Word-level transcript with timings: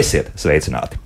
Esiet 0.00 0.32
sveicināti! 0.40 0.96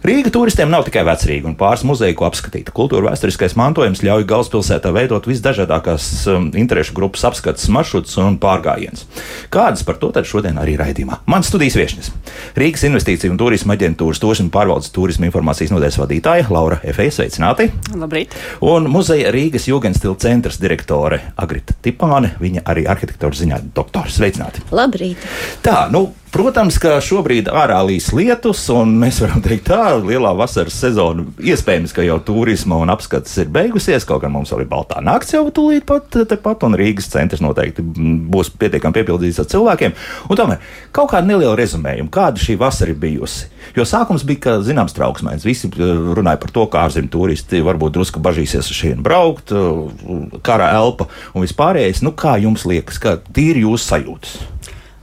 Rīga 0.00 0.30
turistiem 0.32 0.70
nav 0.72 0.86
tikai 0.86 1.02
vecrīga 1.04 1.44
un 1.50 1.54
pāris 1.60 1.82
muzeja, 1.84 2.14
ko 2.16 2.24
apskatīt. 2.24 2.70
Kultūra 2.72 3.10
vēsturiskais 3.10 3.52
mantojums 3.60 4.00
ļauj 4.00 4.22
galvaspilsētā 4.30 4.94
veidot 4.96 5.26
visdažādākās 5.28 6.06
um, 6.32 6.46
interešu 6.56 6.94
grupas 6.96 7.26
apskates 7.28 7.66
maršrutus 7.68 8.16
un 8.22 8.38
pārgājienus. 8.40 9.04
Kādas 9.52 9.84
par 9.84 9.98
to 10.00 10.08
tad 10.16 10.24
šodien 10.30 10.56
arī 10.62 10.78
raidījumā? 10.80 11.18
Mans 11.28 11.50
studijas 11.52 11.76
viesnes- 11.76 12.08
Rīgas 12.60 12.86
Investīciju 12.88 13.34
un 13.34 13.40
Turisma 13.42 13.76
aģentūras 13.76 14.22
turisma 14.22 14.48
pārvaldes 14.54 14.88
turisma 14.94 15.28
informācijas 15.28 15.74
nodeļas 15.74 16.00
vadītāja 16.00 16.48
Laura 16.48 16.80
Efeja. 16.80 17.18
Sveicināti! 17.18 17.68
Labrīt! 17.92 18.32
Un 18.64 18.88
muzeja 18.88 19.28
Rīgas 19.36 19.68
Jugendstila 19.68 20.16
centra 20.16 20.56
direktore 20.56 21.20
Agrita 21.36 21.76
Tipāne, 21.84 22.32
viņa 22.40 22.64
arī 22.64 22.88
arhitektūras 22.88 23.44
ziņā 23.44 23.60
doktora. 23.76 24.08
Sveicināti! 24.08 24.64
Labrīt! 24.72 25.28
Tā, 25.60 25.90
nu, 25.92 26.06
Protams, 26.30 26.76
ka 26.78 27.00
šobrīd 27.02 27.48
ārā 27.50 27.80
līs 27.82 28.12
lietus, 28.14 28.60
un 28.70 28.92
mēs 29.00 29.16
varam 29.18 29.40
teikt, 29.42 29.64
tā 29.66 29.96
lielā 29.98 30.30
vasaras 30.38 30.76
sezona 30.78 31.24
iespējams, 31.42 31.90
ka 31.90 32.04
jau 32.06 32.20
turisma 32.22 32.76
un 32.78 32.92
apskates 32.92 33.32
ir 33.42 33.48
beigusies. 33.50 34.06
Kaut 34.06 34.22
gan 34.22 34.30
mums 34.36 34.52
vēl 34.54 34.62
ir 34.62 34.68
baltā 34.70 35.02
nakts 35.02 35.34
jau 35.34 35.42
tūlīt 35.50 35.88
pat 35.88 36.06
tepat, 36.30 36.62
un 36.68 36.78
Rīgas 36.78 37.10
centrs 37.10 37.42
noteikti 37.42 37.82
būs 37.82 38.52
pietiekami 38.62 39.00
piepildīts 39.00 39.40
ar 39.42 39.48
cilvēkiem. 39.50 39.96
Un 40.30 40.38
tomēr 40.38 40.62
kaut 40.94 41.10
kāda 41.16 41.26
neliela 41.32 41.56
rezumējuma, 41.58 42.12
kāda 42.14 42.38
šī 42.38 42.54
vasara 42.62 42.94
ir 42.94 43.02
bijusi. 43.02 43.50
Jo 43.74 43.88
sākums 43.88 44.22
bija, 44.26 44.44
ka 44.46 44.54
zināms 44.62 44.94
trauksmēns. 44.94 45.48
Visi 45.48 45.66
eh, 45.66 45.92
runāja 46.14 46.38
par 46.44 46.54
to, 46.54 46.68
kā 46.70 46.86
ārzemju 46.86 47.10
turisti 47.10 47.64
varbūt 47.66 47.98
drusku 47.98 48.22
bažīsies 48.22 48.70
uz 48.70 48.78
šiem 48.84 49.02
braukt, 49.02 49.50
eh, 49.50 50.38
kara 50.46 50.70
elpa 50.78 51.10
un 51.34 51.42
vispārējais. 51.42 52.04
Nu, 52.06 52.14
kā 52.14 52.38
jums 52.38 52.68
liekas, 52.70 53.02
kā 53.02 53.18
tīri 53.34 53.66
jūsu 53.66 53.90
sajūtas? 53.90 54.38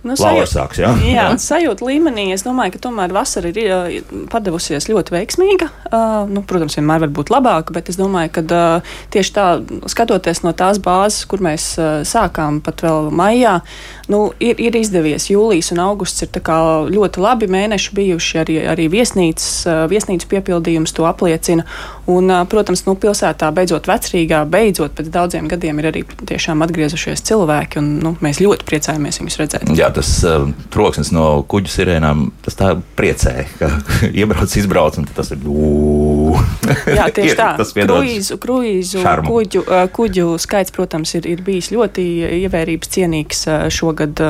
Nu, 0.08 0.16
sajūt, 0.20 0.52
sāks, 0.52 0.80
jā, 0.82 0.92
jā, 1.04 1.16
jā. 1.18 1.26
sajūta 1.42 1.86
līmenī 1.88 2.30
es 2.36 2.46
domāju, 2.46 2.76
ka 2.76 2.84
tomēr 2.88 3.14
vasara 3.16 3.52
ir 3.52 4.04
padevusies 4.32 4.88
ļoti 4.90 5.16
veiksmīga. 5.16 5.70
Uh, 5.88 6.28
nu, 6.32 6.44
protams, 6.48 6.78
vienmēr 6.80 7.04
var 7.06 7.14
būt 7.20 7.32
labāka, 7.34 7.76
bet 7.76 7.92
es 7.92 8.00
domāju, 8.00 8.32
ka 8.38 8.44
uh, 8.46 8.96
tieši 9.14 9.34
tā, 9.36 9.48
skatoties 9.92 10.44
no 10.46 10.54
tās 10.58 10.80
bāzes, 10.84 11.26
kur 11.30 11.44
mēs 11.44 11.70
uh, 11.80 12.02
sākām 12.08 12.62
pat 12.64 12.84
vēl 12.86 13.10
maijā, 13.16 13.58
nu, 14.12 14.32
ir, 14.44 14.60
ir 14.62 14.78
izdevies. 14.80 15.30
Jūlijas 15.32 15.74
un 15.76 15.84
augusts 15.84 16.26
ir 16.26 16.32
ļoti 16.94 17.24
labi 17.24 17.50
mēneši 17.52 17.96
bijuši, 17.98 18.40
arī, 18.44 18.58
arī 18.72 18.88
viesnīcas, 18.92 19.50
uh, 19.68 19.84
viesnīcas 19.92 20.30
piepildījums 20.32 20.96
to 20.96 21.08
apliecina. 21.10 21.68
Un, 22.08 22.32
uh, 22.32 22.46
protams, 22.50 22.86
nu, 22.88 22.96
pilsētā 23.00 23.52
beidzot 23.56 23.90
vecrīgā, 23.90 24.44
beidzot 24.48 24.96
pēc 24.98 25.12
daudziem 25.14 25.50
gadiem 25.52 25.82
ir 25.82 25.92
arī 25.92 26.04
tiešām 26.08 26.64
atgriezušies 26.66 27.26
cilvēki, 27.28 27.82
un 27.82 27.92
nu, 28.04 28.16
mēs 28.24 28.42
ļoti 28.44 28.68
priecājamies 28.68 29.22
viņus 29.22 29.40
redzēt. 29.42 29.72
Jā, 29.78 29.90
tas 29.98 30.12
uh, 30.28 30.46
troksnis 30.74 31.10
no 31.16 31.42
kuģu 31.50 31.74
sirēnām, 31.74 32.28
tas 32.46 32.58
tā 32.60 32.74
priecē, 33.00 33.34
ka 33.58 33.72
iebrauc, 34.20 34.54
izbrauc, 34.60 35.00
un 35.02 35.10
tas 35.18 35.34
ir. 35.34 35.42
Jā, 36.98 37.08
tieši 37.14 37.34
ir, 37.34 37.40
tā. 37.40 37.50
Kruīzu, 37.88 38.38
kruīzu 38.42 39.04
kuģu, 39.28 39.64
uh, 39.64 39.86
kuģu 39.94 40.28
skaits, 40.42 40.74
protams, 40.76 41.14
ir, 41.20 41.28
ir 41.30 41.44
bijis 41.46 41.72
ļoti 41.74 42.06
ievērības 42.44 42.92
cienīgs 42.94 43.46
šogad 43.74 44.22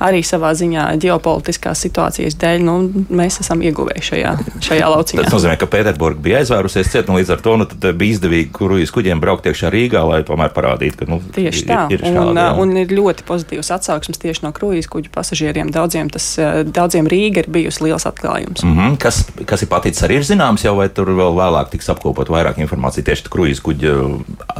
arī 0.00 0.22
savā 0.26 0.52
ziņā 0.58 0.86
ģeopolitiskās 1.02 1.84
situācijas 1.86 2.36
dēļ. 2.40 2.64
Nu, 2.66 2.76
mēs 3.08 3.40
esam 3.42 3.62
ieguvēji 3.64 4.06
šajā, 4.10 4.34
šajā 4.66 4.90
lauciņā. 4.94 5.24
Tas 5.26 5.36
nozīmē, 5.36 5.56
ka 5.60 5.68
Pēterburga 5.70 6.22
bija 6.24 6.42
aizvērusies 6.42 6.90
ciet, 6.92 7.10
un 7.10 7.20
līdz 7.20 7.34
ar 7.36 7.44
to 7.44 7.56
nu, 7.60 7.68
bija 7.90 8.16
izdevīgi 8.16 8.50
kruīzu 8.56 8.96
kuģiem 8.96 9.22
braukt 9.22 9.48
iekšā 9.50 9.72
Rīgā, 9.72 10.02
lai 10.08 10.22
tomēr 10.26 10.52
parādītu, 10.56 11.02
ka 11.02 11.10
nu, 11.10 11.20
tieši 11.36 11.66
tā. 11.68 11.80
Ir, 11.92 12.00
ir 12.00 12.06
šādi, 12.06 12.32
un, 12.32 12.40
jā. 12.40 12.48
un 12.62 12.74
ir 12.82 12.94
ļoti 12.96 13.26
pozitīvs 13.28 13.72
atsauksmes 13.76 14.20
tieši 14.22 14.46
no 14.46 14.52
kruīzu 14.56 14.92
kuģu 14.92 15.12
pasažieriem. 15.14 15.72
Daudziem, 15.74 16.10
tas, 16.12 16.32
daudziem 16.66 17.08
Rīga 17.10 17.44
ir 17.44 17.50
bijusi 17.52 17.86
liels 17.86 18.06
atklājums. 18.08 18.64
Mm 18.66 18.76
-hmm. 18.76 18.98
kas, 19.02 19.22
kas 19.46 19.64
ir 19.64 19.70
paticis 19.72 20.04
arī 20.06 20.20
ir 20.20 20.26
zināms, 20.26 20.64
jau 20.64 20.76
vai 20.78 20.88
tur 20.88 21.12
vēl 21.16 21.29
vēlāk 21.38 21.72
tiks 21.72 21.90
apkopot 21.92 22.30
vairāk 22.32 22.60
informācijas 22.62 23.08
tieši 23.08 23.32
kruīzu 23.32 23.66
kuģu 23.70 23.96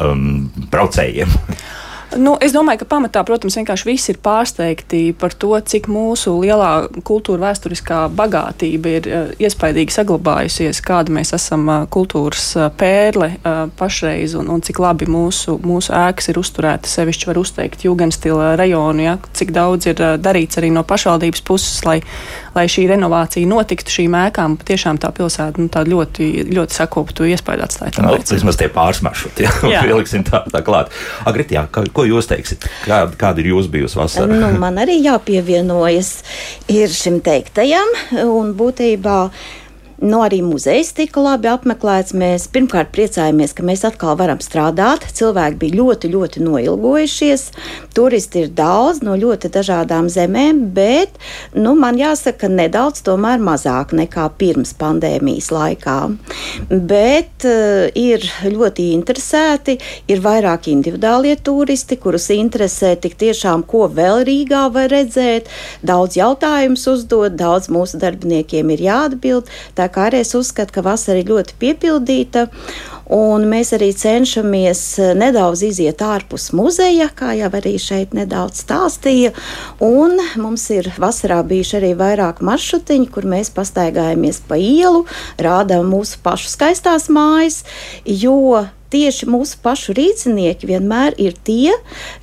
um, 0.07 0.27
braucējiem? 0.73 1.37
Nu, 2.19 2.35
es 2.43 2.51
domāju, 2.51 2.81
ka 2.83 2.89
pamatā, 2.91 3.23
protams, 3.27 3.55
vienkārši 3.61 3.87
visi 3.87 4.11
ir 4.11 4.19
pārsteigti 4.23 5.01
par 5.19 5.35
to, 5.39 5.53
cik 5.63 5.87
mūsu 5.91 6.33
lielā 6.43 6.89
kultūra 7.07 7.45
vēsturiskā 7.45 8.01
bagātība 8.19 8.95
ir 8.97 9.07
uh, 9.07 9.29
iespaidīgi 9.39 9.95
saglabājusies, 9.95 10.81
kāda 10.83 11.15
mēs 11.15 11.31
esam 11.37 11.69
uh, 11.71 11.85
kultūras 11.91 12.49
uh, 12.59 12.67
pērle 12.75 13.31
pašreiz 13.79 14.35
un, 14.39 14.49
un 14.51 14.63
cik 14.65 14.81
labi 14.83 15.07
mūsu, 15.11 15.57
mūsu 15.63 15.93
ēkas 15.95 16.31
ir 16.33 16.41
uzturētas. 16.41 16.97
Sevišķi 16.99 17.29
var 17.31 17.39
uzteikt 17.41 17.85
Jugendstila 17.87 18.53
rajonu, 18.59 19.05
ja, 19.05 19.15
cik 19.37 19.53
daudz 19.55 19.91
ir 19.91 20.03
darīts 20.23 20.59
arī 20.59 20.73
no 20.75 20.83
pašvaldības 20.87 21.45
puses, 21.47 21.79
lai, 21.87 22.01
lai 22.57 22.67
šī 22.71 22.89
renovācija 22.91 23.49
notiktu 23.49 23.95
šīm 24.01 24.17
ēkām. 24.25 24.59
Tiešām 24.67 24.99
tā 25.03 25.13
pilsēta 25.15 25.63
nu, 25.63 25.71
tā 25.73 25.85
ļoti, 25.89 26.51
ļoti 26.51 26.79
sakoptu 26.81 27.29
iespēju 27.31 27.67
atstāt. 27.67 28.01
Nu, 28.03 28.19
vismaz 28.19 28.59
tie 28.61 28.71
pārsmaršruti, 28.73 29.47
ja, 29.47 29.55
jā, 29.77 29.83
pieliksim 29.87 30.27
tā, 30.27 30.43
tā 30.51 30.65
klāt. 30.67 30.93
Agrit, 31.29 31.55
jā, 31.55 31.67
kā, 31.73 31.85
Ko 32.01 32.07
jūs 32.09 32.31
teiksiet? 32.31 32.65
Kā, 32.87 33.03
kāda 33.21 33.43
ir 33.43 33.51
jūsu 33.51 33.69
bijusi 33.75 33.99
vasara? 34.01 34.33
Nu, 34.33 34.49
man 34.57 34.79
arī 34.81 34.95
jāpievienojas 35.05 36.23
šim 36.97 37.19
teiktajam, 37.21 37.91
un 38.25 38.55
būtībā 38.57 39.17
Nu, 40.01 40.23
arī 40.25 40.39
muzejs 40.41 40.95
tika 40.97 41.21
labi 41.21 41.51
apmeklēts. 41.53 42.15
Mēs 42.17 42.47
pirmkārt 42.49 42.89
priecājamies, 42.95 43.53
ka 43.53 43.65
mēs 43.69 43.83
atkal 43.85 44.15
varam 44.17 44.39
strādāt. 44.41 45.03
Cilvēki 45.13 45.59
bija 45.61 45.77
ļoti, 45.77 46.09
ļoti 46.15 46.41
noilgojušies. 46.41 47.43
Turisti 47.93 48.47
ir 48.47 48.55
daudz 48.57 49.03
no 49.05 49.13
ļoti 49.21 49.51
dažādām 49.53 50.09
zemēm, 50.09 50.63
bet 50.73 51.19
nu, 51.53 51.75
man 51.77 52.01
jāsaka, 52.01 52.49
nedaudz 52.49 53.03
tomēr 53.05 53.43
mazāk 53.45 53.93
nekā 53.99 54.25
pirms 54.41 54.73
pandēmijas 54.81 55.51
laikā. 55.53 55.99
Bet 56.71 57.45
uh, 57.45 57.93
ir 57.93 58.25
ļoti 58.49 58.89
interesēti, 58.95 59.77
ir 60.09 60.25
vairāk 60.25 60.71
individuālie 60.73 61.37
turisti, 61.45 62.01
kurus 62.01 62.31
interesē 62.33 62.95
tik 62.97 63.19
tiešām, 63.21 63.67
ko 63.69 63.85
vēl 63.93 64.25
Rīgā 64.31 64.65
var 64.73 64.89
redzēt. 64.95 65.53
Daudz 65.85 66.17
jautājumus 66.17 66.89
uzdot, 66.89 67.37
daudz 67.37 67.69
mūsu 67.69 68.01
darbiniekiem 68.01 68.73
ir 68.73 68.89
jāatbild. 68.89 69.53
Tā 69.77 69.90
kā 69.93 70.09
arī 70.09 70.23
es 70.25 70.35
uzskatu, 70.39 70.75
ka 70.77 70.85
vasara 70.87 71.21
ir 71.21 71.31
ļoti 71.31 71.59
piepildīta. 71.61 72.47
Un 73.11 73.49
mēs 73.51 73.73
arī 73.75 73.89
cenšamies 73.97 74.81
eh, 75.03 75.13
nedaudz 75.19 75.65
iziet 75.67 76.03
ārpus 76.07 76.53
muzeja, 76.55 77.09
kā 77.11 77.33
jau 77.35 77.51
arī 77.59 77.75
šeit 77.83 78.15
nedaudz 78.15 78.63
stāstīja. 78.63 79.33
Un 79.83 80.15
mums 80.39 80.69
ir 80.71 80.93
vasarā 81.01 81.41
bijuši 81.47 81.81
arī 81.81 81.95
vairāk 81.99 82.39
maršrutiņi, 82.47 83.11
kur 83.11 83.27
mēs 83.27 83.51
pastaigājamies 83.57 84.45
pa 84.47 84.61
ielu, 84.63 85.03
rādām 85.43 85.91
mūsu 85.91 86.23
pašu 86.23 86.53
skaistās 86.55 87.11
mājas, 87.11 87.65
jo 88.07 88.69
tieši 88.91 89.29
mūsu 89.31 89.61
pašu 89.63 89.95
rīznieki 89.97 90.69
vienmēr 90.71 91.17
ir 91.21 91.37
tie, 91.47 91.75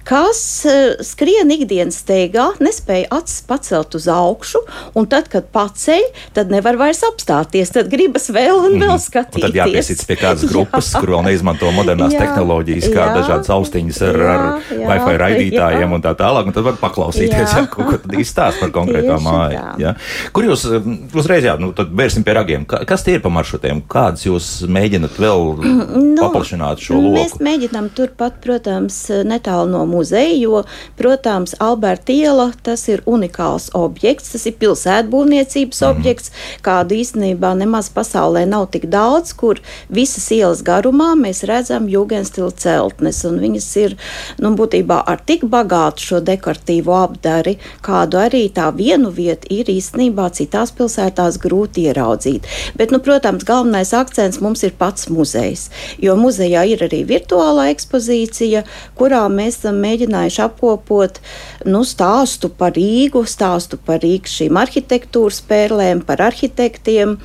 kas 0.08 0.40
uh, 0.68 0.98
skrien 1.06 1.52
ikdienas 1.54 2.02
steigā, 2.04 2.50
nespēja 2.64 3.10
acis 3.18 3.42
pacelt 3.48 3.96
uz 3.98 4.08
augšu, 4.12 4.62
un 4.98 5.08
tad, 5.10 5.30
kad 5.32 5.50
paceļ, 5.54 6.06
tad 6.36 6.52
nevar 6.54 6.80
vairs 6.80 7.04
apstāties. 7.08 7.72
Tad 7.76 7.90
gribas 7.92 8.30
vēl 8.34 8.68
un 8.68 8.78
vēl 8.82 8.96
skatīties. 9.02 9.42
Un 9.42 9.48
tad 9.48 9.60
jāpiesits 9.62 10.08
pie 10.08 10.20
kādas 10.20 10.46
grupas, 10.52 10.92
jā. 10.94 11.02
kur 11.02 11.16
vēl 11.16 11.26
neizmanto 11.30 11.72
modernās 11.76 12.16
jā. 12.16 12.24
tehnoloģijas, 12.26 12.90
kā 12.94 13.04
jā. 13.06 13.16
dažādas 13.22 13.52
austiņas 13.58 14.02
ar, 14.10 14.22
jā, 14.22 14.36
ar 14.36 14.78
jā, 14.78 14.90
Wi-Fi 14.92 15.18
raidītājiem 15.24 15.86
jā. 15.86 15.92
un 15.98 16.06
tā 16.06 16.14
tālāk, 16.20 16.50
un 16.50 16.58
tad 16.58 16.68
var 16.68 16.80
paklausīties, 16.82 17.56
jā. 17.56 17.64
Jā, 17.64 17.66
ko 17.72 17.88
tad 17.94 18.18
izstāst 18.20 18.62
par 18.64 18.74
konkrētā 18.76 19.20
māju. 19.24 19.64
Ja? 19.82 19.96
Kur 20.36 20.48
jūs 20.50 20.68
uzreiz, 20.68 21.48
jā, 21.48 21.58
nu 21.62 21.72
tad 21.78 21.92
vērsim 21.96 22.26
pie 22.28 22.38
ragiem. 22.38 22.68
Kas 22.68 23.06
tie 23.06 23.18
ir 23.18 23.24
pa 23.24 23.32
maršrutiem? 23.34 23.84
Kādas 23.90 24.26
jūs 24.28 24.52
mēģinat 24.72 25.20
vēl 25.22 25.48
nu, 26.16 26.20
paplašināt? 26.20 26.57
Paplašināt 26.58 26.82
šo 26.84 26.98
loku? 26.98 27.14
Mēs 27.16 27.38
mēģinām 27.42 27.90
turpat, 27.96 28.40
protams, 28.42 28.98
netālu 29.26 29.70
no 29.72 29.86
muzeja, 29.86 30.36
jo, 30.38 30.64
protams, 30.98 31.56
Alberta 31.60 32.12
iela 32.12 32.52
tas 32.64 32.88
ir 32.88 33.02
unikāls 33.06 33.70
objekts, 33.74 34.32
tas 34.34 34.46
ir 34.46 34.58
pilsētbūvniecības 34.60 35.82
mm. 35.82 35.90
objekts, 35.90 36.32
kādu 36.62 36.98
īstenībā 36.98 37.54
nemaz 37.58 37.90
pasaulē 37.94 38.46
nav 38.48 38.70
tik 38.72 38.88
daudz, 38.90 39.34
kur 39.34 39.62
visas 39.90 40.30
ielas 40.32 40.64
garumā 40.64 41.14
mēs 41.16 41.44
redzam 41.48 41.88
jūgenstila 41.88 42.52
celtnes, 42.58 43.24
un 43.26 43.40
viņas 43.42 43.70
ir, 43.84 43.98
nu, 44.42 44.54
būtībā 44.58 45.04
ar 45.08 45.22
tik 45.26 45.46
bagātu 45.48 46.12
šo 46.12 46.22
dekoratīvo 46.26 46.96
apdari, 46.98 47.58
kādu 47.86 48.22
arī 48.22 48.48
tā 48.54 48.70
vienu 48.76 49.12
vietu 49.12 49.50
ir 49.54 49.70
īstenībā 49.72 50.30
citās 50.34 50.74
pilsētās 50.76 51.40
grūti 51.42 51.88
ieraudzīt. 51.88 52.48
Bet, 52.78 52.92
nu, 52.92 53.02
protams, 53.04 53.46
galvenais 53.48 53.94
akcents 53.96 54.42
mums 54.44 54.64
ir 54.66 54.76
pats 54.78 55.08
muzejs, 55.14 55.68
jo 56.02 56.16
muzeja 56.20 56.47
muzejā 56.48 56.64
ir 56.72 56.84
arī 56.86 57.04
virtuālā 57.06 57.72
ekspozīcija, 57.74 58.64
kurā 58.96 59.28
mēs 59.30 59.60
esam 59.60 59.80
mēģinājuši 59.82 60.42
apkopot 60.44 61.20
nu, 61.66 61.84
stāstu 61.84 62.50
par 62.50 62.74
Rīgu, 62.74 63.26
stāstu 63.26 63.78
par 63.78 64.00
Rīgas 64.02 64.38
šīm 64.38 64.58
arhitektūras 64.58 65.42
pērlēm, 65.48 66.06
par 66.06 66.22
arhitektiem. 66.22 67.18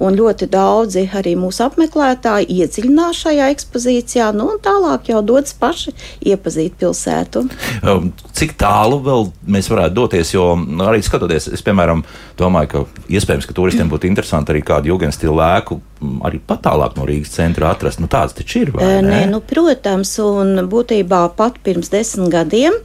Ļoti 0.00 0.48
daudzi 0.50 1.08
arī 1.16 1.36
mūsu 1.38 1.64
apmeklētāji 1.64 2.48
iedziļinās 2.60 3.20
šajā 3.24 3.50
ekspozīcijā, 3.54 4.30
nu, 4.34 4.50
un 4.54 4.60
tālāk 4.62 5.10
jau 5.10 5.22
dodas 5.22 5.54
paši 5.54 5.94
iepazīt 6.30 6.76
pilsētu. 6.80 7.46
Um, 7.82 8.10
cik 8.36 8.56
tālu 8.60 9.00
vēl 9.04 9.30
mēs 9.46 9.70
varētu 9.70 9.96
doties? 9.96 10.34
Jo 10.34 10.54
nu, 10.58 10.82
arī 10.86 11.02
skatoties, 11.04 11.50
es 11.52 11.64
piemēram 11.66 12.04
domāju, 12.38 12.72
ka 12.72 13.06
iespējams, 13.10 13.48
ka 13.48 13.56
turistiem 13.56 13.90
būtu 13.90 14.10
interesanti 14.10 14.54
arī 14.54 14.64
kādu 14.66 14.92
jūgenstilu 14.92 15.36
lēku 15.40 15.80
arī 16.24 16.40
pat 16.40 16.62
tālāk 16.64 16.96
no 16.96 17.04
Rīgas 17.08 17.34
centra 17.34 17.70
atrast. 17.74 18.00
Nu, 18.00 18.08
tāds 18.10 18.34
taču 18.36 18.64
ir. 18.64 18.72
Nē, 19.04 19.22
nu, 19.30 19.40
protams, 19.44 20.12
un 20.24 20.62
būtībā 20.70 21.22
pat 21.36 21.58
pirms 21.64 21.92
desmit 21.92 22.30
gadiem 22.32 22.76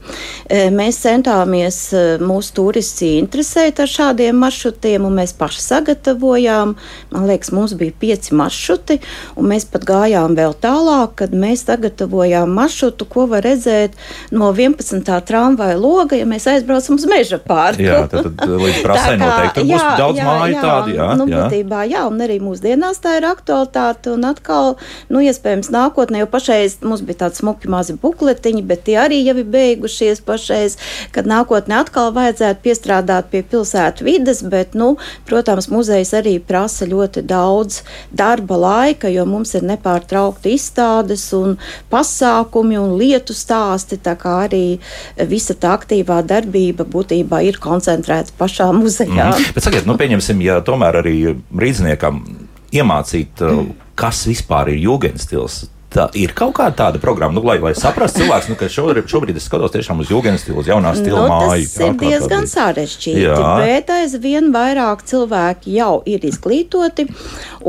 mēs 0.75 0.99
centāmies 1.03 1.77
mūsu 2.21 2.55
turisti 2.59 3.15
interesēt 3.19 3.79
ar 3.83 3.91
šādiem 3.91 4.37
maršrutiem, 4.43 5.05
un 5.07 5.15
mēs 5.21 5.35
paši 5.37 5.63
sagatavojām. 5.63 6.75
Man 7.13 7.27
liekas, 7.29 7.53
mums 7.55 7.75
bija 7.79 7.95
pieci 7.99 8.35
maršruti, 8.35 8.99
un 9.39 9.49
mēs 9.51 9.67
pat 9.71 9.87
gājām 9.87 10.35
vēl 10.37 10.55
tālāk, 10.63 11.15
kad 11.23 11.35
mēs 11.35 11.65
sagatavojām 11.69 12.51
maršrutu, 12.55 13.07
ko 13.09 13.27
var 13.31 13.45
redzēt 13.45 13.95
no 14.35 14.51
11. 14.51 15.07
tramvaja 15.27 15.77
loga, 15.79 16.19
ja 16.19 16.27
mēs 16.29 16.47
aizbraucam 16.51 16.99
uz 16.99 17.07
meža 17.09 17.39
pārku. 17.39 17.85
Jā, 17.85 18.03
tad, 18.11 18.33
tad 18.35 18.51
līdz 18.51 18.83
prasē 18.83 19.15
noteikti 19.21 19.61
tur 19.61 19.69
jā, 19.69 19.79
būs 19.79 19.99
daudz 20.01 20.19
jā, 20.19 20.27
māju 20.29 20.55
jā, 20.55 20.61
tādu. 20.65 20.95
Jā, 20.95 21.09
nu, 21.19 21.29
jā. 21.31 21.45
Būtībā, 21.45 21.83
jā, 21.91 22.05
un 22.09 22.25
arī 22.25 22.39
mūsdienās 22.43 23.01
tā 23.05 23.15
ir 23.19 23.27
aktualitāte. 23.29 24.11
Un 24.15 24.25
atkal, 24.27 24.75
nu, 25.13 25.21
iespējams, 25.23 25.71
nākotnē 25.73 26.23
jau 26.23 26.29
pašreiz 26.31 26.79
mums 26.85 27.03
bija 27.05 27.25
tādi 27.25 27.41
smuki 27.41 27.69
mazi 27.71 27.95
bukletiņi, 28.01 28.63
bet 28.65 28.85
tie 28.89 28.97
arī 29.01 29.21
jau 29.23 29.37
ir 29.37 29.49
beigušies 29.53 30.23
pašreiz, 30.25 30.77
kad 31.15 31.29
nākotnē 31.29 31.81
atkal 31.83 32.11
vajadzētu 32.15 32.63
piestrādāt 32.65 33.29
pie 33.33 33.43
pilsētu 33.45 34.07
vides. 34.07 34.41
Bet, 34.45 34.75
nu, 34.77 34.95
protams, 35.29 35.69
muzejs 35.73 36.13
arī 36.17 36.37
prasa 36.43 36.87
ļoti 36.89 37.25
daudz 37.25 37.81
darba 38.15 38.57
laika, 38.61 39.09
jo 39.11 39.25
mums 39.29 39.55
ir 39.57 39.65
nepārtraukti 39.67 40.55
izstādes 40.55 41.27
un 41.37 41.57
pasākumi 41.93 42.79
un 42.81 42.95
lietu 42.99 43.35
stāsti. 43.37 43.99
Tā 44.05 44.15
kā 44.19 44.37
arī 44.45 44.63
visa 45.29 45.55
tā 45.57 45.75
aktīvā 45.77 46.21
darbība 46.27 46.87
būtībā 46.87 47.41
ir 47.47 47.59
koncentrēta 47.61 48.35
pašā 48.39 48.71
muzejā. 48.75 49.31
Mm. 49.33 49.53
Bet 49.55 49.67
sakiet, 49.67 49.87
nu, 49.89 49.97
pieņemsim, 49.99 50.41
ja 50.45 50.59
tomēr 50.65 51.01
arī 51.01 51.17
rīzniekam 51.35 52.23
iemācīt, 52.75 53.45
uh, 53.45 53.63
kas 53.95 54.25
vispār 54.29 54.73
ir 54.75 54.83
jūgenstils. 54.85 55.63
Tā 55.95 56.09
ir 56.19 56.33
kaut 56.35 56.57
kāda 56.57 56.75
tāda 56.75 56.99
programma, 56.99 57.37
nu, 57.37 57.41
lai, 57.47 57.55
lai 57.63 57.71
saprastu 57.77 58.19
cilvēks, 58.19 58.49
nu, 58.51 58.57
ka 58.59 58.67
šobrīd, 58.71 59.05
šobrīd 59.07 59.37
es 59.39 59.45
skatos 59.47 59.71
tiešām 59.71 60.01
uz 60.03 60.09
jūgas 60.11 60.41
stilu, 60.43 60.57
uz 60.59 60.67
jaunā 60.67 60.91
stila 60.97 61.21
nu, 61.21 61.29
māju. 61.31 61.69
Tas 61.71 61.75
jā, 61.79 61.87
ir 61.87 61.99
diezgan 62.01 62.47
sarežģīti, 62.51 63.21
jā. 63.23 63.37
bet 63.61 63.93
aizvien 63.95 64.49
vairāk 64.51 65.05
cilvēki 65.07 65.77
jau 65.77 66.01
ir 66.09 66.25
izglītoti, 66.27 67.05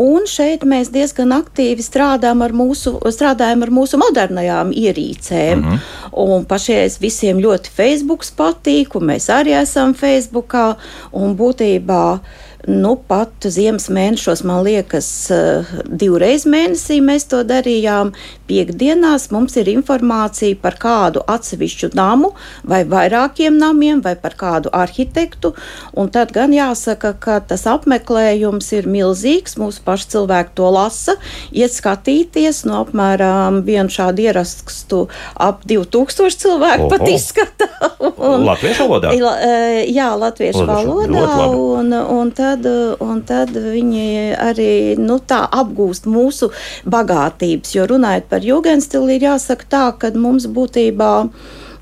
un 0.02 0.26
šeit 0.26 0.66
mēs 0.66 0.90
diezgan 0.94 1.36
aktīvi 1.36 1.86
strādājam 1.86 2.42
ar 2.42 2.56
mūsu, 2.56 2.96
strādājam 3.14 3.62
ar 3.62 3.72
mūsu 3.78 4.00
modernajām 4.02 4.74
ierīcēm. 4.74 5.62
Mm 5.62 5.68
-hmm. 5.68 5.86
Un 6.26 6.48
pašreiz 6.50 6.98
visiem 6.98 7.38
ļoti 7.38 7.70
Facebook 7.76 8.26
patīk, 8.36 8.96
un 8.98 9.06
mēs 9.12 9.30
arī 9.30 9.54
esam 9.60 9.94
Facebookā, 9.94 10.74
un 11.12 11.36
būtībā 11.36 12.18
Nu, 12.66 12.96
pat 12.98 13.46
ziemas 13.46 13.84
mēnešos, 13.94 14.40
man 14.42 14.64
liekas, 14.66 15.06
eh, 15.30 15.68
divreiz 15.86 16.42
mēnesī 16.50 16.98
mēs 16.98 17.28
to 17.30 17.44
darījām. 17.46 18.10
Piektdienās 18.50 19.30
mums 19.30 19.54
ir 19.56 19.66
informācija 19.70 20.56
par 20.62 20.74
kādu 20.74 21.22
atsevišķu 21.30 21.92
namu, 21.94 22.32
vai 22.64 22.84
vairākiem 22.84 23.54
namiem, 23.58 24.02
vai 24.02 24.16
par 24.16 24.34
kādu 24.34 24.70
arhitektu. 24.74 25.54
Un 25.94 26.10
tad 26.10 26.32
gan 26.32 26.50
jāsaka, 26.50 27.14
ka 27.20 27.40
tas 27.40 27.66
apmeklējums 27.66 28.72
ir 28.72 28.86
milzīgs. 28.90 29.54
Mūsu 29.56 29.82
paši 29.84 30.06
cilvēki 30.16 30.54
to 30.54 30.70
lasa, 30.70 31.14
iet 31.52 31.70
skatīties. 31.70 32.64
No 32.66 32.84
apmēram 32.84 33.62
vienu 33.62 33.88
šādu 33.88 34.26
ierakstu 34.26 35.08
ap 35.36 35.62
2000 35.64 36.38
cilvēku 36.42 36.86
Oho. 36.86 36.90
pat 36.90 37.08
izskata. 37.08 37.70
un, 38.00 38.42
latviešu 38.46 38.86
valodā? 38.86 39.14
Eh, 39.14 39.86
jā, 39.94 40.10
latviešu 40.18 40.66
valodā. 40.66 41.46
Un, 41.54 41.92
un 41.92 42.30
tad 42.34 42.55
tad, 42.62 43.00
un 43.00 43.22
tad 43.26 43.50
viņi 43.50 44.36
arī 44.38 44.96
nu, 44.98 45.18
apgūst 45.26 46.06
mūsu 46.06 46.50
bagātības. 46.86 47.74
Jo 47.74 47.86
runājot 47.86 48.28
par 48.30 48.44
jūgenstilu, 48.46 49.10
ir 49.14 49.28
jāsaka 49.30 49.64
tā, 49.68 49.84
ka 49.98 50.10
mums 50.14 50.46
būtībā 50.46 51.12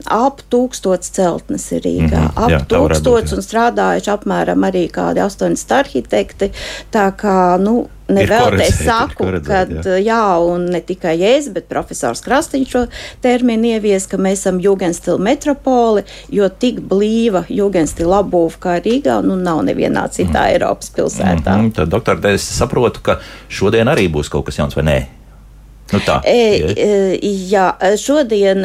ap 0.05 0.43
tūkstots 0.53 1.13
celtnes 1.17 1.71
ir 1.73 1.81
Rīgā. 1.85 2.21
Mm 2.21 2.29
-hmm, 2.29 2.45
ap 2.45 2.51
jā, 2.51 2.61
tūkstots 2.69 3.31
būt, 3.31 3.37
un 3.37 3.43
strādājuši 3.43 4.11
apmēram 4.13 4.67
arī 4.69 4.91
kādi 4.91 5.21
80 5.21 5.73
arhitekti. 5.73 6.51
Tā 6.93 7.13
kā, 7.17 7.59
nu, 7.61 7.89
Nevēl 8.13 8.59
te 8.61 8.67
saku, 8.87 9.27
ka 9.47 9.63
jā. 9.65 9.97
jā, 10.05 10.21
un 10.45 10.67
ne 10.75 10.81
tikai 10.85 11.15
es, 11.35 11.49
bet 11.55 11.71
profesors 11.71 12.21
Krastīņš 12.25 12.75
šo 12.75 12.85
terminu 13.25 13.73
ievies, 13.75 14.07
ka 14.11 14.21
mēs 14.21 14.45
esam 14.45 14.61
jūgenstila 14.61 15.17
metropoli, 15.25 16.05
jo 16.35 16.49
tik 16.49 16.83
blīva 16.91 17.47
jūgenstila 17.49 18.21
apbūve 18.21 18.61
kā 18.61 18.77
Rīgā, 18.85 19.21
nu 19.25 19.39
nav 19.41 19.65
nevienā 19.65 20.05
citā 20.13 20.45
mm. 20.45 20.55
Eiropas 20.59 20.93
pilsētā. 20.93 21.57
Mm 21.57 21.67
-hmm, 21.67 21.75
tad, 21.81 21.89
doktor, 21.89 22.21
es 22.29 22.45
saprotu, 22.45 23.01
ka 23.01 23.21
šodien 23.49 23.89
arī 23.89 24.11
būs 24.13 24.29
kaut 24.29 24.47
kas 24.51 24.59
jauns 24.59 24.77
vai 24.77 24.85
nē? 24.85 24.99
Nu 25.93 26.01
tā, 26.01 26.17
e, 26.25 27.19
jā, 27.51 27.67
šodien 28.01 28.65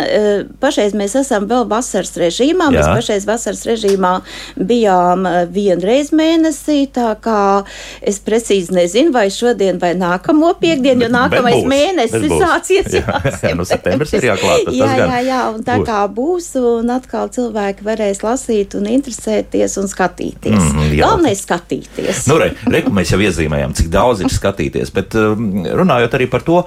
pašreiz 0.62 0.94
mēs 0.98 1.18
esam 1.19 1.45
vēl 1.50 1.66
vasaras 1.69 2.13
režīmā. 2.18 2.69
Jā. 2.71 2.80
Mēs 2.80 2.88
pašreiz 2.88 3.25
vasaras 3.27 3.66
režīmā 3.68 4.13
bijām 4.56 5.27
vienreiz 5.51 6.13
mēnesī, 6.16 6.86
tā 6.95 7.12
kā 7.21 7.66
es 8.01 8.21
precīzi 8.24 8.74
nezinu, 8.75 9.12
vai 9.16 9.27
šodien 9.33 9.81
vai 9.81 9.92
nākamo 10.00 10.54
piekdienu, 10.62 11.06
jo 11.06 11.12
nākamais 11.13 11.60
būs, 11.60 11.69
mēnesis 11.69 12.36
sācies 12.39 12.98
jau. 13.00 13.19
Jā, 13.44 13.54
no 13.57 13.65
septembris 13.68 14.13
ir 14.15 14.30
jāklāt. 14.30 14.72
Jā, 14.75 14.92
jā, 15.04 15.19
jā, 15.27 15.42
un 15.54 15.65
tā 15.68 15.80
būs. 15.80 15.88
kā 15.89 16.01
būs, 16.15 16.50
un 16.62 16.94
atkal 16.94 17.31
cilvēki 17.36 17.86
varēs 17.88 18.24
lasīt 18.25 18.77
un 18.80 18.88
interesēties 18.92 19.75
un 19.81 19.89
skatīties. 19.92 20.56
Mm, 20.56 20.94
Galvenais 20.95 21.44
skatīties. 21.45 22.24
Nu, 22.31 22.39
re, 22.42 22.54
re, 22.69 22.83
mēs 22.94 23.13
jau 23.13 23.19
iezīmējām, 23.24 23.75
cik 23.77 23.92
daudz 23.94 24.24
ir 24.24 24.31
skatīties, 24.33 24.94
bet 24.95 25.18
runājot 25.19 26.18
arī 26.18 26.30
par 26.31 26.48
to, 26.48 26.63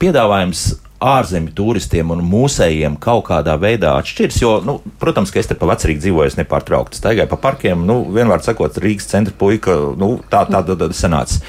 piedāvājums 0.00 0.68
ārzemju 0.98 1.52
turistiem 1.54 2.10
un 2.10 2.24
mūsējiem 2.26 2.96
kaut 3.02 3.28
kādā 3.28 3.54
veidā 3.60 3.94
atšķiras. 4.00 4.38
Jo, 4.42 4.54
nu, 4.66 4.78
protams, 4.98 5.30
ka 5.30 5.40
es 5.42 5.50
te 5.50 5.56
pa 5.58 5.68
vecrīgi 5.70 6.02
dzīvoju, 6.06 6.32
es 6.32 6.38
nepārtraukti 6.40 6.98
staigāju 6.98 7.30
pa 7.30 7.38
parkiem. 7.48 7.84
Nu, 7.86 8.00
vienmēr 8.14 8.42
sakot, 8.44 8.80
Rīgas 8.82 9.10
centra 9.10 9.34
puika, 9.38 9.76
nu, 9.98 10.16
tā 10.30 10.44
tā 10.50 10.62
tad 10.66 10.88
sanāca. 10.98 11.42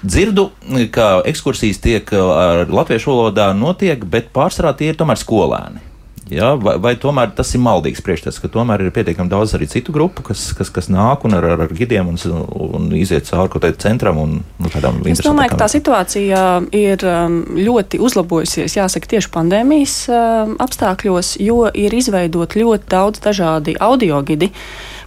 Dzirdu, 0.00 0.48
ka 0.94 1.20
ekskursijas 1.28 1.78
tiek 1.84 2.10
ar 2.16 2.64
latviešu 2.72 3.12
valodā 3.12 3.50
notiek, 3.52 4.02
bet 4.08 4.32
pārsvarā 4.34 4.72
tie 4.78 4.90
ir 4.90 4.98
tomēr 4.98 5.20
skolēni. 5.20 5.89
Ja? 6.30 6.52
Vai, 6.60 6.76
vai 6.82 6.94
tomēr 7.00 7.32
tas 7.36 7.50
ir 7.56 7.62
maldīgs 7.64 8.02
priekšstats, 8.06 8.38
ka 8.42 8.50
tomēr 8.52 8.84
ir 8.84 8.92
pietiekami 8.94 9.30
daudz 9.32 9.56
arī 9.58 9.66
citu 9.70 9.94
grupu, 9.94 10.24
kas, 10.30 10.50
kas, 10.56 10.70
kas 10.72 10.90
nāk 10.92 11.26
un 11.26 11.34
ar, 11.38 11.46
ar, 11.54 11.64
ar 11.66 11.74
gidiem 11.76 12.12
un, 12.12 12.20
un 12.50 12.90
iziet 12.96 13.28
cauri 13.28 13.52
kaut 13.52 13.64
kādam 13.64 13.80
centram 13.82 14.20
un 14.22 14.36
nu, 14.40 14.70
tādām 14.70 15.00
lietām? 15.02 15.18
Es 15.18 15.24
domāju, 15.26 15.54
ka 15.54 15.62
tā 15.64 15.70
situācija 15.72 16.44
ir 16.76 17.04
um, 17.08 17.40
ļoti 17.58 18.00
uzlabojusies, 18.02 18.78
jāsaka, 18.78 19.10
tieši 19.16 19.32
pandēmijas 19.34 19.96
um, 20.12 20.54
apstākļos, 20.62 21.34
jo 21.42 21.66
ir 21.74 21.98
izveidot 21.98 22.56
ļoti 22.58 22.90
daudz 22.94 23.22
dažādi 23.26 23.76
audio 23.82 24.22
gidi 24.26 24.52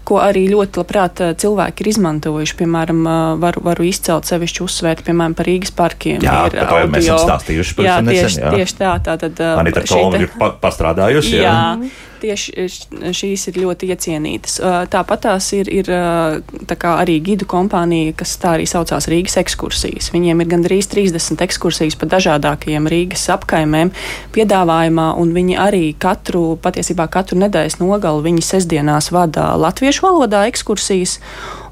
ko 0.08 0.20
arī 0.24 0.46
ļoti 0.52 0.82
labprāt 0.82 1.22
eh, 1.24 1.34
cilvēki 1.40 1.84
ir 1.84 1.92
izmantojuši. 1.94 2.58
Piemēram, 2.60 3.04
eh, 3.08 3.20
varu, 3.44 3.64
varu 3.70 3.88
izcelt 3.88 4.30
sevišķi 4.30 4.64
uzsvērt, 4.66 5.04
piemēram, 5.08 5.36
par 5.40 5.50
Rīgas 5.50 5.74
parkiem. 5.76 6.24
Jā, 6.24 6.40
ir 6.50 6.58
par 6.60 6.72
to 6.72 6.82
mēs 6.94 7.08
esam 7.08 7.22
stāstījuši. 7.28 7.78
Jā, 7.88 8.00
tieši, 8.00 8.24
nesen, 8.24 8.44
jā. 8.44 8.56
tieši 8.58 8.80
tā. 8.80 8.96
Tātad, 9.10 9.44
eh, 9.44 9.54
Anita 9.64 9.86
Kolma 9.88 10.24
ir 10.24 10.34
pastrādājusi. 10.64 11.38
Jā. 11.40 11.54
jā 11.54 12.12
tieši 12.24 12.68
šīs 13.16 13.48
ir 13.52 13.60
ļoti 13.64 13.90
iecienītas. 13.94 14.58
Tāpat 14.94 15.26
tās 15.28 15.50
ir, 15.56 15.70
ir 15.72 15.90
tā 16.70 16.78
arī 16.94 17.20
gidu 17.24 17.48
kompānija, 17.50 18.16
kas 18.18 18.36
tā 18.42 18.56
arī 18.58 18.68
saucās 18.70 19.10
Rīgas 19.12 19.38
ekskursijas. 19.42 20.12
Viņiem 20.16 20.44
ir 20.44 20.52
gandrīz 20.56 20.90
30 20.92 21.44
ekskursijas 21.46 21.98
pa 22.00 22.10
dažādākajiem 22.16 22.90
Rīgas 22.92 23.28
apkaimēm 23.36 23.94
piedāvājumā, 24.36 25.12
un 25.20 25.34
viņi 25.36 25.60
arī 25.60 25.86
katru, 26.00 26.58
patiesībā 26.64 27.08
katru 27.12 27.40
nedēļas 27.44 27.80
nogalu 27.82 28.24
viņi 28.28 28.46
sestdienās 28.46 29.12
vada 29.14 29.54
latviešu 29.60 30.08
valodā 30.08 30.46
ekskursijas. 30.52 31.20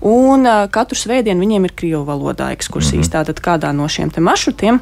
Un 0.01 0.47
uh, 0.49 0.65
katru 0.73 0.97
svētdienu 0.97 1.43
viņiem 1.43 1.67
ir 1.67 1.75
krievu 1.77 2.01
valodā 2.07 2.49
ekskursijas. 2.55 3.05
Mm 3.05 3.11
-hmm. 3.11 3.13
Tātad 3.13 3.43
kādā 3.45 3.71
no 3.75 3.87
šiem 3.87 4.09
maršrutiem 4.17 4.81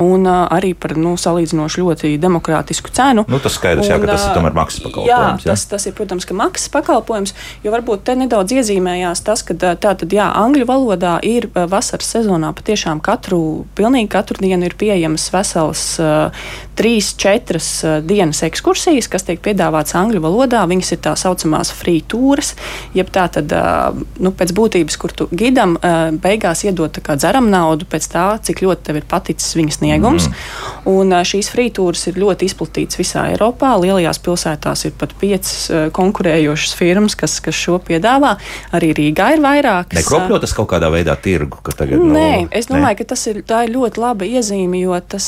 un 0.00 0.26
uh, 0.26 0.46
arī 0.52 0.72
par 0.78 0.94
nu, 0.96 1.14
salīdzinoši 1.20 1.82
ļoti 1.82 2.12
demokrātisku 2.22 2.92
cenu. 2.94 3.24
Nu, 3.28 3.40
tas 3.42 3.56
skaidrs, 3.58 3.86
un, 3.86 3.90
jā, 3.92 3.98
ka 4.00 4.10
tas 4.14 4.26
ir 4.28 4.36
tomēr 4.36 4.56
maksas 4.56 4.84
pakalpojums. 4.84 5.10
Jā, 5.10 5.20
jā. 5.44 5.52
Tas, 5.52 5.66
tas 5.68 5.86
ir, 5.88 5.96
protams, 5.98 6.26
ka 6.28 6.36
maksas 6.36 6.72
pakalpojums, 6.72 7.34
jo 7.64 7.74
varbūt 7.74 8.06
te 8.08 8.16
nedaudz 8.18 8.56
iezīmējās 8.56 9.24
tas, 9.26 9.44
ka 9.46 9.56
tātad, 9.60 10.06
jā, 10.12 10.28
angļu 10.42 10.66
valodā 10.68 11.18
ir 11.26 11.48
vasaras 11.52 12.08
sezonā 12.16 12.52
patiešām 12.56 13.02
katru, 13.04 13.66
pilnīgi 13.78 14.10
katru 14.12 14.40
dienu 14.42 14.68
ir 14.68 14.76
pieejamas 14.80 15.28
veselas 15.34 15.84
uh, 16.00 16.48
trīs, 16.78 17.12
četras 17.20 17.68
uh, 17.84 17.98
dienas 18.04 18.42
ekskursijas, 18.46 19.10
kas 19.12 19.28
tiek 19.28 19.42
piedāvātas 19.44 19.96
angļu 20.00 20.22
valodā. 20.24 20.64
Viņas 20.70 20.94
ir 20.96 21.02
tā 21.04 21.14
saucamās 21.20 21.72
free 21.76 22.00
tūres, 22.00 22.54
jeb 22.96 23.12
tā 23.12 23.28
tad, 23.36 23.52
uh, 23.52 24.02
nu, 24.22 24.32
pēc 24.32 24.54
būtības, 24.56 24.98
kur 25.00 25.12
tu 25.16 25.28
gidam 25.32 25.76
beigās 26.22 26.62
iedod 26.66 26.96
dzeram 27.02 27.48
naudu 27.52 27.86
pēc 27.88 28.08
tā, 28.12 28.26
cik 28.44 28.62
ļoti 28.64 28.86
tev 28.88 29.00
ir 29.00 29.06
paticis 29.08 29.56
viņas 29.58 29.81
sniegums. 29.82 30.30
Mm. 30.30 30.70
Un 30.92 31.14
šīs 31.26 31.52
frītūras 31.52 32.08
ir 32.10 32.16
ļoti 32.18 32.48
izplatītas 32.48 32.98
visā 32.98 33.28
Eiropā. 33.30 33.76
Lielajās 33.78 34.18
pilsētās 34.22 34.86
ir 34.88 34.96
pat 34.98 35.12
piecas 35.20 35.92
konkurējošas 35.94 36.74
firmas, 36.74 37.14
kas, 37.18 37.36
kas 37.44 37.54
šo 37.54 37.76
piedāvā. 37.82 38.34
Arī 38.74 38.90
Rīgā 38.98 39.28
ir 39.36 39.44
vairākas. 39.44 39.94
Nekropļo 40.00 40.40
tas 40.42 40.54
kaut 40.56 40.70
kādā 40.72 40.90
veidā 40.90 41.14
tirgu? 41.22 41.60
Tagad, 41.72 42.02
no, 42.02 42.10
Nē, 42.16 42.48
es 42.50 42.66
domāju, 42.66 42.96
ne? 42.96 42.98
ka 42.98 43.06
tas 43.14 43.22
ir, 43.30 43.42
ir 43.46 43.72
ļoti 43.72 44.02
laba 44.02 44.26
iezīme, 44.26 44.80
jo 44.82 44.98
tas, 45.06 45.26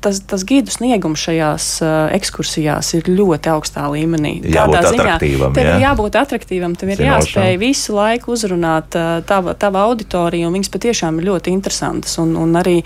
tas, 0.00 0.22
tas 0.30 0.44
gidu 0.48 0.72
sniegums 0.72 1.20
šajās 1.28 1.68
ekskursijās 2.16 2.94
ir 2.96 3.10
ļoti 3.12 3.52
augstā 3.52 3.84
līmenī. 3.92 4.38
Jābūt 4.48 4.78
Tādā 4.80 4.92
attraktīvam. 4.94 5.54
Tev 5.56 5.68
jā. 5.68 5.76
ir 5.76 5.84
jābūt 5.84 6.18
attraktīvam, 6.22 6.74
tev 6.80 6.94
ir 6.94 7.02
Zinošam. 7.02 7.20
jāspēj 7.20 7.60
visu 7.60 7.96
laiku 7.96 8.32
uzrunāt 8.34 8.96
tava, 9.28 9.54
tava 9.58 9.84
auditoriju, 9.88 10.48
un 10.48 10.58
viņas 10.58 10.72
patiešām 10.74 11.20
ir 11.20 11.28
ļoti 11.28 11.54
interesantas. 11.54 12.16
Un, 12.22 12.34
un 12.40 12.56
arī, 12.58 12.78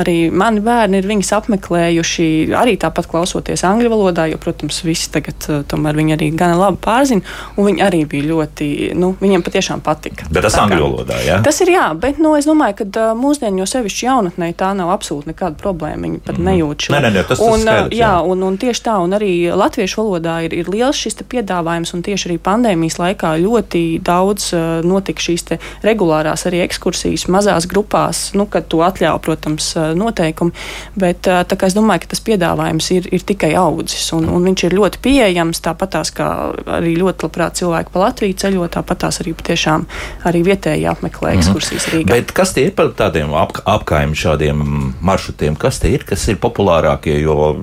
arī 0.00 0.16
man 0.32 0.49
mani 0.50 0.64
bērni 0.64 0.98
ir 1.00 1.06
viņas 1.06 1.30
apmeklējuši 1.38 2.26
arī 2.58 2.74
tāpat 2.80 3.06
klausoties 3.10 3.62
angļu 3.66 3.90
valodā, 3.92 4.26
jo, 4.30 4.38
protams, 4.42 4.82
visi 4.86 5.10
tagad 5.14 5.46
uh, 5.48 5.60
tomēr 5.70 5.98
viņi 5.98 6.16
arī 6.16 6.30
gana 6.34 6.58
labi 6.58 6.80
pārzina, 6.82 7.22
un 7.56 7.68
viņi 7.68 7.84
arī 7.86 8.02
bija 8.10 8.26
ļoti, 8.32 8.68
nu, 8.98 9.12
viņiem 9.20 9.44
patiešām 9.46 9.82
patika. 9.86 10.26
Bet 10.32 10.44
tas 10.46 10.58
angļu 10.60 10.82
valodā, 10.82 11.20
jā? 11.26 11.38
Tas 11.46 11.60
ir 11.62 11.72
jā, 11.76 11.86
bet, 12.00 12.18
nu, 12.22 12.34
es 12.38 12.48
domāju, 12.48 12.80
ka 12.80 12.88
uh, 12.88 13.12
mūsdienu, 13.18 13.62
jo 13.62 13.68
sevišķi 13.70 14.08
jaunatnē, 14.08 14.50
tā 14.58 14.72
nav 14.78 14.90
absolūti 14.96 15.30
nekāda 15.30 15.58
problēma. 15.60 16.02
Viņi 16.08 16.22
pat 16.26 16.40
mm. 16.40 16.50
nejūt 16.50 16.86
šo. 16.86 16.94
Nē, 16.96 17.02
nē, 17.06 17.12
nē, 17.14 17.24
tas, 17.30 17.44
un, 17.44 17.54
tas 17.54 17.64
skaidrs, 17.66 17.94
jā, 17.94 18.02
jā. 18.02 18.12
Un, 18.32 18.44
un 18.48 18.58
tieši 18.60 18.84
tā, 18.88 18.96
un 19.04 19.14
arī 19.18 19.32
latviešu 19.54 20.02
valodā 20.02 20.40
ir, 20.48 20.56
ir 20.62 20.70
liels 20.72 20.98
šis 20.98 21.20
piedāvājums, 21.30 21.94
un 21.94 22.04
tieši 22.06 22.30
arī 22.30 22.38
pandēmijas 22.42 22.98
laikā 23.00 23.34
ļoti 23.44 23.84
daudz 24.06 24.50
uh, 24.56 24.66
notika 24.86 25.22
šīs 25.22 25.46
regulārās 25.86 26.46
arī 26.48 26.64
ekskursijas 26.64 27.28
mazās 27.30 27.68
grupās, 27.70 28.30
nu, 28.38 28.48
kad 28.50 28.66
to 28.70 28.82
atļauj, 28.84 29.20
protams, 29.24 29.72
noteikti 29.98 30.39
noteikumi. 30.40 30.52
Bet 30.96 31.26
es 31.26 31.76
domāju, 31.76 32.04
ka 32.04 32.10
tas 32.14 32.22
piedāvājums 32.24 32.90
ir, 32.94 33.08
ir 33.12 33.24
tikai 33.26 33.54
audzis 33.58 34.12
un, 34.16 34.28
un 34.28 34.44
viņš 34.44 34.64
ir 34.66 34.76
ļoti 34.76 35.00
pieejams. 35.02 35.60
Tāpat 35.60 35.94
tās 35.96 36.12
arī 36.20 36.96
ļoti 36.98 37.26
labprāt 37.26 37.60
cilvēki 37.60 37.92
pa 37.92 38.04
Latviju 38.06 38.38
ceļo, 38.40 38.68
tāpat 38.72 39.04
tās 39.04 39.20
arī 39.20 39.34
patiešām 39.34 39.86
arī 40.28 40.42
vietēji 40.44 40.88
apmeklē 40.90 41.34
mhm. 41.34 41.40
ekskursijas 41.40 41.88
Rīgā. 41.90 42.04
Mm 42.04 42.08
-hmm. 42.08 42.26
Bet 42.26 42.32
kas 42.32 42.54
tie 42.54 42.66
ir 42.66 42.74
par 42.74 42.92
tādiem 42.96 43.34
ap, 43.34 43.52
apkaimiem 43.64 44.14
šādiem 44.14 44.92
maršrutiem? 45.00 45.56
Kas 45.56 45.80
tie 45.80 45.94
ir, 45.94 46.04
kas 46.04 46.28
ir 46.28 46.36
populārākie? 46.36 47.20
Jo 47.20 47.56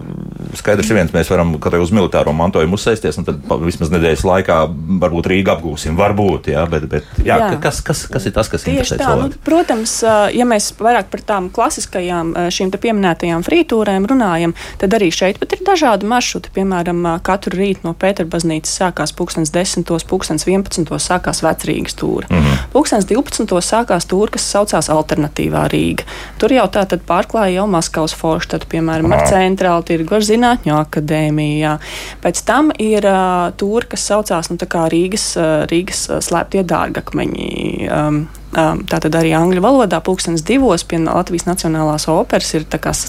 skaidrs 0.55 0.89
ir 0.89 0.96
viens, 0.96 1.13
mēs 1.13 1.29
varam 1.29 1.55
kā 1.60 1.74
uz 1.81 1.91
militāro 1.91 2.34
mantojumu 2.34 2.77
uzsēsties, 2.77 3.17
un 3.17 3.25
tad 3.25 3.41
vismaz 3.62 3.91
nedēļas 3.91 4.24
laikā 4.24 4.57
varbūt 5.01 5.27
Rīgā 5.27 5.57
apgūsim. 5.57 5.98
Varbūt, 5.98 6.48
jā, 6.53 6.65
bet, 6.69 6.88
bet 6.89 7.03
jā, 7.24 7.38
jā. 7.38 7.60
Kas, 7.62 7.81
kas, 7.81 8.05
kas 8.12 8.25
ir 8.25 8.34
tas, 8.34 8.50
kas 8.50 8.63
tā, 8.63 8.74
cilvēku? 8.84 9.22
Nu, 9.22 9.43
protams, 9.43 10.03
ja 10.34 10.46
mēs 10.46 10.72
vairāk 10.79 11.10
par 11.12 11.24
tām 11.27 11.50
klasiskajām 11.53 12.34
šīm 12.53 12.66
pieminētajām 12.75 13.45
frītūrēm 13.47 14.07
runājam, 14.12 14.53
tad 14.81 14.93
arī 14.97 15.07
šeit 15.15 15.39
ir 15.39 15.63
dažādi 15.63 16.09
maršruti. 16.09 16.51
Piemēram, 16.57 17.05
katru 17.24 17.55
rītu 17.55 17.88
no 17.88 17.93
Pēterbaznīcas 17.95 18.75
sākās 18.81 19.15
pulkstens 19.15 19.53
10, 19.55 19.88
pulkstens 20.09 20.43
11 20.43 20.91
sākās 21.00 21.39
vecrīgas 21.45 21.95
tūra. 21.95 22.27
Mm 22.29 22.43
-hmm. 22.43 22.67
Pulkstens 22.74 23.07
12 23.07 23.62
sākās 23.63 24.09
tūra, 24.12 24.31
kas 24.36 24.51
saucās 24.51 24.89
alternatīvā 24.89 25.67
Rīga. 25.71 26.03
Tur 26.38 26.51
jau 26.51 26.67
tā 26.67 26.83
tad 26.86 27.07
pārklāja 27.07 27.62
jau 27.62 27.67
Maskavas 27.67 28.15
forštatu, 28.15 28.67
piemēram, 28.69 29.13
ar 29.13 29.27
centrālu 29.29 29.83
tirgu, 29.83 30.15
ar 30.15 30.21
zinātņu 30.21 30.74
akadēmiju. 30.75 31.57
Jā. 31.59 31.77
Pēc 32.21 32.43
tam 32.45 32.71
ir 32.79 33.05
uh, 33.05 33.53
tūra, 33.57 33.88
kas 33.88 34.07
saucās 34.09 34.50
nu, 34.50 34.57
Rīgas, 34.67 35.38
uh, 35.38 35.65
Rīgas 35.69 36.07
slēptie 36.27 36.63
dārgakmeņi. 36.63 37.89
Um, 37.91 38.27
Tātad 38.57 39.13
arī 39.19 39.33
angļu 39.37 39.61
valodā 39.61 39.99
pulkstenis 40.01 40.41
divos 40.45 40.83
pie 40.87 40.97
Latvijas 41.03 41.45
Nacionālās 41.45 42.07
operas 42.09 42.53
ir 42.57 42.65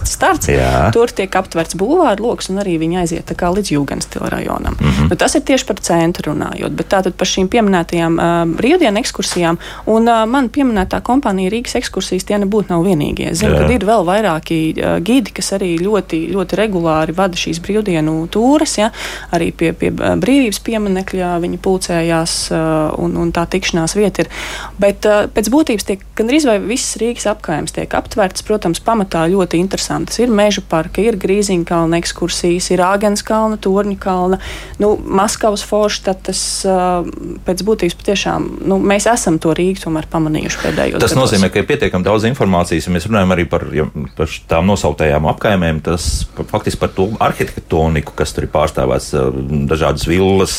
starts. 0.09 0.50
Jā. 0.52 0.90
Tur 0.93 1.09
tiek 1.09 1.33
aptverts 1.40 1.76
bulvāra 1.78 2.21
lokus 2.21 2.50
un 2.52 2.61
arī 2.61 2.76
viņi 2.83 3.00
aiziet 3.02 3.33
līdz 3.33 3.73
Jūgenstila 3.73 4.28
rajonam. 4.28 4.76
Mm 4.78 4.90
-hmm. 4.90 5.09
nu, 5.11 5.17
tas 5.17 5.35
ir 5.35 5.43
tieši 5.43 5.67
par 5.67 5.81
centru 5.81 6.33
runājot, 6.33 6.71
bet 6.71 6.88
tātad 6.88 7.12
par 7.17 7.26
šīm 7.26 7.49
pieminētajām 7.49 8.19
uh, 8.19 8.57
brīvdienu 8.59 8.99
ekskursijām. 8.99 9.59
Un 9.87 10.09
uh, 10.09 10.26
man 10.26 10.49
pieminētā 10.49 11.00
kompānija 11.00 11.50
Rīgas 11.50 11.76
ekskursijas 11.81 12.25
tie 12.25 12.38
nebūtu 12.38 12.69
nav 12.69 12.85
vienīgie. 12.85 13.35
Zinu, 13.35 13.57
ka 13.57 13.73
ir 13.73 13.85
vēl 13.85 14.05
vairāki 14.05 14.59
uh, 14.76 14.99
gidi, 15.00 15.31
kas 15.31 15.52
arī 15.52 15.78
ļoti, 15.78 16.28
ļoti 16.35 16.57
regulāri 16.57 17.14
vada 17.17 17.37
šīs 17.37 17.61
brīvdienu 17.61 18.28
tūres. 18.28 18.78
Ja? 18.78 18.90
Arī 19.33 19.52
pie, 19.52 19.73
pie 19.73 19.90
brīvības 19.93 20.61
pieminekļa 20.61 21.38
viņi 21.40 21.59
pulcējās 21.59 22.37
uh, 22.52 22.59
un, 22.99 23.17
un 23.17 23.33
tā 23.33 23.47
tikšanās 23.47 23.97
vieta 23.97 24.23
ir. 24.23 24.28
Bet, 24.78 25.07
uh, 25.07 25.28
pēc 25.38 25.50
būtības 25.54 25.87
tiek 25.87 26.02
gandrīz 26.18 26.47
vai 26.49 26.57
viss 26.59 26.97
Rīgas 26.99 27.28
apgājums 27.30 27.75
tiek 27.76 27.92
aptverts. 27.95 28.42
Protams, 28.47 28.80
pamatā 28.83 29.23
ļoti 29.30 29.61
interesantas 29.62 30.18
ir 30.18 30.33
meža 30.35 30.64
parka, 30.66 31.02
ir 31.04 31.18
grīziņkalna 31.21 32.00
ekskursijas, 32.02 32.71
ir 32.75 32.83
Āgens 32.83 33.23
kalna, 33.26 33.59
Torņa 33.62 33.99
kalna, 34.02 34.40
nu, 34.83 34.97
Maskavas 34.99 35.62
forštatas. 35.66 36.40
Pēc 37.47 37.62
būtības 37.66 37.99
patiešām 38.00 38.49
nu, 38.68 38.80
mēs 38.83 39.07
esam 39.11 39.38
to 39.42 39.54
Rīgu 39.54 39.85
tomēr 39.85 40.09
pamanījuši 40.11 40.62
pēdējos 40.64 40.97
gados. 40.97 41.07
Tas 41.07 41.18
nozīmē, 41.18 41.52
ka 41.54 41.62
ir 41.62 41.68
pietiekami 41.71 42.07
daudz 42.07 42.26
informācijas, 42.30 42.88
ja 42.88 42.95
mēs 42.97 43.07
runājam 43.07 43.37
arī 43.37 43.47
par, 43.50 43.68
ja, 43.75 43.87
par 44.18 44.35
tām 44.50 44.66
nosauktajām 44.73 45.28
apgājumiem, 45.35 45.83
tas 45.87 46.09
faktiski 46.50 46.83
par 46.83 46.95
to 46.97 47.11
arhitektoniku, 47.23 48.16
kas 48.18 48.35
tur 48.35 48.49
ir 48.49 48.52
pārstāvēts, 48.54 49.12
dažādas 49.71 50.09
villas, 50.11 50.57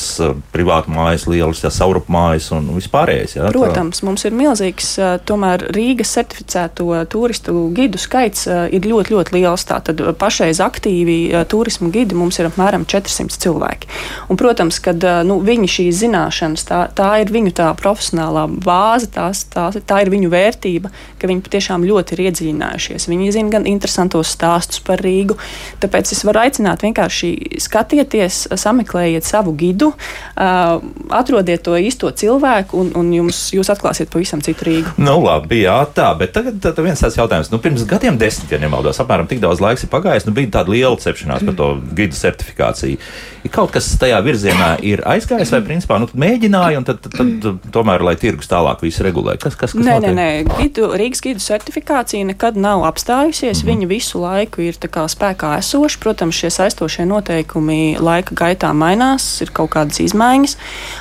privātu 0.54 0.94
mājas, 0.96 1.28
lielas, 1.28 1.66
saurupu 1.76 2.14
mājas 2.16 2.52
un 2.56 2.72
vispārējais. 2.78 3.36
Jā, 3.40 3.52
Protams, 3.52 4.00
tā. 4.02 4.08
mums 4.08 4.28
ir 4.28 4.36
milzīgi 4.38 4.59
milzīgs. 4.60 4.98
Tomēr 5.26 5.70
Rīgas 5.74 6.12
certificēto 6.16 6.92
turistu 7.10 7.70
gidu 7.76 7.98
skaits 7.98 8.48
ir 8.48 8.82
ļoti, 8.86 9.14
ļoti 9.14 9.36
liels. 9.36 9.66
Tātad 9.66 10.02
pašreiz 10.20 10.60
aktīvi 10.60 11.46
turismu 11.50 11.92
gidi 11.92 12.16
mums 12.16 12.40
ir 12.40 12.50
apmēram 12.50 12.86
400 12.86 13.40
cilvēki. 13.40 13.88
Un, 14.30 14.38
protams, 14.38 14.80
ka 14.80 14.94
nu, 15.24 15.40
viņi 15.46 15.70
šīs 15.70 16.02
zināšanas, 16.04 16.66
tā, 16.68 16.82
tā 16.96 17.22
ir 17.24 17.32
viņu 17.32 17.54
tā 17.56 17.70
profesionālā 17.80 18.48
bāze, 18.50 19.10
tās, 19.14 19.46
tā, 19.50 19.70
tā 19.72 20.02
ir 20.04 20.12
viņu 20.12 20.30
vērtība, 20.32 20.92
ka 21.20 21.30
viņi 21.30 21.44
patiešām 21.46 21.86
ļoti 21.88 22.16
ir 22.16 22.26
iedziļinājušies. 22.28 23.08
Viņi 23.10 23.32
zina 23.36 23.54
gan 23.58 23.68
interesantos 23.70 24.34
stāstus 24.36 24.84
par 24.84 25.02
Rīgu. 25.04 25.38
Tāpēc 25.80 26.14
es 26.16 26.24
varu 26.28 26.44
aicināt 26.44 26.84
vienkārši 26.86 27.60
skatieties, 27.62 28.48
sameklējiet 28.60 29.28
savu 29.28 29.54
gidu, 29.58 29.94
atrodiet 30.36 31.64
to 31.66 31.78
īsto 31.80 32.10
cilvēku 32.12 32.80
un, 32.80 32.92
un 32.98 33.12
jums, 33.14 33.50
jūs 33.56 33.70
atklāsiet 33.72 34.10
pavisam 34.12 34.42
citu 34.42 34.49
Rīgu. 34.58 34.96
Nu, 34.98 35.20
labi, 35.24 35.62
jā, 35.64 35.78
tā, 35.96 36.10
bet 36.18 36.34
tagad 36.34 36.60
tā, 36.64 36.74
viens 36.82 37.00
tāds 37.00 37.18
jautājums. 37.20 37.52
Nu, 37.54 37.60
pirms 37.62 37.86
gadiem 37.90 38.18
desmit, 38.18 38.52
ja 38.52 38.60
nemaldos, 38.62 39.00
apmēram 39.00 39.28
tik 39.30 39.40
daudz 39.44 39.62
laiks 39.62 39.84
ir 39.86 39.90
pagājis, 39.90 40.26
nu, 40.26 40.34
bija 40.34 40.50
tāda 40.60 40.74
liela 40.74 40.98
cepšanās 40.98 41.46
par 41.46 41.56
to 41.60 41.70
gidu 41.96 42.18
certifikāciju. 42.18 42.98
Ir 43.46 43.54
kaut 43.54 43.72
kas 43.72 43.88
tajā 44.00 44.18
virzienā 44.26 44.74
ir 44.84 45.04
aizgājis, 45.08 45.54
vai 45.56 45.62
principā 45.64 46.00
nu, 46.02 46.10
mēģināja, 46.12 46.82
un 46.82 46.88
tad, 46.88 47.00
tad, 47.06 47.30
tad 47.44 47.70
tomēr, 47.72 48.04
lai 48.04 48.16
tirgus 48.20 48.50
tālāk 48.52 48.84
visu 48.84 49.06
regulē. 49.06 49.38
Kas, 49.40 49.56
kas, 49.56 49.72
kas 49.72 49.80
nē, 49.80 49.96
notiek? 50.00 50.16
nē, 50.18 50.28
nē. 50.44 50.58
Gidu, 50.60 50.90
Rīgas 51.00 51.24
gidu 51.24 51.44
certifikācija 51.44 52.28
nekad 52.28 52.60
nav 52.60 52.84
apstājusies. 52.90 53.62
Mm 53.62 53.70
-hmm. 53.70 53.70
Viņa 53.70 53.88
visu 53.88 54.22
laiku 54.22 54.62
ir 54.62 54.76
kā, 54.76 55.06
spēkā 55.08 55.58
esoša. 55.60 56.00
Protams, 56.00 56.36
šie 56.36 56.50
saistošie 56.50 57.06
noteikumi 57.06 57.98
laika 58.00 58.36
gaitā 58.36 58.74
mainās, 58.74 59.42
ir 59.42 59.52
kaut 59.54 59.70
kādas 59.70 60.00
izmaiņas. 60.00 60.58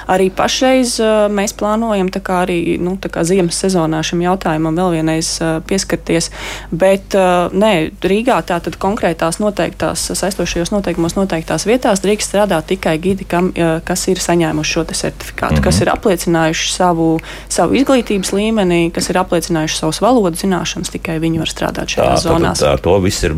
Arī 0.07 0.31
pašreiz 0.31 1.01
uh, 1.01 1.27
mēs 1.33 1.55
plānojam 1.55 2.09
kā 2.11 2.43
arī 2.47 2.79
nu, 2.81 2.97
kā 2.99 3.25
ziemas 3.39 3.61
sezonā 3.63 4.03
šim 4.07 4.23
jautājumam 4.27 4.77
vēl 4.79 4.99
vienreiz 4.99 5.31
pieskarties. 5.69 6.31
Bet 6.71 7.15
nē, 7.15 7.73
Rīgā 8.03 8.41
tātad 8.49 8.79
konkrētās 8.81 9.41
noteiktās 9.43 10.09
saistošajos 10.19 10.73
noteikumos 10.75 11.17
noteiktās 11.19 11.67
vietās 11.69 12.03
drīkst 12.05 12.33
strādāt 12.33 12.69
tikai 12.73 12.97
gidi, 13.03 13.27
kam, 13.29 13.53
kas 13.87 14.07
ir 14.11 14.21
saņēmuši 14.23 14.75
šo 14.75 14.85
certifikātu, 14.89 15.55
mm 15.55 15.59
-hmm. 15.59 15.65
kas 15.65 15.81
ir 15.81 15.91
apliecinājuši 15.93 16.73
savu, 16.73 17.09
savu 17.49 17.75
izglītības 17.79 18.33
līmeni, 18.33 18.91
kas 18.95 19.11
ir 19.11 19.19
apliecinājuši 19.21 19.79
savus 19.79 20.01
valodu 20.01 20.37
zināšanas, 20.37 20.93
tikai 20.95 21.19
viņi 21.23 21.43
var 21.43 21.53
strādāt 21.53 21.95
šajās 21.95 22.25
tā, 22.25 22.33
zonās. 22.33 22.63
Tā, 22.63 22.75
to 22.83 22.99
viss 23.05 23.23
ir 23.27 23.37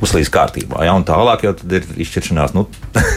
puslīdz 0.00 0.30
kārtībā. 0.32 0.84
Ja? 0.86 0.94
Un 0.94 1.04
tālāk 1.08 1.46
jau 1.46 1.54
ir 1.70 1.86
izšķiršanās. 2.04 2.54
Nu, 2.56 2.66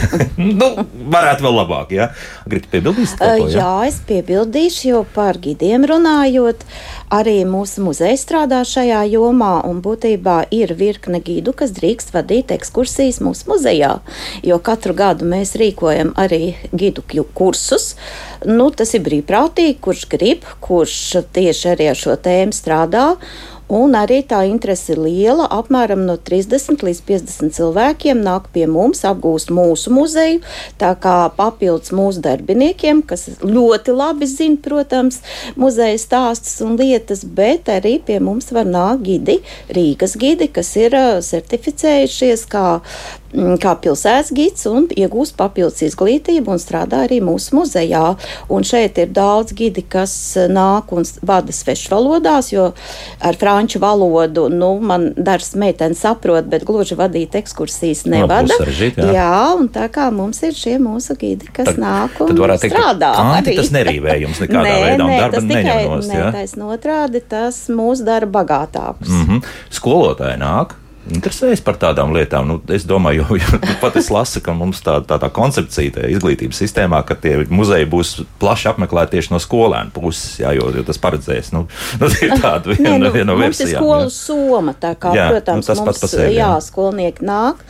nu, 0.62 0.70
varētu 1.16 1.46
vēl 1.46 1.58
labāk. 1.60 1.94
Ja? 1.96 2.10
Gribu 2.50 2.72
piebildīt? 2.72 3.16
Uh, 3.20 3.46
jā, 3.52 3.72
es 3.90 4.00
piebildīšu, 4.08 4.88
jo 4.90 5.04
par 5.16 5.40
gidiem 5.42 5.86
runā 5.90 6.15
runājot, 6.16 6.64
arī 7.12 7.44
mūsu 7.46 7.84
muzeja 7.84 8.16
strādā 8.18 8.62
šajā 8.66 9.04
jomā, 9.12 9.66
un 9.68 9.82
būtībā 9.84 10.48
ir 10.52 10.74
virkne 10.74 11.20
gidu, 11.20 11.54
kas 11.54 11.72
drīkst 11.76 12.14
vadīt 12.14 12.52
ekskursijas 12.52 13.20
mūsu 13.20 13.50
muzejā. 13.50 14.00
Jo 14.44 14.60
katru 14.60 14.94
gadu 14.96 15.26
mēs 15.26 15.56
rīkojam 15.56 16.14
arī 16.16 16.56
gidu 16.72 17.04
kursus. 17.34 17.96
Nu, 18.46 18.72
tas 18.72 18.94
ir 18.94 19.04
brīvprātīgi, 19.04 19.80
kurš 19.82 20.08
grib, 20.10 20.46
kurš 20.62 21.26
tieši 21.34 21.74
arī 21.76 21.90
ar 21.92 22.00
šo 22.00 22.16
tēmu 22.16 22.56
strādā. 22.56 23.16
Un 23.72 23.96
arī 23.98 24.20
tā 24.22 24.44
interese 24.46 24.94
ir 24.94 25.00
liela. 25.02 25.48
Apmēram 25.50 26.04
no 26.06 26.18
30 26.22 26.84
līdz 26.86 27.02
50 27.08 27.56
cilvēkiem 27.56 28.22
nāk 28.22 28.52
pie 28.54 28.68
mums, 28.70 29.02
apgūst 29.10 29.50
mūsu 29.50 29.94
muzeju. 29.96 30.44
Tā 30.82 30.94
kā 31.02 31.16
papildus 31.34 31.90
mūsu 31.96 32.22
darbiniekiem, 32.26 33.02
kas 33.10 33.26
ļoti 33.42 33.96
labi 33.98 34.30
zina, 34.30 34.62
protams, 34.62 35.22
muzeja 35.58 35.98
stāstus 36.02 36.62
un 36.66 36.78
lietas, 36.78 37.26
bet 37.26 37.72
arī 37.74 37.98
pie 38.06 38.20
mums 38.22 38.54
var 38.54 38.70
nākt 38.70 39.06
gidi, 39.10 39.40
Rīgas 39.74 40.14
gidi, 40.22 40.52
kas 40.54 40.76
ir 40.78 40.94
certificējušies 41.26 42.46
kā 42.52 42.68
kā 43.36 43.74
pilsētas 43.82 44.32
gids 44.36 44.66
un 44.70 44.88
iegūst 44.96 45.36
papildus 45.40 45.84
izglītību 45.86 46.54
un 46.56 46.62
strādā 46.62 47.04
arī 47.06 47.20
mūsu 47.24 47.58
muzejā. 47.58 48.04
Un 48.54 48.68
šeit 48.68 49.00
ir 49.02 49.12
daudz 49.16 49.56
gidi, 49.58 49.84
kas 49.84 50.14
nāk 50.52 50.94
un 50.96 51.06
vada 51.26 51.56
svešvalodās, 51.56 52.52
jo 52.54 52.70
ar 53.20 53.40
franču 53.56 53.80
valodu 53.80 54.50
nu, 54.50 54.80
man 54.80 55.14
dažas 55.18 55.56
meitenes 55.56 56.02
saprot, 56.04 56.46
bet 56.52 56.66
gluži 56.68 56.98
vadīt 57.00 57.36
ekskursijas 57.40 58.04
nevada. 58.12 58.50
No, 58.50 58.60
saržīt, 58.60 59.00
jā. 59.00 59.12
jā, 59.16 59.36
un 59.56 59.70
tā 59.72 59.88
kā 59.94 60.10
mums 60.12 60.42
ir 60.44 60.56
šie 60.58 60.76
mūsu 60.84 61.16
gidi, 61.20 61.48
kas 61.56 61.72
tad, 61.72 61.80
nāk 61.80 62.20
un 62.26 62.36
teikt, 62.36 62.68
strādā. 62.74 63.14
Kanti, 63.16 63.56
tas 63.56 63.72
nerīvē 63.76 64.18
jums 64.26 64.42
nekādā 64.44 64.66
nē, 64.68 64.80
veidā, 64.84 65.08
nē, 65.08 65.20
darba 65.24 65.40
tas 65.40 65.48
tikai, 65.52 65.78
nē, 66.12 66.24
taisn 66.36 66.66
otrādi, 66.68 67.24
tas 67.36 67.62
mūs 67.72 68.04
dara 68.06 68.28
bagātākus. 68.28 69.08
Mm 69.12 69.30
-hmm. 69.30 69.54
Skolotāji 69.80 70.42
nāk 70.44 70.76
interesējas 71.12 71.62
par 71.66 71.78
tādām 71.82 72.14
lietām. 72.16 72.48
Nu, 72.50 72.58
es 72.74 72.86
domāju, 72.88 73.26
jo, 73.26 73.40
jo 73.42 73.60
pat 73.82 73.98
es 74.00 74.10
lasu, 74.14 74.42
ka 74.46 74.56
mums 74.58 74.82
tā, 74.86 74.98
tā, 75.08 75.20
tā 75.22 75.30
koncepcija 75.34 76.08
izglītības 76.14 76.62
sistēmā, 76.64 77.02
ka 77.08 77.18
tie 77.20 77.38
muzeji 77.50 77.90
būs 77.92 78.16
plaši 78.42 78.72
apmeklēti 78.74 79.18
tieši 79.18 79.34
no 79.36 79.42
skolēnu 79.44 79.94
puses, 79.96 80.40
jā, 80.42 80.54
jo, 80.58 80.72
jo 80.76 80.86
tas 80.88 81.02
paredzēs. 81.02 81.52
Nu, 81.56 81.66
nu, 82.02 82.12
tāda 82.42 82.74
viena, 82.74 82.96
Nē, 82.96 82.98
nu, 83.04 83.14
viena 83.14 83.32
no 83.32 83.38
mums 83.40 83.60
versijām. 83.60 83.76
Ir 83.76 83.84
skolu 83.84 84.16
soma, 84.16 84.76
tā 84.80 84.96
kā, 84.98 85.14
jā, 85.18 85.30
protams, 85.36 85.64
nu, 85.64 85.70
tas 85.72 85.82
mums, 85.82 85.92
pats 85.92 86.06
par 86.06 86.14
sevi. 86.16 86.36
Jā, 86.40 86.52
skolnieki 86.64 87.30
nāk. 87.30 87.64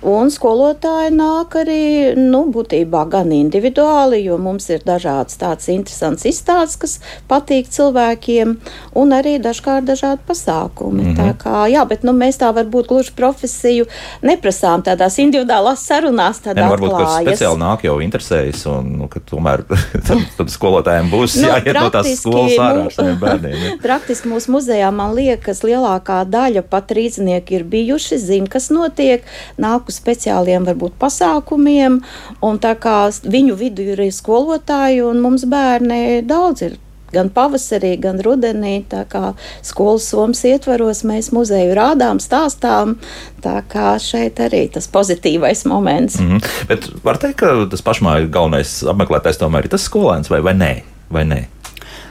Un 0.00 0.30
skolotāji 0.32 1.10
nāk 1.12 1.58
arī 1.60 1.82
nu, 2.16 2.46
būtībā 2.48 3.02
gan 3.12 3.34
individuāli, 3.36 4.22
jo 4.24 4.38
mums 4.40 4.70
ir 4.72 4.80
dažādas 4.86 5.36
tādas 5.36 5.68
interesantas 5.68 6.24
izstādes, 6.30 6.78
kas 6.80 6.94
patīk 7.28 7.68
cilvēkiem, 7.68 8.54
un 8.96 9.12
arī 9.12 9.36
dažkārt 9.44 9.84
dažādi 9.90 10.24
pasākumi. 10.28 11.02
Mm 11.02 11.10
-hmm. 11.10 11.18
Tā 11.20 11.34
kā, 11.42 11.68
jā, 11.68 11.84
bet 11.88 12.02
nu, 12.02 12.16
mēs 12.16 12.40
tā 12.40 12.48
varbūt 12.48 12.79
gluži 12.88 13.12
profesiju 13.16 13.86
neprasām 14.26 14.84
tādās 14.86 15.18
individuālās 15.22 15.84
sarunās. 15.86 16.42
Tādā 16.44 16.64
ja, 16.64 16.68
nu, 16.68 16.74
varbūt, 16.74 16.94
ka 16.96 17.08
speciāli 17.20 17.60
nāk 17.60 17.84
jau 17.86 17.96
interesējas, 18.04 18.64
un 18.70 18.90
nu, 19.00 19.08
ka 19.12 19.22
tomēr 19.26 19.64
tad, 20.08 20.24
tad 20.38 20.52
skolotājiem 20.52 21.10
būs 21.12 21.38
nu, 21.40 21.48
jāiet 21.50 21.78
no 21.78 21.86
tās 21.94 22.10
skolas 22.20 22.56
ārā 22.58 22.84
ar 22.88 22.96
saviem 22.96 23.18
bērniem. 23.22 23.56
Ja. 23.56 23.76
Praktiski 23.86 24.30
mūsu 24.32 24.54
muzejā 24.56 24.90
man 24.94 25.14
liekas, 25.18 25.64
lielākā 25.66 26.22
daļa 26.30 26.64
pat 26.70 26.92
rīznieki 26.96 27.60
ir 27.60 27.66
bijuši, 27.70 28.20
zina, 28.20 28.50
kas 28.50 28.70
notiek. 28.74 29.26
Nāk 29.60 29.90
uz 29.90 30.00
speciāliem 30.00 30.66
varbūt 30.68 30.96
pasākumiem, 31.00 32.00
un 32.46 32.62
tā 32.62 32.76
kā 32.80 32.98
viņu 33.10 33.56
vidu 33.60 33.90
ir 33.94 34.06
skolotāji 34.14 35.02
un 35.06 35.20
mums 35.22 35.46
bērni 35.50 36.20
daudz 36.26 36.66
ir 36.68 36.78
gan 37.12 37.30
pavasarī, 37.34 37.94
gan 38.00 38.20
rudenī. 38.24 38.84
Tā 38.90 39.04
kā 39.10 39.34
skolas 39.66 40.08
somas 40.10 40.42
ietvaros 40.44 41.04
mēs 41.08 41.30
muzeju 41.36 41.74
rādām, 41.78 42.20
stāstām. 42.22 42.96
Tā 43.44 43.60
kā 43.70 43.94
šeit 44.02 44.40
arī 44.42 44.66
tas 44.72 44.88
pozitīvais 44.88 45.66
moments. 45.66 46.18
Mm 46.20 46.28
-hmm. 46.28 46.66
Bet 46.68 46.90
var 47.04 47.16
teikt, 47.16 47.38
ka 47.40 47.66
tas 47.70 47.82
pašmāju 47.82 48.30
galvenais 48.30 48.82
apmeklētājs 48.82 49.38
tomēr 49.38 49.64
ir 49.64 49.68
tas 49.68 49.88
skolēns 49.88 50.30
vai, 50.30 50.40
vai 50.40 50.54
nē? 50.54 50.82
Vai 51.10 51.24
nē? 51.24 51.44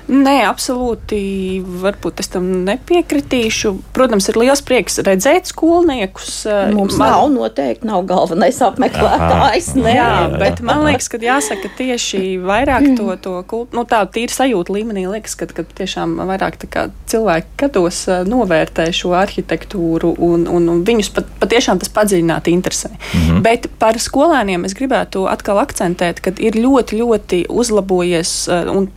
Nē, 0.09 0.39
absolūti. 0.49 1.19
Varbūt 1.83 2.23
es 2.23 2.31
tam 2.33 2.47
nepiekritīšu. 2.65 3.71
Protams, 3.93 4.25
ir 4.31 4.39
liels 4.41 4.63
prieks 4.65 4.97
redzēt 5.05 5.51
skolniekus. 5.51 6.41
Mums 6.73 6.97
man... 6.97 7.13
nav 7.13 7.27
noteikti 7.33 7.85
nav 7.85 8.07
galvenais 8.09 8.57
apmeklētājs. 8.65 9.71
Nē, 9.77 9.93
jā, 9.93 10.09
bet 10.41 10.63
man 10.65 10.81
liekas, 10.87 11.11
ka 11.13 11.19
jāsaka 11.21 11.69
tieši 11.77 12.39
vairāk 12.41 12.87
to, 12.97 13.11
to 13.21 13.35
kultu, 13.49 13.77
nu, 13.77 13.85
tā 13.89 14.01
tīri 14.09 14.33
sajūta 14.33 14.73
līmenī 14.73 15.05
liekas, 15.11 15.37
ka, 15.37 15.49
ka 15.53 15.65
tiešām 15.77 16.17
vairāk 16.29 16.57
kā, 16.73 16.87
cilvēki 17.11 17.53
gados 17.61 18.01
novērtē 18.29 18.89
šo 18.95 19.13
arhitektūru 19.19 20.15
un, 20.25 20.47
un, 20.49 20.69
un 20.73 20.81
viņus 20.87 21.11
pat, 21.13 21.29
patiešām 21.43 21.83
tas 21.83 21.93
padziļināti 21.93 22.55
interesē. 22.55 22.89
Mm 22.89 23.21
-hmm. 23.21 23.45
Bet 23.45 23.69
par 23.77 24.01
skolēniem 24.01 24.65
es 24.65 24.73
gribētu 24.73 25.27
atkal 25.29 25.61
akcentēt, 25.61 26.23
ka 26.25 26.33
ir 26.39 26.57
ļoti, 26.57 26.97
ļoti 27.03 27.45
uzlabojies 27.49 28.33
un 28.73 28.89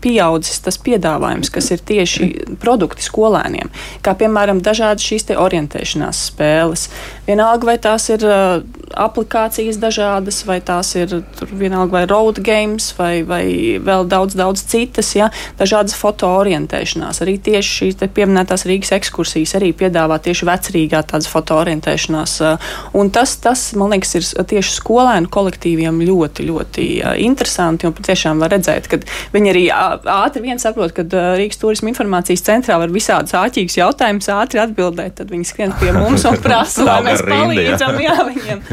pieaudzis 0.00 0.49
tas 0.64 0.78
piedāvājums, 0.82 1.52
kas 1.54 1.70
ir 1.70 1.84
tieši 1.86 2.30
produkti 2.60 3.04
skolēniem, 3.06 3.70
kā 4.04 4.16
piemēram 4.18 4.62
dažādas 4.64 5.06
šīs 5.06 5.28
orientēšanās 5.30 6.24
spēles. 6.30 6.88
Vienalga, 7.28 7.68
vai 7.68 7.76
tās 7.78 8.08
ir 8.10 8.24
uh, 8.26 8.62
aplikācijas 8.98 9.78
dažādas, 9.80 10.42
vai 10.48 10.58
tās 10.64 10.94
ir 10.98 11.20
vienalga 11.52 12.00
vai 12.00 12.04
road 12.10 12.40
games, 12.44 12.90
vai, 12.98 13.22
vai 13.26 13.44
vēl 13.82 14.08
daudz, 14.10 14.34
daudz 14.38 14.64
citas, 14.70 15.12
ja, 15.14 15.30
dažādas 15.60 15.94
foto 15.98 16.30
orientēšanās. 16.40 17.22
Arī 17.22 17.36
tieši 17.38 17.76
šīs 17.76 18.00
pieminētās 18.16 18.66
Rīgas 18.68 18.94
ekskursijas 18.96 19.54
arī 19.60 19.72
piedāvā 19.76 20.18
tieši 20.22 20.48
vecrīgā 20.48 21.04
tādas 21.12 21.30
foto 21.30 21.60
orientēšanās. 21.62 22.36
Uh, 22.42 22.72
un 22.98 23.12
tas, 23.14 23.36
tas, 23.42 23.68
man 23.78 23.94
liekas, 23.94 24.16
ir 24.18 24.48
tieši 24.54 24.74
skolēnu 24.80 25.30
kolektīviem 25.32 26.02
ļoti, 26.08 26.48
ļoti 26.50 26.88
uh, 27.04 27.14
interesanti, 27.20 27.88
un 27.88 27.96
patiešām 27.96 28.42
var 28.42 28.54
redzēt, 28.56 28.90
ka 28.90 29.00
viņi 29.34 29.54
arī 29.54 29.64
ātri 29.70 30.39
vien 30.44 30.60
saprot, 30.62 30.92
ka 30.96 31.04
Rīgas 31.38 31.60
turisma 31.60 31.92
informācijas 31.92 32.44
centrā 32.46 32.78
var 32.80 32.92
visādus 32.94 33.36
āķīgus 33.38 33.78
jautājumus 33.80 34.30
ātri 34.34 34.62
atbildēt. 34.62 35.18
Tad 35.20 35.32
viņi 35.32 35.48
skrien 35.48 35.74
pie 35.80 35.92
mums 35.96 36.26
un 36.28 36.38
prasa, 36.44 36.86
lai 36.86 37.00
mēs 37.08 37.24
palīdzam 37.26 38.00
jā, 38.02 38.16
viņiem 38.28 38.64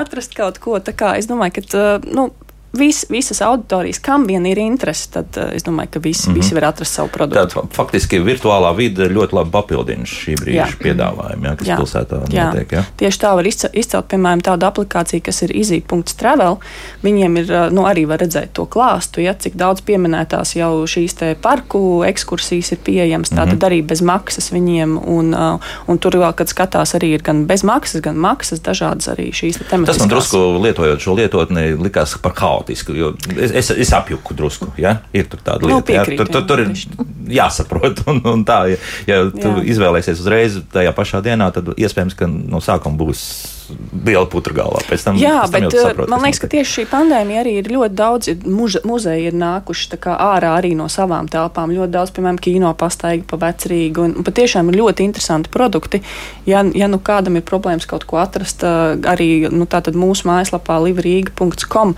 atrast 0.00 0.36
kaut 0.36 0.60
ko. 0.62 0.78
Tā 0.82 0.94
kā 0.96 1.14
es 1.20 1.30
domāju, 1.30 1.62
ka 1.62 1.84
nu, 2.10 2.28
vis, 2.78 3.04
visas 3.08 3.40
auditorijas, 3.42 3.98
kam 3.98 4.26
vien 4.26 4.46
ir 4.46 4.58
interese, 4.58 5.10
tad 5.10 5.36
uh, 5.36 5.50
es 5.54 5.64
domāju, 5.66 5.94
ka 5.96 6.02
visi, 6.04 6.28
mm 6.28 6.34
-hmm. 6.34 6.40
visi 6.40 6.54
var 6.54 6.64
atrast 6.64 6.94
savu 6.94 7.08
produktu. 7.08 7.60
Tad 7.60 7.72
faktiski 7.72 8.20
virtuālā 8.20 8.76
vide 8.76 9.08
ļoti 9.08 9.34
labi 9.34 9.50
papildina 9.50 10.04
šī 10.04 10.36
brīža 10.40 10.66
jā. 10.66 10.78
piedāvājumu, 10.82 11.44
jā, 11.44 11.56
kas 11.56 11.68
jā. 11.68 11.76
pilsētā 11.76 12.20
jā. 12.28 12.46
notiek. 12.46 12.72
Jā. 12.72 12.84
Tieši 12.96 13.20
tā 13.20 13.34
var 13.34 13.46
izcelt, 13.46 14.08
piemēram, 14.08 14.42
tādu 14.42 14.66
aplikāciju, 14.66 15.22
kas 15.22 15.42
ir 15.42 15.56
easy.travel. 15.56 16.56
Viņiem 17.02 17.36
ir, 17.36 17.52
nu, 17.70 17.86
arī 17.86 18.06
var 18.08 18.18
redzēt 18.18 18.52
to 18.52 18.66
klāstu, 18.66 19.20
ja, 19.20 19.34
cik 19.34 19.54
daudz 19.54 19.80
pieminētās 19.80 20.56
jau 20.56 20.86
šīs 20.86 21.14
parku 21.40 22.04
ekskursijas 22.06 22.72
ir 22.72 22.78
pieejamas, 22.84 23.30
tātad 23.30 23.54
mm 23.54 23.58
-hmm. 23.58 23.66
arī 23.66 23.82
bez 23.86 24.00
maksas 24.02 24.52
viņiem, 24.52 24.98
un, 25.06 25.34
uh, 25.34 25.60
un 25.86 25.98
tur 25.98 26.12
vēl, 26.12 26.32
kad 26.34 26.48
skatās, 26.48 26.94
arī 26.94 27.14
ir 27.14 27.22
gan 27.22 27.46
bez 27.46 27.62
maksas, 27.62 28.00
gan 28.00 28.16
maksas, 28.16 28.60
dažādas 28.60 29.08
arī 29.08 29.30
šīs 29.32 29.58
tematikas. 29.70 29.96
Tas 29.96 29.98
man 29.98 30.08
drusku 30.08 30.38
lietojot 30.62 31.00
šo 31.00 31.14
lietotni 31.14 31.76
likās 31.76 32.18
par 32.22 32.32
kaut 32.32 32.63
haotiski. 32.64 32.96
Es, 33.36 33.50
es, 33.50 33.70
es 33.70 33.92
apjuku 33.92 34.34
drusku. 34.34 34.70
Ja? 34.80 34.98
Ir 35.12 35.28
tur 35.28 35.42
tāda 35.44 35.64
nu, 35.64 35.68
lieta, 35.68 35.80
nu, 35.80 35.86
piekrīt, 35.88 36.18
ja? 36.18 36.24
tur, 36.24 36.32
tur, 36.32 36.46
tur 36.48 36.64
ir 36.64 37.36
jāsaprot. 37.38 38.04
Un, 38.10 38.20
un 38.28 38.44
tā, 38.46 38.64
ja, 38.72 38.80
ja 39.08 39.20
tu 39.32 39.48
jā. 39.48 39.64
izvēlēsies 39.74 40.20
uzreiz 40.22 40.58
tajā 40.72 40.92
pašā 40.96 41.22
dienā, 41.24 41.50
tad 41.54 41.72
iespējams, 41.76 42.16
ka 42.18 42.28
no 42.28 42.60
sākuma 42.64 43.00
būs 43.00 43.22
liela 44.04 44.26
putra 44.30 44.54
galvā. 44.56 44.82
Pēc 44.88 45.06
tam, 45.06 45.18
Jā, 45.20 45.42
pēc 45.44 45.52
tam 45.52 45.66
bet 45.66 45.76
saprot, 45.78 46.10
man 46.12 46.24
liekas, 46.24 46.40
ka 46.42 46.50
tieši 46.52 46.72
šī 46.78 46.84
pandēmija 46.90 47.42
arī 47.44 47.54
ir 47.60 47.70
ļoti 47.72 47.96
daudz 47.98 48.30
muže, 48.44 48.82
muzeji 48.88 49.28
ir 49.30 49.36
nākuši 49.38 49.98
ārā 50.14 50.54
arī 50.58 50.74
no 50.78 50.88
savām 50.92 51.28
telpām. 51.30 51.72
Ļoti 51.74 51.92
daudz, 51.94 52.12
piemēram, 52.16 52.38
kino 52.42 52.72
pastaigi 52.78 53.24
pa 53.30 53.38
vecrīgu. 53.40 54.04
Un, 54.04 54.16
un 54.20 54.26
patiešām 54.26 54.70
ir 54.70 54.78
ļoti 54.80 55.06
interesanti 55.08 55.52
produkti. 55.52 56.02
Ja, 56.48 56.64
ja 56.76 56.88
nu 56.90 57.00
kādam 57.02 57.38
ir 57.38 57.46
problēmas 57.46 57.88
kaut 57.90 58.06
ko 58.08 58.20
atrast, 58.22 58.64
arī 58.64 59.46
nu, 59.52 59.68
mūsu 60.04 60.28
mājaslapā 60.28 60.78
livrīga.com 60.84 61.94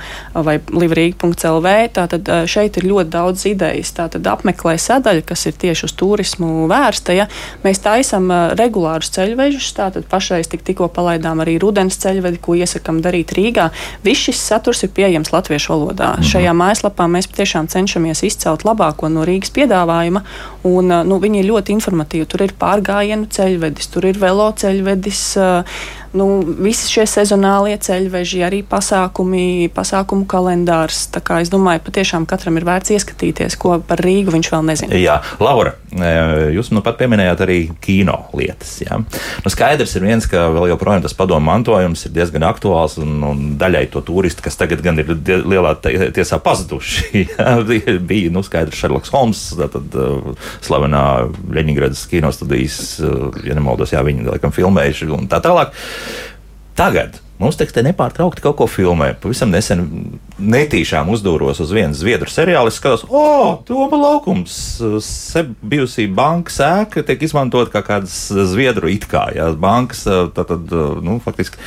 vai 0.47 0.59
livrīga.lv, 0.61 1.75
tātad 1.97 2.33
šeit 2.51 2.79
ir 2.81 2.89
ļoti 2.93 3.13
daudz 3.17 3.47
idejas. 3.51 3.95
Tātad 3.97 4.27
apmeklē 4.31 4.77
sadaļa, 4.81 5.25
kas 5.27 5.47
ir 5.51 5.59
tieši 5.59 5.89
uz 5.89 5.97
turismu 5.99 6.69
vērsta. 6.71 7.17
Ja? 7.17 7.29
Mēs 7.65 7.83
taisam 7.85 8.31
regulārus 8.59 9.11
ceļvežus, 9.17 9.73
tātad 9.77 10.09
pašreiz 10.11 10.51
tik, 10.53 10.65
tikko 10.67 10.89
palaidām 10.93 11.43
arī 11.45 11.59
arī 11.67 11.75
rudens 11.77 11.99
ceļvedi, 11.99 12.41
ko 12.41 12.55
iesakām 12.55 13.01
darīt 13.03 13.33
Rīgā. 13.35 13.71
Viss 14.05 14.29
šis 14.29 14.39
saturs 14.39 14.83
ir 14.85 14.91
pieejams 14.91 15.33
latviešu 15.33 15.73
valodā. 15.73 16.15
-hmm. 16.17 16.23
Šajā 16.23 16.53
mājaslapā 16.53 17.07
mēs 17.09 17.27
tiešām 17.27 17.67
cenšamies 17.69 18.23
izcelt 18.23 18.65
labāko 18.65 19.09
no 19.09 19.25
Rīgas 19.25 19.51
piedāvājuma, 19.51 20.23
un 20.65 20.87
nu, 20.87 21.19
viņi 21.19 21.39
ir 21.39 21.51
ļoti 21.51 21.73
informatīvi. 21.73 22.27
Tur 22.27 22.43
ir 22.43 22.53
pārgājienu 22.61 23.27
ceļvedis, 23.27 23.87
tur 23.91 24.05
ir 24.05 24.19
velo 24.19 24.53
ceļvedis 24.53 25.39
nu, 26.17 26.27
visi 26.43 26.89
šie 26.91 27.05
sezonālie 27.11 27.77
ceļveži, 27.83 28.43
arī 28.47 28.63
pasākumi, 28.67 29.69
pasākumu 29.75 30.27
kalendārs. 30.31 31.07
Tā 31.15 31.23
kā 31.25 31.41
es 31.45 31.51
domāju, 31.53 31.85
patiešām 31.87 32.27
katram 32.29 32.59
ir 32.59 32.67
vērts 32.69 32.95
ieskatīties, 32.97 33.59
ko 33.61 33.77
par 33.87 34.03
Rīgu 34.05 34.35
viņš 34.35 34.51
vēl 34.53 34.67
nezina. 34.67 34.99
Jā, 35.01 35.19
Laura, 35.43 35.75
e, 35.93 36.13
jūs 36.57 36.73
nu 36.75 36.83
pat 36.85 36.99
pieminējāt 37.01 37.43
arī 37.47 37.59
kino 37.85 38.19
lietas. 38.37 38.79
Jā. 38.85 39.01
Nu, 39.45 39.53
skaidrs 39.53 39.97
ir 39.99 40.07
viens, 40.07 40.29
ka 40.31 40.49
vēl 40.55 40.71
joprojām 40.73 41.05
tas 41.05 41.17
padomu 41.17 41.47
mantojums 41.51 42.07
ir 42.09 42.15
diezgan 42.17 42.47
aktuāls 42.49 42.99
un, 43.03 43.19
un 43.27 43.45
daļai 43.61 43.87
to 43.93 44.03
turistu, 44.07 44.45
kas 44.47 44.59
tagad 44.59 44.83
gan 44.85 45.01
ir 45.03 45.13
lielā 45.27 45.77
tiesā 45.85 46.41
pazuduši. 46.43 47.07
Jā, 47.37 47.57
bija 48.07 48.33
nu, 48.33 48.43
skaidrs 48.47 48.79
Šerloks 48.81 49.13
Holms, 49.15 49.43
tad 49.59 49.97
uh, 49.99 50.33
slavenā 50.65 51.03
Leņņģeradas 51.57 52.07
kinostudijas, 52.11 52.79
uh, 53.03 53.29
ja 53.47 53.57
nemaldos, 53.57 53.93
jā, 53.95 54.03
viņi 54.07 54.29
laikam 54.29 54.55
filmējuši 54.55 55.09
un 55.17 55.29
tā 55.31 55.41
tālāk. 55.45 55.75
Tagad 56.77 57.21
mums 57.41 57.57
tekstē 57.61 57.83
nepārtraukti 57.85 58.43
kaut 58.45 58.57
ko 58.59 58.67
filmē. 58.69 59.11
Pavisam 59.21 59.53
nesen 59.53 59.87
netīšām 60.41 61.09
uzdūros 61.13 61.61
uz 61.65 61.73
vienas 61.73 62.01
zviedru 62.01 62.29
seriāla. 62.33 62.73
Es 62.73 62.79
skatos, 62.81 63.07
o, 63.09 63.23
oh, 63.23 63.49
Toma 63.69 64.01
laukums, 64.01 64.59
bijusī 65.65 66.07
bankas 66.13 66.61
ēka 66.65 67.05
tiek 67.07 67.25
izmantot 67.29 67.73
kā 67.73 67.85
kāds 67.87 68.19
zviedru 68.53 68.93
it 68.93 69.09
kā, 69.11 69.29
jā, 69.37 69.51
bankas, 69.61 70.05
tā 70.37 70.47
tad, 70.49 70.73
nu, 71.05 71.19
faktiski, 71.25 71.61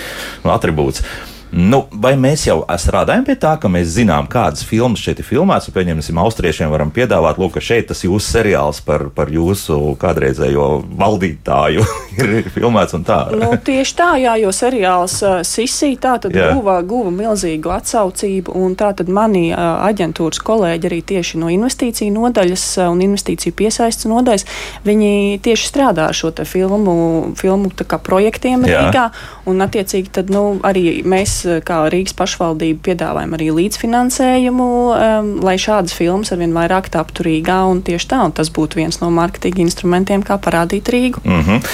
nu, 0.45 0.54
atribūts. 0.54 1.06
Nu, 1.49 1.81
vai 1.89 2.13
mēs 2.19 2.43
jau 2.45 2.59
strādājam 2.77 3.23
pie 3.25 3.35
tā, 3.41 3.55
ka 3.62 3.69
mēs 3.71 3.95
zinām, 3.95 4.27
kādas 4.29 4.62
filmas 4.67 5.01
šeit 5.01 5.21
ir 5.21 5.25
filmētas, 5.25 5.69
un 5.71 5.75
pieņemsim, 5.77 6.19
austriešiem 6.21 6.69
varam 6.69 6.91
piedāvāt, 6.93 7.39
lūk, 7.41 7.55
ka 7.57 7.63
šeit 7.63 7.88
tas 7.89 8.03
jūsu 8.05 8.21
seriāls 8.35 8.83
par, 8.85 9.07
par 9.15 9.31
jūsu 9.33 9.95
kādreizējo 10.01 10.67
valdītāju 10.99 11.85
ir 12.21 12.49
filmēts 12.53 12.93
un 12.97 13.05
tā? 13.07 13.19
Nu, 13.33 13.49
tieši 13.65 13.95
tā, 13.97 14.12
jā, 14.21 14.35
jo 14.43 14.53
seriāls 14.53 15.17
uh, 15.25 15.39
Sisī 15.47 15.95
tā 16.01 16.17
tad 16.21 16.38
jā. 16.38 16.51
guva, 16.53 16.79
guva 16.85 17.13
milzīgu 17.15 17.73
atsaucību, 17.73 18.53
un 18.59 18.77
tā 18.77 18.91
tad 18.99 19.09
mani 19.09 19.49
uh, 19.49 19.81
aģentūras 19.89 20.43
kolēģi 20.45 20.89
arī 20.91 21.01
tieši 21.15 21.41
no 21.41 21.49
investīciju 21.53 22.13
nodaļas 22.13 22.67
uh, 22.77 22.91
un 22.93 23.01
investīciju 23.07 23.57
piesaistas 23.57 24.09
nodaļas, 24.12 24.45
viņi 24.85 25.41
tieši 25.45 25.71
strādā 25.73 26.12
ar 26.12 26.17
šo 26.17 26.29
te 26.35 26.45
filmu, 26.45 27.33
filmu 27.39 27.73
projektiem 28.05 28.69
Rīgā, 28.69 29.09
un 29.49 29.65
attiecīgi 29.65 30.13
tad, 30.19 30.29
nu, 30.33 30.59
arī 30.65 31.01
mēs, 31.07 31.38
kā 31.65 31.80
Rīgas 31.91 32.15
pašvaldība, 32.17 32.82
piedāvājam 32.89 33.36
arī 33.38 33.49
līdzfinansējumu, 33.56 34.69
um, 34.93 35.32
lai 35.45 35.56
šādas 35.62 35.95
filmas 35.97 36.34
arvien 36.36 36.56
vairāk 36.56 36.89
taptu 36.93 37.25
Rīgā. 37.28 37.60
Tieši 37.86 38.08
tā, 38.10 38.21
un 38.28 38.34
tas 38.36 38.49
būtu 38.54 38.80
viens 38.80 38.99
no 39.02 39.10
mārketinga 39.13 39.62
instrumentiem, 39.63 40.23
kā 40.25 40.39
parādīt 40.41 40.89
Rīgu. 40.89 41.23
Mm 41.23 41.41
-hmm. 41.41 41.67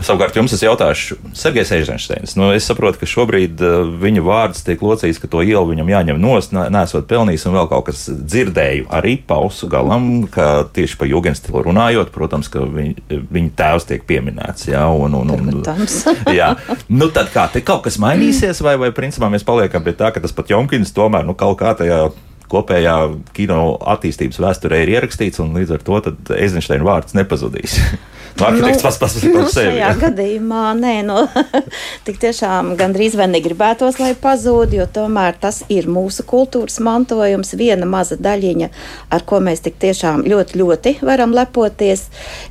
Savukārt, 0.00 0.36
jums 0.36 0.52
es 0.52 0.62
jautāšu, 0.62 1.16
Sergejs 1.34 1.72
Eizensteins. 1.72 2.36
Nu, 2.36 2.52
es 2.52 2.64
saprotu, 2.64 2.98
ka 2.98 3.06
šobrīd 3.06 3.60
uh, 3.60 3.88
viņa 4.02 4.22
vārds 4.22 4.64
tiek 4.64 4.80
locīts, 4.80 5.20
ka 5.20 5.26
to 5.26 5.42
ielu 5.42 5.66
viņam 5.66 5.88
jāņem 5.88 6.20
nost, 6.20 6.52
nesot 6.52 7.06
pelnījis, 7.06 7.46
un 7.46 7.54
vēl 7.54 7.68
kaut 7.68 7.86
kas 7.86 8.08
dzirdēju 8.10 8.86
arī 8.88 9.18
pausu 9.26 9.68
galam, 9.68 10.26
ka 10.30 10.64
tieši 10.72 10.96
par 10.96 11.08
Jugendstilu 11.08 11.62
runājot, 11.62 12.10
protams, 12.14 12.48
ka 12.48 12.60
viņ, 12.60 12.94
viņa 13.30 13.50
tēvs 13.56 13.84
tiek 13.84 14.04
pieminēts. 14.06 14.68
Jā, 14.70 14.86
un, 14.86 15.14
un, 15.14 15.30
un, 15.30 15.62
jā. 16.40 16.54
Nu, 16.88 17.10
tad 17.14 17.30
kā, 17.34 17.48
te 17.52 17.60
kaut 17.60 17.82
kas 17.82 17.98
mainīsies, 17.98 18.62
vai, 18.62 18.76
vai 18.80 18.90
principā 18.90 19.09
mēs 19.18 19.46
paliekam 19.46 19.82
pie 19.82 19.96
tā, 19.98 20.12
ka 20.14 20.22
tas 20.22 20.34
pat 20.36 20.50
Jonkins 20.52 20.94
tomēr 20.94 21.26
nu, 21.26 21.34
kaut 21.38 21.58
kā 21.58 21.74
tajā 21.78 22.10
kopējā 22.50 22.96
kino 23.36 23.76
attīstības 23.92 24.40
vēsturē 24.42 24.82
ir 24.82 24.96
ierakstīts, 24.96 25.42
un 25.42 25.54
līdz 25.58 25.76
ar 25.76 25.84
to 25.86 26.00
Eizensteina 26.38 26.86
vārds 26.86 27.18
nepazudīs. 27.18 27.78
Nu, 28.40 28.46
arhitekts 28.46 28.78
nu, 28.78 28.82
pats 28.86 28.98
pats 28.98 29.14
par 29.20 29.48
sevi. 29.52 29.72
Šajā 29.74 29.88
gadījumā 30.00 30.60
nē, 30.78 30.92
no, 31.04 31.16
nu, 31.26 31.62
tik 32.06 32.20
tiešām 32.22 32.70
gandrīz 32.78 33.16
vai 33.18 33.26
negribētos, 33.28 33.98
lai 34.00 34.12
pazūd, 34.16 34.76
jo 34.78 34.86
tomēr 34.88 35.36
tas 35.42 35.58
ir 35.68 35.88
mūsu 35.90 36.24
kultūras 36.30 36.78
mantojums, 36.84 37.52
viena 37.58 37.88
maza 37.90 38.16
daļiņa, 38.22 38.70
ar 39.12 39.26
ko 39.28 39.42
mēs 39.44 39.64
tik 39.66 39.76
tiešām 39.82 40.22
ļoti, 40.30 40.60
ļoti 40.62 40.94
varam 41.04 41.34
lepoties, 41.36 42.06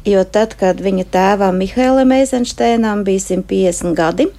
jo 0.05 0.25
tad, 0.27 0.53
kad 0.59 0.83
viņa 0.83 1.07
tēvam 1.15 1.57
Mihēlam 1.63 2.13
Eizensteinam 2.19 3.05
bija 3.07 3.23
150 3.31 3.97
gadi, 3.97 4.29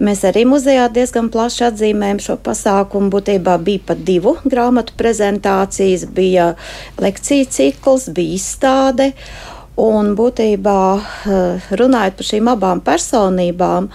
Mēs 0.00 0.22
arī 0.24 0.46
muzejā 0.48 0.86
diezgan 0.92 1.28
plaši 1.32 1.66
atzīmējam 1.66 2.20
šo 2.24 2.38
pasākumu. 2.40 3.10
Būtībā 3.12 3.58
bija 3.60 3.82
pat 3.90 4.00
divu 4.06 4.38
grāmatu 4.48 4.94
prezentācijas, 4.96 6.06
bija 6.16 6.54
lekciju 7.00 7.48
cikls, 7.52 8.08
bija 8.16 8.38
izstāde. 8.38 9.10
Un 9.80 10.14
būtībā 10.16 10.80
eh, 10.96 11.68
runājot 11.80 12.16
par 12.16 12.30
šīm 12.30 12.48
abām 12.52 12.80
personībām, 12.84 13.90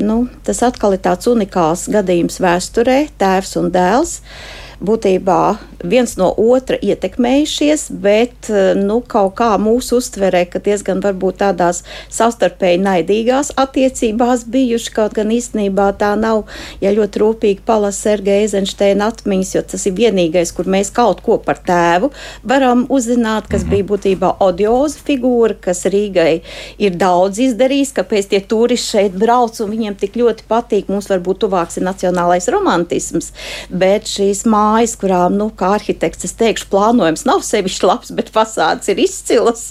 nu, 0.00 0.18
tas 0.44 0.62
atkal 0.64 0.96
ir 0.96 1.02
tāds 1.04 1.28
unikāls 1.28 1.88
gadījums 1.92 2.38
vēsturē, 2.44 3.00
tēvs 3.20 3.56
un 3.60 3.72
dēls. 3.72 4.20
Uh, 4.20 4.65
būtībā 4.80 5.40
viens 5.86 6.16
no 6.18 6.28
otra 6.36 6.76
ietekmējušies, 6.82 7.86
bet 8.02 8.50
eh, 8.50 8.72
nu, 8.76 8.98
kaut 9.00 9.36
kā 9.38 9.54
mūsu 9.60 10.00
uztverē, 10.00 10.44
ka 10.50 10.60
diezgan 10.62 11.00
varbūt 11.04 11.40
tādās 11.42 11.82
savstarpēji 12.12 12.82
naidīgās 12.84 13.52
attiecībās 13.60 14.46
bijuši, 14.52 14.92
kaut 14.96 15.16
gan 15.16 15.32
īstenībā 15.34 15.88
tā 16.00 16.12
nav, 16.20 16.44
ja 16.82 16.92
ļoti 16.96 17.22
rūpīgi 17.22 17.64
palasa 17.66 18.10
Sergeja 18.10 18.44
Eizensteina 18.44 19.08
atmiņas, 19.12 19.54
jo 19.56 19.64
tas 19.72 19.86
ir 19.88 19.96
vienīgais, 19.96 20.52
kur 20.56 20.68
mēs 20.70 20.92
kaut 20.94 21.22
ko 21.24 21.38
par 21.42 21.60
tēvu 21.66 22.12
varam 22.44 22.84
uzzināt, 22.92 23.48
kas 23.50 23.64
mhm. 23.64 23.72
bija 23.72 23.88
būtībā 23.92 24.32
odioza 24.44 25.00
figūra, 25.06 25.56
kas 25.68 25.86
Rīgai 25.88 26.42
ir 26.82 26.98
daudz 27.00 27.40
izdarījis, 27.48 27.94
kāpēc 27.96 28.30
tie 28.32 28.42
turisti 28.44 28.96
šeit 28.96 29.16
brauc 29.18 29.56
un 29.62 29.72
viņiem 29.72 29.96
tik 29.98 30.18
ļoti 30.20 30.46
patīk. 30.48 30.90
Mums 30.92 31.08
varbūt 31.10 31.44
tuvāks 31.44 31.78
ir 31.80 31.86
nacionālais 31.86 32.46
romantisms, 32.52 33.32
bet 33.70 34.08
šīs 34.10 34.44
mājas 34.46 34.65
mājas, 34.66 34.96
kurām, 34.98 35.36
nu, 35.38 35.48
kā 35.54 35.72
arhitekts, 35.76 36.26
es 36.26 36.34
teikšu, 36.38 36.68
plānojums 36.72 37.24
nav 37.28 37.42
sevišķi 37.46 37.86
labs, 37.86 38.12
bet 38.16 38.30
fasādes 38.34 38.90
ir 38.92 39.00
izcils. 39.02 39.68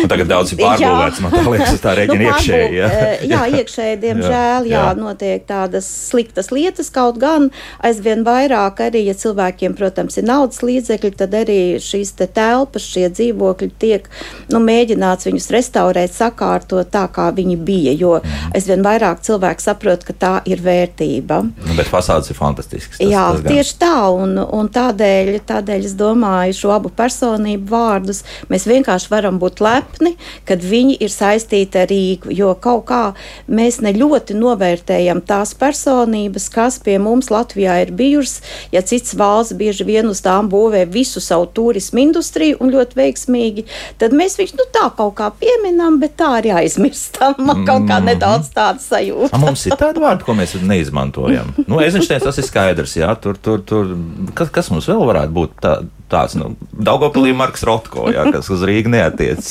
Un 0.00 0.08
tagad 0.10 0.30
daudz 0.30 0.54
ir 0.54 0.60
pārbūvēts, 0.62 1.22
man 1.24 1.36
liekas, 1.52 1.80
tā 1.82 1.94
rēķina 1.98 2.18
nu, 2.20 2.28
iekšēji. 2.30 2.78
Jā, 2.78 2.90
jā 3.32 3.42
iekšēji, 3.60 3.98
diemžēl, 4.04 4.68
jā, 4.70 4.74
jā, 4.74 4.84
notiek 4.98 5.44
tādas 5.48 5.88
sliktas 6.10 6.50
lietas, 6.54 6.90
kaut 6.94 7.20
gan 7.20 7.50
aizvien 7.84 8.24
vairāk 8.26 8.82
arī, 8.86 9.04
ja 9.08 9.16
cilvēkiem, 9.18 9.76
protams, 9.78 10.18
ir 10.20 10.28
naudas 10.28 10.62
līdzekļi, 10.64 11.12
tad 11.20 11.36
arī 11.42 11.60
šīs 11.82 12.14
te 12.18 12.28
telpas, 12.30 12.86
šie 12.94 13.08
dzīvokļi 13.12 13.70
tiek, 13.82 14.08
nu, 14.52 14.62
mēģināts 14.64 15.28
viņus 15.28 15.50
restaurēt, 15.54 16.14
sakārtot 16.16 16.90
tā, 16.92 17.06
kā 17.12 17.30
viņi 17.36 17.58
bija, 17.66 17.94
jo 17.98 18.16
mhm. 18.20 18.54
aizvien 18.56 18.84
vairāk 18.86 19.24
cilvēki 19.26 19.66
saprot, 19.66 20.06
ka 20.06 20.16
tā 20.16 20.34
ir 20.48 20.62
vērtība. 20.64 21.42
Nu, 21.50 21.76
bet 21.78 21.90
fasādes 21.90 22.32
ir 22.32 22.38
fantastisks. 22.38 22.98
Tas, 22.98 23.06
jā, 23.06 23.26
tas 23.34 23.44
gan... 23.44 23.54
tieši 23.54 23.76
tā, 23.80 23.94
un 24.14 24.29
Un, 24.30 24.38
un 24.38 24.68
tādēļ, 24.70 25.32
tādēļ 25.48 25.86
es 25.88 25.94
domāju, 25.98 26.54
šo 26.54 26.72
abu 26.76 26.90
personību 26.94 27.66
vārdus 27.70 28.22
mēs 28.50 28.66
vienkārši 28.70 29.10
varam 29.10 29.40
būt 29.42 29.62
lepni, 29.64 30.14
kad 30.46 30.62
viņi 30.62 30.98
ir 31.02 31.10
saistīti 31.10 31.80
ar 31.80 31.90
Rīgu. 31.90 32.30
Jo 32.34 32.52
kaut 32.54 32.86
kā 32.90 33.02
mēs 33.50 33.80
ne 33.82 33.92
ļoti 33.96 34.36
novērtējam 34.38 35.22
tās 35.26 35.54
personības, 35.58 36.46
kas 36.52 36.78
pie 36.84 36.98
mums 37.02 37.30
Latvijā 37.32 37.80
ir 37.84 37.94
bijušas. 37.96 38.38
Ja 38.74 38.84
cits 38.86 39.16
valsts 39.18 39.56
bieži 39.58 39.86
vien 39.88 40.10
uz 40.10 40.22
tām 40.22 40.50
būvē 40.52 40.84
visu 40.90 41.22
savu 41.22 41.48
turismu 41.54 42.04
industriju 42.04 42.60
un 42.62 42.70
ļoti 42.74 42.98
veiksmīgi, 43.00 43.66
tad 43.98 44.14
mēs 44.16 44.38
viņus 44.38 44.56
nu, 44.60 44.68
tā 44.74 44.86
kaut 44.96 45.16
kā 45.18 45.30
pieminam, 45.40 45.98
bet 46.02 46.14
tā 46.20 46.30
arī 46.38 46.54
aizmirstam. 46.62 47.34
Man 47.40 47.64
kaut 47.66 47.88
kā 47.88 47.98
mm. 47.98 48.12
nedaudz 48.12 48.52
tāda 48.54 48.82
sajūta. 48.84 49.34
A, 49.34 49.42
mums 49.42 49.66
ir 49.66 49.74
tāda 49.80 50.02
vārda, 50.02 50.24
ko 50.26 50.36
mēs 50.38 50.54
neizmantojam. 50.60 51.50
Nu, 51.66 51.80
Eizensteins 51.82 52.24
tas 52.26 52.38
ir 52.38 52.46
skaidrs, 52.46 52.96
jā, 53.00 53.10
tur, 53.22 53.38
tur, 53.40 53.64
tur 53.66 53.94
kas, 54.36 54.50
kas 54.54 54.70
mums 54.72 54.88
vēl 54.90 55.02
varētu 55.08 55.34
būt 55.36 55.54
tā, 55.64 55.74
tāds, 56.12 56.36
nu, 56.38 56.52
Daugopilī 56.72 57.32
Marks 57.36 57.64
Rotko, 57.66 58.08
jā, 58.14 58.26
kas 58.34 58.50
uz 58.52 58.64
Rīgu 58.66 58.92
neatiec. 58.92 59.46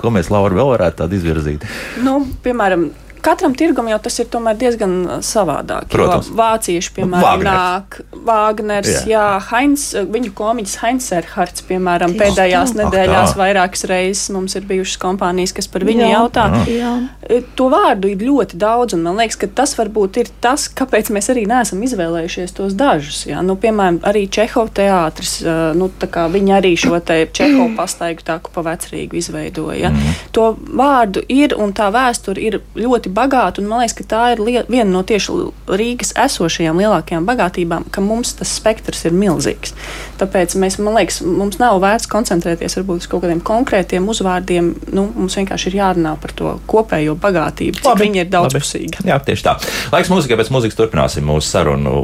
Ko 0.00 0.10
mēs, 0.14 0.32
Laura, 0.34 0.56
vēl 0.56 0.72
varētu 0.72 1.02
tādu 1.02 1.18
izvirzīt? 1.18 1.66
Nu, 2.02 2.18
piemēram, 2.44 2.88
Katram 3.22 3.54
tirgum 3.54 3.86
jau 3.86 3.98
tas 4.02 4.18
ir 4.18 4.26
diezgan 4.58 4.94
savādāk. 5.22 5.86
Protams, 5.92 6.30
vācieši, 6.34 6.90
piemēram, 6.96 7.44
nāk 7.46 8.00
Vāgners, 8.26 9.04
jā, 9.06 9.12
jā 9.12 9.26
Heinz, 9.50 9.84
viņu 10.10 10.32
komiķis 10.38 10.74
Heinz 10.82 11.06
Erhards, 11.14 11.62
piemēram, 11.68 12.16
Tieši 12.16 12.22
pēdējās 12.22 12.72
tā. 12.74 12.80
nedēļās 12.82 13.34
Ak, 13.34 13.38
vairākas 13.38 13.86
reizes 13.90 14.30
mums 14.34 14.56
ir 14.58 14.66
bijušas 14.66 14.98
kompānijas, 15.02 15.54
kas 15.54 15.70
par 15.70 15.86
viņu 15.86 16.02
jā, 16.02 16.10
jautā. 16.16 16.46
Jā. 16.70 16.92
E, 17.22 17.40
to 17.58 17.68
vārdu 17.72 18.10
ir 18.10 18.24
ļoti 18.26 18.58
daudz, 18.58 18.96
un 18.96 19.06
man 19.06 19.22
liekas, 19.22 19.38
ka 19.38 19.50
tas 19.62 19.76
varbūt 19.78 20.18
ir 20.22 20.32
tas, 20.42 20.66
kāpēc 20.70 21.12
mēs 21.14 21.30
arī 21.34 21.46
neesam 21.50 21.82
izvēlējušies 21.86 22.56
tos 22.58 22.74
dažus. 22.78 23.22
Jā. 23.30 23.42
Nu, 23.46 23.54
piemēram, 23.60 24.00
arī 24.08 24.24
Čehova 24.32 24.74
teātris, 24.82 25.36
nu, 25.78 25.90
viņi 26.34 26.56
arī 26.58 26.74
šo 26.78 26.98
te 27.06 27.20
Čehova 27.30 27.70
pastaigu 27.84 28.26
tāku 28.26 28.50
pa 28.54 28.66
vecrīgu 28.66 29.18
izveidoja. 29.22 29.94
Mm. 29.94 30.20
To 30.34 30.50
vārdu 30.58 31.22
ir 31.30 31.54
un 31.58 31.74
tā 31.76 31.90
vēsture 31.94 32.42
ir 32.42 32.60
ļoti 32.78 33.11
bagāta. 33.14 33.62
Man 33.64 33.82
liekas, 33.82 33.96
ka 33.98 34.06
tā 34.08 34.22
ir 34.34 34.42
viena 34.70 34.88
no 34.90 35.02
tieši 35.06 35.34
Rīgas 35.72 36.12
esošajām 36.18 36.80
lielākajām 36.82 37.26
bagātībām, 37.28 37.86
ka 37.92 38.04
mums 38.04 38.34
tas 38.38 38.52
spektrs 38.58 39.04
ir 39.08 39.16
milzīgs. 39.16 39.74
Tāpēc 40.20 40.56
mēs, 40.60 40.78
man 40.82 40.98
liekas, 40.98 41.20
mums 41.26 41.60
nav 41.62 41.78
vērts 41.82 42.08
koncentrēties 42.12 42.78
varbūt 42.80 43.04
uz 43.04 43.10
kaut 43.10 43.24
kādiem 43.24 43.42
konkrētiem 43.44 44.08
uzvārdiem. 44.12 44.72
Nu, 44.94 45.06
mums 45.14 45.36
vienkārši 45.38 45.70
ir 45.70 45.78
jārunā 45.82 46.14
par 46.22 46.34
to 46.38 46.56
kopējo 46.70 47.16
bagātību, 47.20 47.82
cik 47.82 48.02
viņa 48.02 48.24
ir 48.24 48.32
daudzpusīga. 48.32 49.04
Jā, 49.08 49.20
tieši 49.22 49.46
tā. 49.46 49.56
Laiks 49.94 50.12
mūzikai, 50.12 50.40
pēc 50.40 50.52
mūzikas 50.54 50.78
turpināsim 50.78 51.28
mūsu 51.28 51.48
sarunu. 51.48 51.94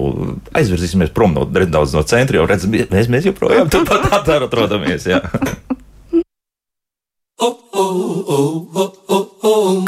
Aizvirzīsimies 0.58 1.14
prom 1.16 1.36
no, 1.36 1.48
no 1.48 2.06
centra, 2.08 2.40
jo 2.40 2.46
redzam, 2.48 2.74
mēs, 2.74 3.10
mēs 3.12 3.28
joprojām 3.30 3.72
turpat 3.72 4.08
atrodamies. 4.18 5.08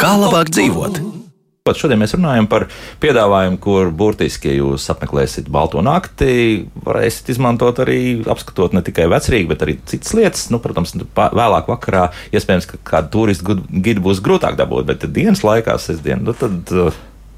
Kā 0.01 0.13
labāk 0.21 0.53
dzīvot? 0.55 1.01
Pat 1.67 1.77
šodien 1.77 1.99
mēs 2.01 2.15
runājam 2.17 2.47
par 2.49 2.65
piedāvājumu, 3.03 3.59
kur 3.61 3.91
burtiski, 3.93 4.55
jūs 4.57 4.87
apmeklēsiet 4.95 5.51
Balto 5.53 5.83
nakti, 5.85 6.65
varēsiet 6.87 7.29
izmantot 7.35 7.83
arī 7.85 7.99
apskatot 8.33 8.73
ne 8.75 8.81
tikai 8.87 9.11
vecrīgi, 9.13 9.49
bet 9.51 9.65
arī 9.67 9.77
citas 9.91 10.15
lietas. 10.17 10.47
Nu, 10.55 10.63
protams, 10.63 10.95
vēlāk 11.19 11.69
vakarā 11.69 12.07
iespējams, 12.33 12.71
ka 12.71 12.81
kādu 12.93 13.13
turistu 13.19 13.59
gidu 13.69 14.07
būs 14.07 14.23
grūtāk 14.25 14.57
dabūt, 14.59 14.89
bet 14.89 15.05
dienas 15.13 15.45
laikā, 15.47 15.77
sestdien, 15.83 16.25
nu, 16.25 16.37
tad. 16.39 16.71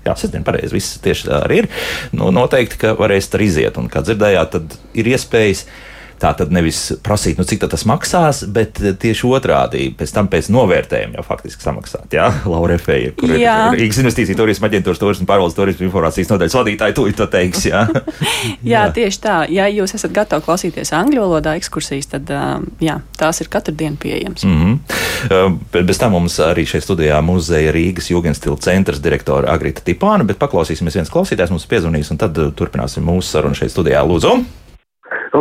Jā, 0.03 0.17
sestdien 0.19 0.43
pareizi. 0.43 0.75
Viss 0.75 0.97
tieši 0.99 1.29
tā 1.29 1.45
arī 1.45 1.61
ir. 1.61 1.69
Nu, 2.11 2.33
noteikti, 2.35 2.75
ka 2.81 2.97
varēsiet 2.99 3.37
arī 3.39 3.47
iziet. 3.47 3.77
Un, 3.79 3.87
kā 3.87 4.03
dzirdējāt, 4.03 4.57
tad 4.57 4.75
ir 4.99 5.11
iespējas 5.13 5.63
Tā 6.23 6.31
tad 6.39 6.53
nevis 6.55 6.79
prasīt, 7.03 7.41
nu, 7.41 7.45
cik 7.49 7.65
tas 7.73 7.83
maksās, 7.89 8.45
bet 8.55 8.79
eh, 8.79 8.95
tieši 8.99 9.27
otrādi 9.27 9.89
pēc 9.99 10.13
tam 10.15 10.29
pēc 10.31 10.53
novērtējuma 10.55 11.19
jau 11.19 11.25
faktiski 11.27 11.65
samaksāt. 11.65 12.15
Jā, 12.15 12.29
Laura 12.53 12.77
Feja, 12.79 13.11
kur 13.19 13.33
jā. 13.35 13.57
ir 13.73 13.83
Rīgas 13.83 13.99
investīcija 14.05 14.39
turisma 14.39 14.71
aģentūras 14.71 15.03
turisma 15.03 15.27
pārvaldes 15.33 15.59
turisma 15.59 15.89
informācijas 15.89 16.31
nodaļas 16.31 16.57
vadītāja, 16.61 16.97
to, 16.99 17.09
to 17.19 17.27
teiks. 17.33 17.67
Jā. 17.67 17.83
jā, 17.91 18.71
jā, 18.71 18.85
tieši 18.95 19.23
tā. 19.25 19.41
Ja 19.51 19.67
jūs 19.73 19.97
esat 19.99 20.15
gatavi 20.15 20.47
klausīties 20.47 20.95
angļu 20.95 21.27
valodā 21.27 21.57
ekskursijas, 21.59 22.13
tad 22.15 22.31
jā, 22.83 23.01
tās 23.19 23.43
ir 23.43 23.51
katru 23.51 23.75
dienu 23.83 23.99
pieejamas. 23.99 24.47
Mm 24.47 24.63
-hmm. 24.63 25.59
Bez 25.83 25.99
tam 25.99 26.15
mums 26.15 26.39
arī 26.39 26.67
šeit 26.69 26.87
studijā 26.87 27.19
muzeja 27.21 27.75
Rīgas 27.75 28.11
Jugendstila 28.11 28.57
centrs 28.63 29.03
direktora 29.03 29.51
Agrita 29.53 29.83
Tipāna, 29.83 30.23
bet 30.25 30.39
paklausīsimies 30.39 30.95
viens 30.95 31.11
klausītājs 31.11 31.51
mums 31.51 31.67
piezvanīs 31.67 32.11
un 32.11 32.19
tad 32.19 32.39
turpināsim 32.57 33.03
mūsu 33.03 33.35
sarunu 33.35 33.59
šeit 33.59 33.75
studijā. 33.75 34.07
Lūdzu! 34.07 34.62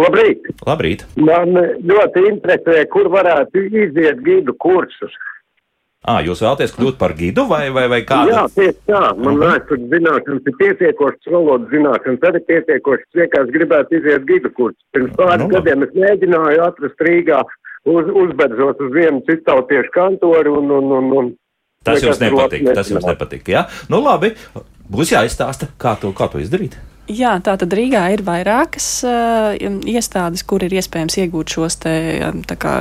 Labrīt! 0.01 0.47
Labrīt. 0.67 1.05
Man 1.19 1.53
ļoti 1.87 2.25
interesē, 2.29 2.85
kur 2.91 3.11
varētu 3.13 3.67
iziet 3.69 4.23
gidu 4.25 4.55
kursus. 4.59 5.13
À, 6.01 6.15
jūs 6.25 6.39
vēlaties 6.41 6.71
kļūt 6.73 6.95
par 6.97 7.13
gidu 7.13 7.43
vai, 7.45 7.67
vai, 7.69 7.83
vai 7.91 7.99
kādu? 8.09 8.31
Jā, 8.33 8.47
tieši 8.55 8.79
tā. 8.89 9.01
Man 9.19 9.35
mhm. 9.35 9.41
vēstures 9.43 9.83
zināšanas 9.91 10.47
ir 10.49 10.55
pietiekošas, 10.63 11.27
valodas 11.29 11.69
zināšanas 11.69 12.25
arī 12.31 12.41
pietiekošas. 12.47 13.09
Vienkārši 13.19 13.55
gribētu 13.57 13.99
iziet 13.99 14.25
gidu 14.29 14.49
kursus. 14.57 14.81
Pirms 14.95 15.13
pāris 15.19 15.43
nu, 15.43 15.51
gadiem 15.53 15.85
es 15.85 15.93
mēģināju 15.93 16.65
atrast 16.65 17.05
Rīgā, 17.05 17.43
uz, 17.93 18.09
uzbedzot 18.23 18.81
uz 18.81 18.95
vienu 18.97 19.21
citautiešu 19.29 19.93
kantoru 19.93 20.57
un, 20.63 20.73
un, 20.79 20.91
un, 20.97 21.13
un 21.21 21.31
Tas 21.85 22.01
jums 22.01 22.19
nepatīk. 22.21 22.65
Tas 22.77 22.89
jums 22.93 23.05
nepatīk. 23.09 23.47
Jā, 23.49 23.65
nu 23.89 24.01
labi. 24.01 24.35
Būs 24.91 25.13
jāizstāsta, 25.13 25.69
kā 25.81 25.95
to, 26.01 26.11
kā 26.17 26.27
to 26.29 26.41
izdarīt. 26.41 26.75
Jā, 27.09 27.31
tā 27.43 27.55
tad 27.57 27.73
Rīgā 27.73 28.03
ir 28.13 28.21
vairākas 28.23 28.85
uh, 29.09 29.55
iestādes, 29.89 30.43
kur 30.47 30.61
ir 30.63 30.75
iespējams 30.77 31.17
iegūt 31.23 31.55
šos 31.55 31.79
te, 31.81 31.93
kā, 32.61 32.75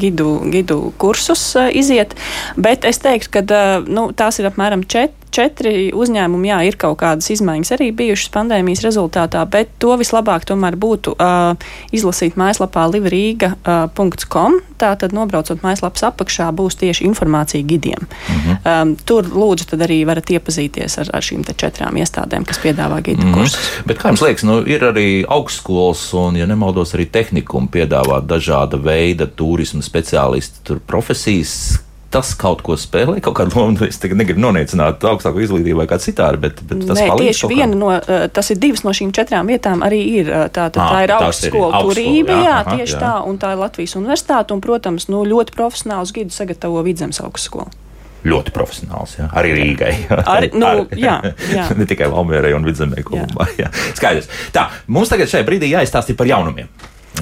gidu, 0.00 0.30
gidu 0.48 0.78
kursus, 0.98 1.42
uh, 1.58 1.68
iziet. 1.68 2.16
Bet 2.56 2.88
es 2.88 3.02
teiktu, 3.04 3.30
ka 3.36 3.44
uh, 3.44 3.84
nu, 3.84 4.08
tās 4.16 4.40
ir 4.40 4.48
apmēram 4.48 4.86
čet, 4.88 5.14
četri 5.34 5.90
uzņēmumi, 5.94 6.50
jā, 6.50 6.58
ir 6.68 6.78
kaut 6.80 6.98
kādas 7.02 7.28
izmaiņas 7.34 7.74
arī 7.76 7.90
bijušas 7.96 8.32
pandēmijas 8.34 8.82
rezultātā, 8.86 9.44
bet 9.50 9.70
to 9.82 9.92
vislabāk 10.00 10.48
tomēr 10.48 10.78
būtu 10.80 11.14
uh, 11.14 11.52
izlasīt 11.94 12.38
mājaslapā 12.40 12.88
livrīga.com. 12.94 14.58
Uh, 14.58 14.64
Tātad, 14.78 15.10
nobraucot 15.10 15.58
mājaslapas 15.58 16.04
apakšā, 16.06 16.52
būs 16.54 16.76
tieši 16.78 17.02
informācija 17.08 17.66
gidiem. 17.66 18.06
Mhm. 18.06 18.58
um, 18.62 18.92
tur 19.08 19.26
lūdzu 19.26 19.66
tad 19.72 19.82
arī 19.88 20.04
varat 20.06 20.30
iepazīties 20.30 21.00
ar, 21.02 21.10
ar 21.18 21.24
šīm 21.24 21.42
četrām 21.50 21.98
iestādēm, 21.98 22.46
kas 22.46 22.62
piedāvā 22.62 23.00
gidu 23.02 23.26
mhm. 23.26 23.34
kursus. 23.34 23.57
Bet 23.88 24.00
kā 24.00 24.12
jums 24.12 24.22
liekas, 24.24 24.46
nu, 24.48 24.60
ir 24.68 24.84
arī 24.88 25.08
augstskolas 25.24 26.06
un, 26.18 26.38
ja 26.38 26.46
nemaldos, 26.48 26.94
arī 26.96 27.08
tehnikumi 27.12 27.70
piedāvā 27.78 28.20
dažāda 28.26 28.80
veida 28.82 29.28
turismu 29.28 29.82
speciālistu 29.84 30.80
profesijas, 30.88 31.78
tas 32.12 32.30
kaut 32.38 32.62
ko 32.64 32.76
spēlē, 32.80 33.18
kaut 33.24 33.36
kādu 33.36 33.58
lomu. 33.58 33.88
Es 33.88 34.00
tagad 34.00 34.20
negribu 34.20 34.40
noniecināt 34.40 35.04
augstāko 35.10 35.42
izglītību 35.44 35.82
vai 35.82 35.88
kā 35.90 35.98
citādi, 36.00 36.40
bet, 36.46 36.62
bet 36.68 36.86
tas 36.88 37.00
Nē, 37.00 37.08
tieši 37.20 37.50
viena 37.50 37.76
no, 37.76 37.90
eh, 37.98 38.28
tas 38.32 38.48
ir 38.52 38.60
divas 38.60 38.84
no 38.86 38.94
šīm 38.96 39.12
četrām 39.16 39.50
vietām 39.52 39.84
arī 39.84 40.00
ir. 40.22 40.30
Eh, 40.32 40.46
tā, 40.54 40.68
tā, 40.72 40.86
tā 40.94 41.02
ir 41.04 41.14
augstskola 41.18 41.82
turība, 41.84 42.38
jā, 42.38 42.46
jā, 42.46 42.54
aha, 42.62 42.78
tieši 42.78 42.96
jā. 42.96 43.02
tā, 43.02 43.12
un 43.28 43.40
tā 43.40 43.52
ir 43.54 43.60
Latvijas 43.60 43.98
universitāte, 44.00 44.56
un, 44.56 44.64
protams, 44.64 45.10
nu, 45.12 45.24
ļoti 45.28 45.56
profesionāls 45.56 46.14
gidu 46.16 46.34
sagatavo 46.34 46.80
Vidzemes 46.86 47.20
augstskola. 47.24 47.68
Ļoti 48.26 48.52
profesionāls, 48.54 49.14
jā. 49.20 49.28
arī 49.38 49.54
Rīgai. 49.54 49.92
Ar, 50.34 50.48
nu, 50.52 50.66
Ar, 50.66 50.84
jā, 50.98 51.16
jā. 51.52 51.66
ne 51.78 51.86
tikai 51.88 52.10
Valmierai 52.10 52.54
un 52.56 52.66
Vidzemē 52.66 53.04
kopumā. 53.06 53.46
Skaidrs. 53.98 54.30
Tā, 54.54 54.68
mums 54.90 55.12
tagad 55.12 55.30
šajā 55.30 55.46
brīdī 55.46 55.70
jāizstāsta 55.70 56.16
par 56.18 56.30
jaunumiem. 56.30 56.70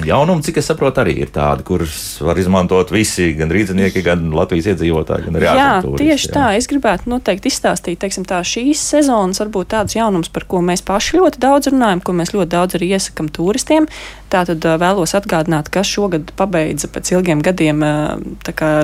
Jaunumi, 0.05 0.43
cik 0.45 0.59
es 0.61 0.67
saprotu, 0.69 1.01
arī 1.01 1.15
ir 1.23 1.31
tādi, 1.33 1.63
kurus 1.67 1.95
var 2.23 2.37
izmantot 2.39 2.91
visi, 2.93 3.31
gan 3.37 3.51
rīznieki, 3.53 4.03
gan 4.05 4.27
Latvijas 4.35 4.69
iedzīvotāji, 4.73 5.25
gan 5.27 5.39
arī. 5.39 5.47
Jā, 5.47 5.71
tieši 5.83 6.29
jā. 6.29 6.33
tā. 6.35 6.45
Es 6.59 6.69
gribētu 6.69 7.09
noteikti 7.11 7.49
izstāstīt, 7.51 7.99
teiksim, 8.03 8.25
tā 8.27 8.39
šīs 8.45 8.83
sezonas 8.93 9.41
varbūt 9.41 9.73
tāds 9.73 9.97
jaunums, 9.97 10.29
par 10.33 10.45
ko 10.49 10.61
mēs 10.65 10.85
paši 10.85 11.17
ļoti 11.19 11.41
daudz 11.43 11.71
runājam, 11.73 12.03
ko 12.03 12.15
mēs 12.17 12.33
ļoti 12.35 12.51
daudz 12.53 12.77
arī 12.77 12.91
iesakam 12.97 13.31
turistiem. 13.33 13.89
Tātad 14.27 14.65
vēlos 14.81 15.15
atgādināt, 15.15 15.69
ka 15.71 15.85
šogad 15.87 16.33
pabeidza 16.35 16.89
pēc 16.91 17.13
ilgiem 17.15 17.41
gadiem 17.45 17.83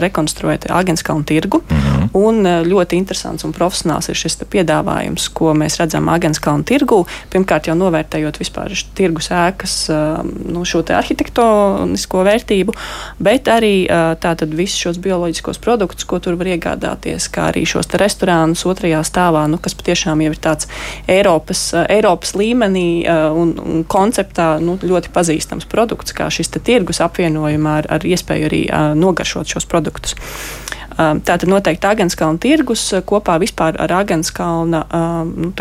rekonstruēt 0.03 0.69
Agenskalnu 0.71 1.27
tirgu. 1.27 1.61
Mm 1.67 1.77
-hmm. 1.77 2.09
Un 2.13 2.43
ļoti 2.67 2.95
interesants 2.95 3.43
un 3.43 3.53
profesionāls 3.53 4.09
ir 4.09 4.15
šis 4.15 4.37
piedāvājums, 4.49 5.29
ko 5.33 5.53
mēs 5.53 5.79
redzam 5.79 6.09
Agenskalnu 6.09 6.63
tirgu. 6.63 7.05
Pirmkārt, 7.29 7.67
jau 7.67 7.75
novērtējot 7.75 8.39
vispār 8.39 8.71
tirgus 8.95 9.29
ēkas, 9.29 9.89
nu, 10.53 10.65
šo 10.65 10.81
te 10.81 10.93
arhitektonisko 11.03 12.23
vērtību, 12.27 12.75
bet 13.23 13.49
arī 13.51 13.85
tātad 14.23 14.55
visus 14.55 14.79
šos 14.87 14.99
bioloģiskos 15.03 15.59
produktus, 15.63 16.07
ko 16.07 16.19
tur 16.23 16.37
var 16.39 16.49
iegādāties, 16.55 17.29
kā 17.33 17.49
arī 17.51 17.65
šos 17.69 17.91
restorānus 17.99 18.65
otrajā 18.69 19.03
stāvā, 19.07 19.45
nu, 19.51 19.59
kas 19.61 19.77
patiešām 19.77 20.23
jau 20.23 20.33
ir 20.33 20.41
tāds 20.41 20.69
Eiropas, 21.11 21.65
Eiropas 21.83 22.33
līmenī 22.39 22.87
un, 23.09 23.55
un 23.59 23.85
konceptā 23.89 24.55
nu, 24.63 24.77
ļoti 24.81 25.13
pazīstams 25.13 25.69
produkts, 25.69 26.15
kā 26.15 26.29
šis 26.33 26.53
tirgus 26.63 27.01
apvienojumā 27.03 27.79
ar, 27.83 27.89
ar 27.97 28.07
iespēju 28.07 28.49
arī 28.49 28.63
nogaršot 28.99 29.55
šos 29.55 29.69
produktus. 29.69 30.17
Tātad 30.97 31.47
noteikti 31.49 31.89
Agenskalna 31.89 32.41
tirgus 32.41 32.83
kopā 33.07 33.39
vispār 33.41 33.77
ar 33.81 33.93
Agenskalna 33.99 34.83
nu, 35.31 35.51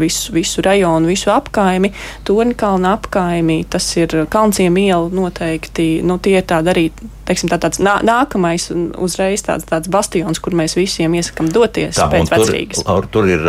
visu, 0.00 0.34
visu 0.34 0.64
rajonu, 0.66 1.10
visu 1.10 1.30
apkaimi, 1.34 1.92
Torņkalna 2.26 2.96
apkaimi, 2.98 3.62
tas 3.70 3.86
ir 3.96 4.24
Kalnciem 4.30 4.76
iela 4.82 5.08
noteikti, 5.14 5.88
nu, 6.06 6.18
tie 6.22 6.38
ir 6.40 6.46
tādi 6.48 6.74
arī 6.74 6.86
teiksim, 7.30 7.50
tā, 7.52 7.60
tāds 7.62 7.80
nā, 7.82 7.98
nākamais 8.06 8.68
un 8.74 8.90
uzreiz 9.00 9.44
tāds, 9.46 9.66
tāds 9.70 9.90
bastions, 9.92 10.42
kur 10.42 10.56
mēs 10.58 10.76
visiem 10.78 11.14
iesakām 11.18 11.50
doties 11.54 11.98
tā, 11.98 12.08
pēc 12.10 12.30
vecrīgas. 12.34 12.82
Tur, 12.86 13.06
tur 13.14 13.30
ir, 13.30 13.46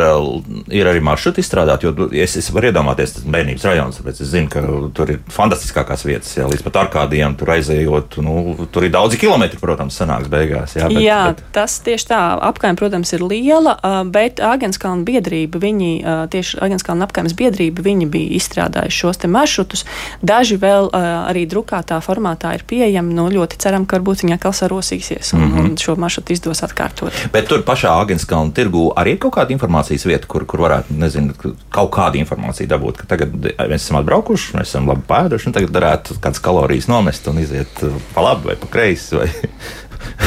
ir 0.69 0.89
arī 0.91 1.01
maršruti 1.03 1.41
izstrādāti, 1.41 1.89
jo 1.89 2.09
es, 2.13 2.37
es 2.39 2.51
varu 2.53 2.69
iedomāties, 2.69 3.15
tas 3.17 3.25
bērnības 3.25 3.65
rajons, 3.67 3.99
tāpēc 4.01 4.21
es 4.21 4.31
zinu, 4.31 4.51
ka 4.51 4.63
tur 4.95 5.15
ir 5.15 5.21
fantastiskākās 5.33 6.05
vietas, 6.05 6.33
jā, 6.37 6.45
līdz 6.51 6.65
pat 6.67 6.79
arkādiem 6.83 7.35
tur 7.39 7.53
aizējot, 7.55 8.19
nu, 8.25 8.67
tur 8.71 8.85
ir 8.85 8.93
daudzi 8.93 9.19
kilometri, 9.21 9.59
protams, 9.61 9.97
sanāks 9.97 10.29
beigās. 10.31 10.75
Jā, 10.77 10.89
bet, 10.91 11.01
jā 11.01 11.19
bet... 11.31 11.43
tas 11.55 11.79
tieši 11.85 12.09
tā, 12.11 12.21
apkaim, 12.51 12.77
protams, 12.79 13.13
ir 13.17 13.25
liela, 13.25 13.77
bet 14.13 14.41
Agenskalna 14.45 15.05
biedrība, 15.07 15.61
viņi, 15.63 15.91
tieši 16.33 16.61
Agenskalna 16.67 17.07
apkaimes 17.07 17.33
biedrība, 17.37 17.85
viņi 17.85 18.09
bija 18.11 18.37
izstrādājuši 18.37 19.01
šos 19.05 19.23
te 19.23 19.31
maršrutus. 19.31 19.85
Daži 20.21 20.59
vēl 20.61 20.91
arī 20.93 21.47
drukātā 21.49 21.97
formātā 22.03 22.53
ir 22.57 22.65
pieejami, 22.67 23.15
no 23.15 23.29
ļoti 23.31 23.57
ceram 23.61 23.70
ceram, 23.71 23.87
ka 23.87 23.99
varbūt 23.99 24.25
viņa 24.25 24.37
atkal 24.37 24.55
sarosīsies 24.55 25.33
un, 25.35 25.41
mm 25.41 25.51
-hmm. 25.51 25.69
un 25.71 25.77
šo 25.79 25.95
maršrutu 25.99 26.35
izdos 26.35 26.63
atkārtot. 26.67 27.15
Bet 27.33 27.47
tur 27.47 27.63
pašā 27.67 27.93
Agenskalna 28.03 28.53
tirgu 28.55 28.89
arī 28.95 29.15
ir 29.15 29.21
kaut 29.23 29.35
kāda 29.37 29.55
informācijas 29.55 30.05
vieta, 30.05 30.27
kur, 30.27 30.45
kur 30.45 30.65
varētu, 30.67 30.97
nezinu, 31.03 31.33
kaut 31.69 31.91
kādu 31.95 32.19
informāciju 32.21 32.67
dabūt, 32.67 33.01
ka 33.01 33.07
tagad 33.15 33.35
mēs 33.59 33.85
esam 33.85 34.01
atbraukuši, 34.01 34.57
mēs 34.57 34.73
esam 34.73 34.89
labi 34.91 35.07
pēduši, 35.07 35.47
un 35.47 35.53
tagad 35.59 35.75
varētu 35.79 36.19
kādas 36.19 36.43
kalorijas 36.43 36.87
nomest 36.91 37.27
un 37.27 37.39
iziet 37.39 37.85
pa 38.15 38.21
labi 38.21 38.51
vai 38.51 38.55
pa 38.55 38.67
kreisi. 38.67 39.15
Vai... 39.15 39.29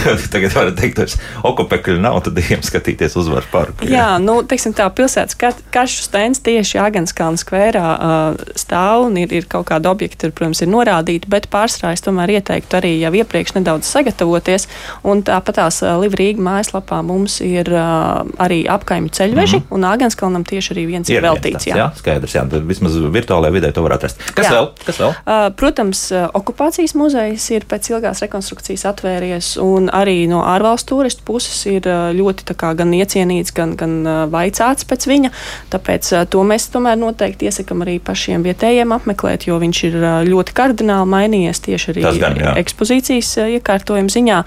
Tagad 0.35 0.55
varat 0.55 0.79
teikt, 0.79 0.99
ka 0.99 1.49
okupekļu 1.49 1.99
nav, 2.03 2.21
tad 2.27 2.39
ejam 2.43 2.63
skatīties 2.65 3.17
uzvaru 3.21 3.49
parku. 3.53 3.89
Jā, 3.89 4.15
nu, 4.23 4.41
teiksim 4.49 4.75
tā, 4.77 4.87
pilsētas 4.95 5.37
karšu 5.75 6.07
stends 6.07 6.43
tieši 6.45 6.81
Agenskalna 6.83 7.41
skvērā 7.41 7.85
uh, 7.95 8.53
stāv 8.59 9.09
un 9.09 9.19
ir, 9.21 9.33
ir 9.35 9.49
kaut 9.51 9.69
kādi 9.71 9.89
objekti, 9.91 10.21
tur, 10.25 10.35
protams, 10.37 10.63
ir 10.65 10.71
norādīti, 10.73 11.31
bet 11.31 11.49
pārsvarā 11.53 11.95
es 11.97 12.05
tomēr 12.05 12.37
ieteiktu 12.39 12.79
arī 12.81 12.95
jau 13.01 13.13
iepriekš 13.21 13.57
nedaudz 13.59 13.89
sagatavoties. 13.91 14.69
Un 15.07 15.25
tāpat 15.27 15.61
tās 15.61 15.81
uh, 15.85 15.95
Livrīga 16.03 16.43
mājaslapā 16.45 17.01
mums 17.07 17.41
ir 17.45 17.71
uh, 17.73 18.25
arī 18.43 18.65
apkaimju 18.71 19.13
ceļveži, 19.15 19.61
mm 19.61 19.67
-hmm. 19.67 19.75
un 19.77 19.89
Agenskalnam 19.91 20.45
tieši 20.45 20.75
arī 20.75 20.87
viens 20.91 21.11
ir, 21.11 21.21
ir 21.21 21.27
veltīts. 21.29 21.69
Jā. 21.71 21.77
jā, 21.81 21.89
skaidrs, 21.99 22.35
jā, 22.35 22.45
tad 22.51 22.67
vismaz 22.69 22.97
virtuālajā 22.97 23.53
vidē 23.59 23.73
to 23.73 23.83
var 23.87 23.97
atrast. 23.99 24.21
Kas 24.35 24.49
jā. 24.49 24.53
vēl? 24.57 24.71
Kas 24.87 25.01
vēl? 25.01 25.15
Uh, 25.15 25.49
protams, 25.57 26.05
uh, 26.13 26.29
okupācijas 26.35 26.95
muzejs 26.99 27.51
ir 27.55 27.69
pēc 27.71 27.91
ilgās 27.95 28.23
rekonstrukcijas 28.25 28.85
atvēries, 28.91 29.55
un 29.63 29.91
arī 29.95 30.25
no 30.31 30.43
ārvalstu 30.45 30.97
turistu 30.97 31.25
puses 31.27 31.63
ir 31.71 31.87
ļoti 32.19 32.57
kā, 32.59 32.73
gan 32.79 32.93
iecienīts, 32.97 33.55
gan, 33.55 33.75
gan 33.79 34.03
vaicāts 34.33 34.87
pēc 34.89 35.07
viņa. 35.11 35.31
Tāpēc 35.73 36.11
to 36.33 36.43
mēs 36.47 36.69
tomēr 36.75 36.99
noteikti 37.01 37.49
iesakām 37.49 37.85
arī 37.87 37.97
pašiem 38.03 38.45
vietējiem 38.47 38.95
apmeklēt, 38.97 39.47
jo 39.49 39.59
viņš 39.63 39.83
ir 39.89 39.99
ļoti 40.29 40.57
kardināli 40.57 41.11
mainījies 41.15 41.63
tieši 41.65 41.93
arī 41.95 42.05
gan, 42.21 42.39
jā. 42.41 42.55
ekspozīcijas 42.63 43.33
iekārtojuma 43.59 44.13
ziņā. 44.13 44.41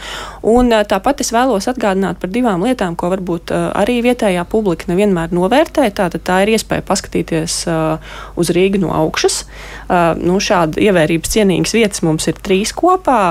Un 0.47 0.73
tāpat 0.89 1.23
es 1.25 1.33
vēlos 1.35 1.69
atgādināt 1.71 2.21
par 2.21 2.31
divām 2.33 2.65
lietām, 2.67 2.95
ko 2.99 3.11
varbūt 3.13 3.53
arī 3.55 3.99
vietējā 4.05 4.45
publika 4.49 4.91
nevienmēr 4.91 5.33
novērtē. 5.35 5.87
Tātad 5.97 6.23
tā 6.27 6.41
ir 6.45 6.53
iespēja 6.57 6.85
paskatīties 6.87 7.59
uz 8.37 8.53
Rīgu 8.55 8.81
no 8.83 8.93
augšas. 8.95 9.43
Nu, 10.21 10.39
šāda 10.43 10.81
ievērības 10.83 11.33
cienīgas 11.37 11.75
vietas 11.77 12.03
mums 12.05 12.27
ir 12.29 12.39
trīs 12.43 12.73
kopā. 12.75 13.21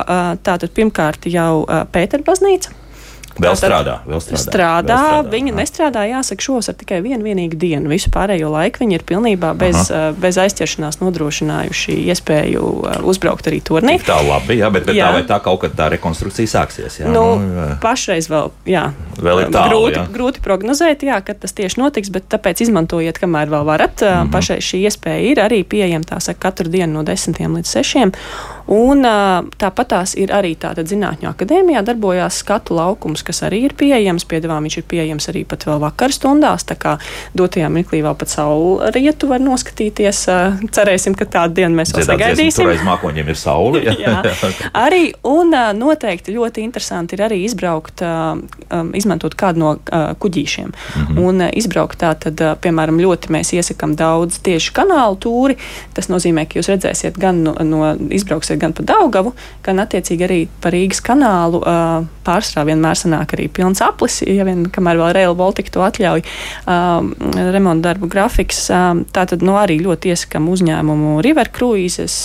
Tātad 0.46 0.72
pirmkārt 0.76 1.28
jau 1.30 1.64
Pēterbaznīca 2.06 2.46
baznīca. 2.46 2.82
Vēl 3.36 3.52
strādā, 3.52 3.98
vēl 4.08 4.20
strādā. 4.24 4.40
Strādā, 4.40 4.94
vēl 4.96 5.08
strādā 5.10 5.32
viņa 5.34 5.50
jā. 5.50 5.54
nestrādā, 5.58 6.02
jāsaka, 6.08 6.44
šos 6.46 6.70
ar 6.72 6.76
tikai 6.80 7.02
vienu 7.04 7.26
vienīgu 7.26 7.58
dienu. 7.60 7.90
Visu 7.92 8.08
pārējo 8.14 8.48
laiku 8.48 8.80
viņi 8.80 8.96
ir 8.96 9.04
pilnībā 9.04 9.50
bez, 9.60 9.90
Aha. 9.92 10.14
bez 10.16 10.38
aizķeršanās 10.40 11.02
nodrošinājuši 11.02 11.98
iespēju 12.14 12.70
uzbraukt 13.04 13.50
arī 13.50 13.60
turnī. 13.60 13.98
Tā 14.06 14.16
labi, 14.24 14.56
jā, 14.56 14.70
bet, 14.72 14.86
bet 14.88 14.96
jā. 14.96 15.10
tā 15.10 15.18
vai 15.18 15.26
tā 15.28 15.40
kaut 15.44 15.60
kad 15.66 15.76
tā 15.76 15.90
rekonstrukcija 15.92 16.48
sāksies. 16.54 17.02
Jā, 17.02 17.12
nu, 17.12 17.26
nu, 17.42 17.52
jā. 17.60 17.68
Pašreiz 17.84 18.30
vēl, 18.32 18.50
jā. 18.72 18.86
Vēl 19.20 19.44
ir 19.44 19.52
tālu, 19.52 19.68
grūti, 19.74 20.00
jā. 20.00 20.08
grūti 20.16 20.44
prognozēt, 20.48 21.04
jā, 21.04 21.20
kad 21.28 21.44
tas 21.44 21.52
tieši 21.60 21.82
notiks, 21.82 22.12
bet 22.16 22.30
tāpēc 22.32 22.64
izmantojiet, 22.64 23.20
kamēr 23.20 23.52
vēl 23.52 23.68
varat. 23.68 24.00
Mm 24.00 24.16
-hmm. 24.16 24.32
Pašai 24.32 24.62
šī 24.64 24.86
iespēja 24.88 25.20
ir 25.32 25.44
arī 25.44 25.60
pieejama, 25.64 26.08
tā 26.08 26.20
saka, 26.24 26.48
katru 26.48 26.72
dienu 26.72 26.92
no 26.92 27.04
10 27.04 27.36
līdz 27.36 27.76
6. 27.84 28.16
Un 28.72 29.06
tāpat 29.60 29.90
tās 29.92 30.14
ir 30.18 30.32
arī 30.34 30.56
tāda 30.58 30.82
zinātņu 30.86 31.28
akadēmijā 31.30 31.82
darbojās 31.86 32.40
skatu 32.42 32.74
laukums, 32.74 33.22
kas 33.26 33.44
arī 33.46 33.62
ir 33.68 33.74
pieejams. 33.78 34.26
Piedāvā 34.26 34.58
viņš 34.64 34.78
ir 34.80 34.86
pieejams 34.90 35.28
arī 35.30 35.44
pat 35.46 35.66
vēl 35.68 35.78
vakar 35.84 36.14
stundās, 36.14 36.66
tā 36.66 36.74
kā 36.80 36.96
dotajā 37.38 37.68
mirklī 37.70 38.02
vēl 38.02 38.16
pat 38.18 38.32
saule 38.32 38.90
rietu 38.94 39.30
var 39.30 39.42
noskatīties. 39.44 40.24
Cerēsim, 40.74 41.14
ka 41.18 41.28
tādu 41.30 41.60
dienu 41.60 41.78
mēs 41.78 41.94
vēl 41.94 42.08
sagaidīsim. 42.08 42.64
Tur 42.64 42.72
aiz 42.74 42.82
mākoņiem 42.86 43.30
ir 43.30 43.38
saule. 43.38 43.84
Jā. 44.02 44.16
arī, 44.74 45.12
un 45.26 45.54
noteikti 45.78 46.34
ļoti 46.34 46.64
interesanti 46.66 47.16
ir 47.16 47.22
arī 47.28 47.42
izbraukt, 47.46 48.02
izmantot 48.98 49.38
kādu 49.38 49.62
no 49.62 49.72
kuģīšiem. 50.18 50.72
Mm 50.72 51.06
-hmm. 51.06 51.22
Un 51.22 51.46
izbraukt 51.52 52.02
tā 52.02 52.14
tad, 52.18 52.42
piemēram, 52.60 52.98
ļoti 53.00 53.30
mēs 53.30 53.54
iesakam 53.54 53.94
daudz 53.96 54.38
tieši 54.42 54.72
kanālu 54.72 55.16
tūri. 55.16 55.56
Tas 55.94 56.08
nozīmē, 56.08 56.46
ka 56.46 56.58
jūs 56.58 56.68
redzēsiet 56.74 57.18
gan 57.18 57.42
no, 57.44 57.54
no 57.62 57.96
izbrauksiet 58.10 58.55
gan 58.60 58.74
pa 58.76 58.84
Daugavu, 58.86 59.32
gan 59.66 59.82
attiecīgi 59.82 60.26
arī 60.26 60.40
pa 60.62 60.72
Rīgas 60.74 61.02
kanālu. 61.04 61.62
Pārsvarā 62.26 62.66
vienmēr 62.70 62.98
sanāk 62.98 63.36
arī 63.36 63.46
pilns 63.52 63.82
aplis, 63.84 64.20
ja 64.26 64.46
vien 64.48 64.66
kamēr 64.72 64.98
vēl 65.00 65.14
Rail 65.16 65.36
Baltica 65.38 65.74
to 65.74 65.84
atļauj 65.86 66.24
remonta 67.54 67.90
darbu 67.90 68.10
grafiks. 68.10 68.66
Tātad 69.14 69.44
nu, 69.46 69.56
arī 69.60 69.78
ļoti 69.84 70.12
iesakām 70.14 70.50
uzņēmumu 70.52 71.20
River 71.26 71.52
Cruises, 71.54 72.18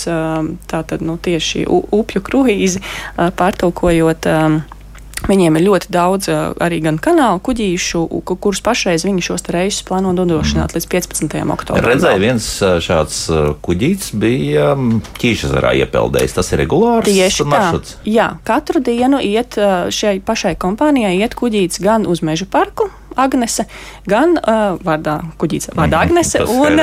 tātad 0.70 1.04
nu, 1.06 1.18
tieši 1.22 1.66
upju 1.68 2.24
kruīzi 2.26 2.82
pārtulkojot. 3.16 4.30
Viņiem 5.28 5.58
ir 5.58 5.64
ļoti 5.68 5.90
daudz 5.94 6.28
arī 6.32 6.80
gan 6.82 6.98
kanālu 7.02 7.38
kuģīšu, 7.46 8.02
kurus 8.32 8.62
pašreiz 8.64 9.04
viņi 9.06 9.22
šos 9.22 9.46
reisus 9.54 9.84
plāno 9.86 10.10
nodrošināt 10.16 10.72
mm. 10.72 10.78
līdz 10.78 10.88
15. 10.94 11.36
oktobrim. 11.54 11.86
Redzēju, 11.86 12.22
viens 12.22 12.48
šāds 12.86 13.20
kuģītis 13.62 14.14
bija 14.18 14.72
Ķīšazarā 15.20 15.76
iepeldējis. 15.82 16.34
Tas 16.38 16.50
ir 16.52 16.62
regulārs 16.64 17.06
Tieši 17.06 17.46
maršruts. 17.46 17.94
Tā. 18.00 18.08
Jā, 18.10 18.28
katru 18.48 18.82
dienu 18.82 19.22
iet 19.22 19.58
šai 19.94 20.16
pašai 20.26 20.56
kompānijai 20.60 21.14
iet 21.20 21.38
kuģītis 21.38 21.82
gan 21.84 22.08
uz 22.10 22.24
meža 22.26 22.48
parku, 22.50 22.90
Agnese, 23.16 23.66
gan 24.08 24.36
uh, 24.40 24.78
vārdā 24.82 25.18
kuģītis 25.40 25.72
vārdā 25.76 26.00
mhm, 26.00 26.08
Agnese 26.08 26.42
un, 26.48 26.80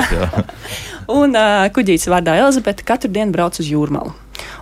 un 1.21 1.37
uh, 1.37 1.67
kuģītis 1.73 2.09
vārdā 2.11 2.37
Elizabete 2.39 2.85
katru 2.87 3.11
dienu 3.13 3.33
brauc 3.35 3.59
uz 3.61 3.69
jūrmalu. 3.69 4.13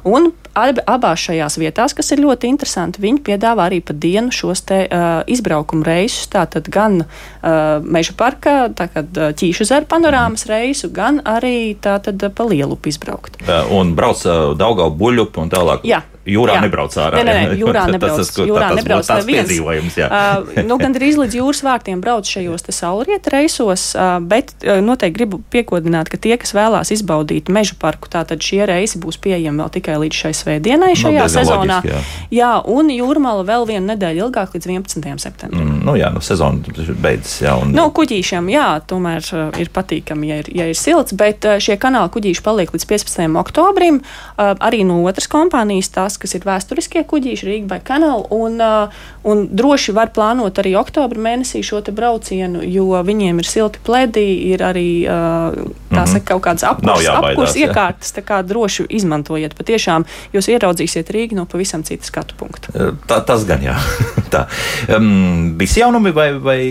Un 0.08 0.32
ab, 0.58 0.82
abās 0.88 1.24
šajās 1.28 1.58
vietās, 1.62 1.96
kas 1.98 2.12
ir 2.14 2.24
ļoti 2.24 2.50
interesanti, 2.52 3.02
viņi 3.04 3.24
piedāvā 3.28 3.68
arī 3.70 3.82
pa 3.86 3.96
dienu 3.96 4.34
šos 4.34 4.64
te, 4.68 4.84
uh, 4.88 5.22
izbraukumu 5.30 5.86
reisus. 5.88 6.28
Tātad 6.34 6.70
gan 6.74 7.02
uh, 7.04 7.80
meža 7.84 8.16
parkā, 8.18 8.58
tātad 8.78 9.22
ķīšu 9.38 9.68
zara 9.70 9.88
panorāmas 9.90 10.48
reisu, 10.50 10.92
gan 10.94 11.22
arī 11.28 11.76
tātad 11.82 12.22
pa 12.36 12.48
lielu 12.48 12.80
izbraukt. 12.88 13.42
Uh, 13.46 13.66
un 13.80 13.96
brauc 13.98 14.24
uh, 14.26 14.54
Daugau 14.58 14.92
buļupu 14.94 15.44
un 15.46 15.54
tālāk. 15.54 15.88
Jā. 15.88 16.04
Jūrā 16.28 16.58
jā. 16.58 16.64
nebrauc 16.66 16.96
ārā. 17.00 17.22
Nē, 17.24 17.34
nē, 17.34 17.58
jūrā 17.60 17.86
nebrauc. 17.94 18.20
tas, 18.20 18.32
tas, 18.34 18.48
jūrā 18.50 18.70
tas 18.72 18.82
nebrauc 18.82 19.08
tāds 19.08 19.28
piedzīvojums. 19.30 19.98
Jā. 20.02 20.08
uh, 20.12 20.60
nu, 20.68 20.78
gan 20.82 20.96
drīz 20.96 21.20
līdz 21.22 21.38
jūras 21.40 21.64
vārtiem 21.66 22.02
brauc 22.04 22.28
šajos 22.28 22.68
saulrieta 22.76 23.32
reisos, 23.34 23.90
uh, 23.96 24.18
bet 24.20 24.54
uh, 24.66 24.80
noteikti 24.84 25.16
gribu 25.18 25.40
piekodināt, 25.54 26.12
ka 26.12 26.20
tie, 26.22 26.36
kas 26.40 26.54
vēlās 26.58 26.92
izbaudīt 26.94 27.52
meža 27.54 27.78
parku, 27.80 28.12
tātad 28.12 28.44
šie 28.44 28.66
reisi 28.68 29.00
būs 29.02 29.20
pieejami 29.24 29.64
vēl 29.64 29.74
tikai 29.80 29.98
līdz 30.04 30.22
šai 30.24 30.34
svētdienai 30.42 30.92
nu, 30.94 31.00
šajā 31.00 31.24
no, 31.24 31.32
sezonā. 31.32 31.80
Loģiski, 31.82 31.94
jā. 31.94 32.42
jā, 32.42 32.52
un 32.76 32.92
jūrmala 32.94 33.48
vēl 33.48 33.68
vienu 33.72 33.86
nedēļu 33.94 34.28
ilgāk 34.28 34.58
līdz 34.58 34.70
11. 34.70 35.08
septembrim. 35.24 35.64
Mm, 35.64 35.80
nu 35.88 35.96
jā, 35.98 36.12
nu 36.14 36.24
sezona 36.26 36.76
beidzas. 37.02 37.40
Jā, 37.46 37.56
un... 37.62 37.72
Nu, 37.78 37.88
kuģīšiem, 37.96 38.52
jā, 38.52 38.68
tomēr 38.90 39.26
ir 39.62 39.72
patīkami, 39.74 40.32
ja 40.32 40.42
ir, 40.44 40.52
ja 40.60 40.68
ir 40.70 40.78
silts, 40.78 41.16
bet 41.18 41.48
šie 41.64 41.80
kanāla 41.82 42.12
kuģīši 42.14 42.44
paliek 42.46 42.74
līdz 42.76 42.88
15. 42.90 43.26
oktobrim. 43.40 44.02
Uh, 44.38 44.54
arī 44.64 44.84
no 44.88 45.00
otras 45.08 45.30
kompānijas, 45.32 45.90
tās, 45.94 46.17
kas 46.22 46.36
ir 46.38 46.46
vēsturiskie 46.48 47.04
kuģīši, 47.08 47.48
Rīga 47.48 47.70
vai 47.72 47.80
Kanāla. 47.86 48.26
Un, 48.34 48.58
uh, 48.64 48.96
un 49.28 49.46
droši 49.58 49.96
var 49.96 50.12
plānot 50.16 50.60
arī 50.62 50.74
oktobra 50.80 51.22
mēnesī 51.30 51.64
šo 51.66 51.82
braucienu, 51.88 52.64
jo 52.66 52.98
viņiem 53.08 53.42
ir 53.42 53.48
silti 53.48 53.82
pledi, 53.86 54.26
ir 54.52 54.64
arī 54.66 54.90
uh, 55.06 55.56
tā 55.92 56.04
mhm. 56.04 56.12
saka, 56.14 56.26
kaut 56.34 56.46
kādas 56.50 56.68
apkurses 56.68 57.12
apkurs 57.14 57.58
iekārtas. 57.60 58.14
Tā 58.18 58.26
kā 58.26 58.42
droši 58.46 58.88
izmantojiet. 59.00 59.56
Patiešām 59.58 60.08
jūs 60.36 60.52
ieraudzīsiet 60.54 61.12
Rīgu 61.14 61.38
no 61.38 61.48
pavisam 61.50 61.86
citas 61.88 62.12
skatu 62.12 62.38
punkta. 62.40 62.74
Tā, 63.08 63.22
tas 63.28 63.48
gan 63.48 63.64
jā. 63.66 63.78
tā. 64.34 64.48
Um, 64.92 65.56
visi 65.60 65.84
jaunumi 65.84 66.14
vai? 66.16 66.32
vai... 66.42 66.62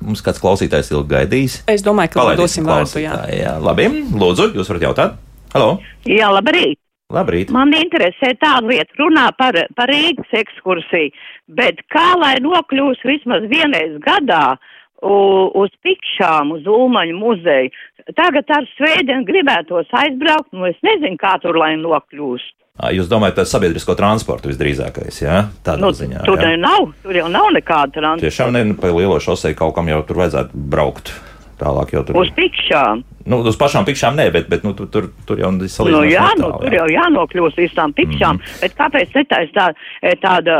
Mums 0.00 0.22
kāds 0.24 0.40
klausītājs 0.40 0.88
ilgi 0.94 1.12
gaidījis. 1.12 1.58
Es 1.68 1.84
domāju, 1.84 2.14
ka 2.14 2.30
dosim 2.38 2.64
vārdu. 2.64 3.02
Jā. 3.02 3.20
jā, 3.36 3.56
labi. 3.60 3.90
Lūdzu, 4.16 4.54
jūs 4.56 4.72
varat 4.72 4.88
jautāt. 4.88 5.18
Halo! 5.52 5.74
Jā, 6.08 6.30
labrīt! 6.32 6.79
Labrīt. 7.10 7.50
Man 7.54 7.74
interesē 7.74 8.34
tāda 8.38 8.68
lieta, 8.70 8.94
runā 9.00 9.28
par, 9.38 9.56
par 9.76 9.90
Rīgas 9.90 10.30
ekskursiju, 10.42 11.10
bet 11.58 11.82
kā 11.90 12.12
lai 12.20 12.36
nokļūs 12.44 13.02
vismaz 13.06 13.48
vienreiz 13.50 13.98
gadā 14.04 14.58
uz 15.00 15.72
Pikšām, 15.84 16.52
uz 16.58 16.66
Ulmaņu 16.68 17.16
muzeju. 17.16 17.72
Tagad 18.16 18.50
ar 18.52 18.66
svētdienu 18.76 19.24
gribētos 19.28 19.88
aizbraukt, 19.96 20.50
nu 20.52 20.68
es 20.68 20.76
nezinu, 20.84 21.16
kā 21.20 21.38
tur 21.42 21.56
lai 21.58 21.74
nokļūst. 21.80 22.56
Jūs 22.94 23.10
domājat 23.10 23.36
par 23.36 23.48
sabiedrisko 23.48 23.96
transportu 23.98 24.48
visdrīzākais, 24.48 25.18
jā? 25.20 25.40
Tādā 25.66 25.82
nu, 25.82 25.90
ziņā. 25.96 26.22
Tur 26.28 26.40
jau 26.40 26.52
nav, 26.60 26.86
tur 27.02 27.18
jau 27.18 27.26
nav 27.32 27.50
nekāda 27.52 27.92
transporta. 27.98 28.24
Tiešām 28.24 28.54
ne, 28.56 28.62
pa 28.80 28.92
lielo 28.94 29.18
šosei 29.20 29.56
kaut 29.58 29.74
kam 29.76 29.90
jau 29.90 30.00
tur 30.08 30.22
vajadzētu 30.22 30.62
braukt. 30.72 31.12
Tālāk 31.60 31.94
jau 31.94 32.04
tur 32.06 32.20
uz 32.22 32.32
pikšām. 32.36 33.04
Nu, 33.30 33.42
uz 33.46 33.58
pašām 33.60 33.84
pikšām 33.88 34.16
nē, 34.16 34.30
bet, 34.34 34.48
bet 34.50 34.64
nu, 34.64 34.72
tur, 34.76 34.88
tur, 34.92 35.10
tur 35.28 35.40
jau 35.42 35.52
salīdzinājums. 35.52 36.00
Nu, 36.00 36.08
jā, 36.08 36.26
nu, 36.40 36.50
tur 36.62 36.72
jā. 36.72 36.80
jau 36.80 36.88
jānokļūst 36.94 37.60
visām 37.60 37.92
pikšām. 37.96 38.40
Mm 38.40 38.42
-hmm. 38.46 38.60
Bet 38.64 38.76
kāpēc 38.78 39.16
netaisa 39.20 39.52
tā, 39.58 39.66
e, 40.02 40.14
tāda 40.22 40.56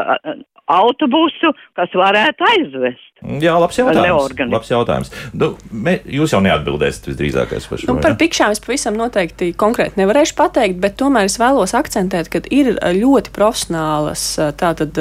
autobusu, 0.71 1.53
kas 1.79 1.95
varētu 1.97 2.47
aizvest? 2.47 3.07
Jā, 3.43 3.57
labs 3.61 3.79
jautājums. 3.81 4.37
Labs 4.53 4.71
jautājums. 4.71 5.11
Nu, 5.37 5.51
me, 5.73 5.99
jūs 6.07 6.35
jau 6.35 6.41
neatbildēsiet 6.45 7.11
visdrīzākais 7.11 7.67
par 7.71 7.83
šo. 7.83 7.91
Nu, 7.91 7.99
par 8.05 8.17
pikšām 8.21 8.55
es 8.55 8.63
pavisam 8.65 8.97
noteikti 9.01 9.51
konkrēti 9.61 10.01
nevarēšu 10.01 10.37
pateikt, 10.39 10.79
bet 10.85 10.97
tomēr 11.01 11.29
es 11.31 11.41
vēlos 11.43 11.75
akcentēt, 11.77 12.31
ka 12.33 12.45
ir 12.55 12.77
ļoti 13.01 13.35
profesionālas 13.37 14.25
tātad 14.61 14.97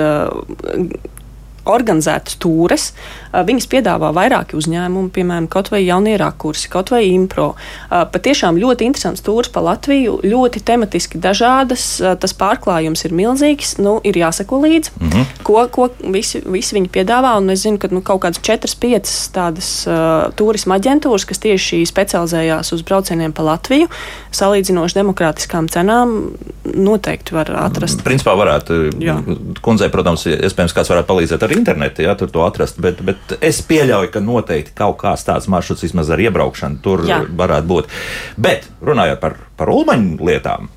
organizētas 1.65 2.38
tūres. 2.41 2.91
Viņas 3.34 3.67
piedāvā 3.69 4.12
vairāki 4.15 4.58
uzņēmumi, 4.60 5.12
piemēram, 5.13 5.48
kaut 5.52 5.72
vai 5.74 5.84
jaunierakā 5.84 6.38
kursi, 6.39 6.69
kaut 6.72 6.91
vai 6.93 7.04
impro. 7.12 7.52
Patiešām 7.89 8.58
ļoti 8.62 8.88
interesants 8.89 9.24
tūrs 9.26 9.52
pa 9.54 9.63
Latviju, 9.65 10.19
ļoti 10.24 10.63
tematiski 10.65 11.22
dažādas. 11.22 11.86
Tas 12.22 12.36
pārklājums 12.38 13.06
ir 13.06 13.15
milzīgs, 13.17 13.76
nu, 13.84 13.98
ir 14.08 14.17
jāsako 14.17 14.62
līdzi, 14.63 14.95
mm 15.00 15.10
-hmm. 15.10 15.26
ko, 15.43 15.67
ko 15.72 15.89
visi, 16.13 16.41
visi 16.45 16.76
viņi 16.78 16.89
piedāvā. 16.89 17.36
Un 17.38 17.50
es 17.50 17.65
zinu, 17.65 17.78
ka 17.78 17.89
nu, 17.91 18.02
kaut 18.02 18.22
kādas 18.24 18.39
4-5 18.39 19.13
tādas 19.36 19.69
uh, 19.88 20.32
turisma 20.36 20.80
aģentūras, 20.80 21.26
kas 21.26 21.39
tieši 21.39 21.86
specializējās 21.86 22.74
uz 22.74 22.82
braucieniem 22.82 23.34
pa 23.34 23.43
Latviju, 23.43 23.88
salīdzinoši 24.32 25.00
demokrātiskām 25.02 25.69
cenām, 25.69 26.32
noteikti 26.76 27.36
var 27.36 27.52
atrast. 27.65 28.04
Principā 28.06 28.36
varētu, 28.38 28.80
Jā. 29.02 29.17
kundzei, 29.65 29.89
protams, 29.93 30.26
iespējams, 30.30 30.76
kāds 30.76 30.91
varētu 30.91 31.10
palīdzēt 31.10 31.45
ar 31.45 31.49
internetu, 31.56 32.04
ja 32.06 32.16
tur 32.20 32.32
to 32.34 32.44
atrast. 32.46 32.80
Bet, 32.82 33.02
bet 33.06 33.38
es 33.46 33.62
pieļauju, 33.65 34.12
ka 34.13 34.23
noteikti 34.23 34.76
kaut 34.78 35.00
kāds 35.02 35.26
tāds 35.28 35.50
maršruts 35.52 35.86
vismaz 35.88 36.12
ar 36.13 36.21
iebraukšanu 36.23 36.82
tur 36.84 37.06
Jā. 37.08 37.21
varētu 37.28 37.69
būt. 37.69 37.96
Bet 38.38 38.69
runājot 38.86 39.21
par, 39.23 39.40
par 39.60 39.71
ulmaņu 39.73 40.19
lietām. 40.30 40.69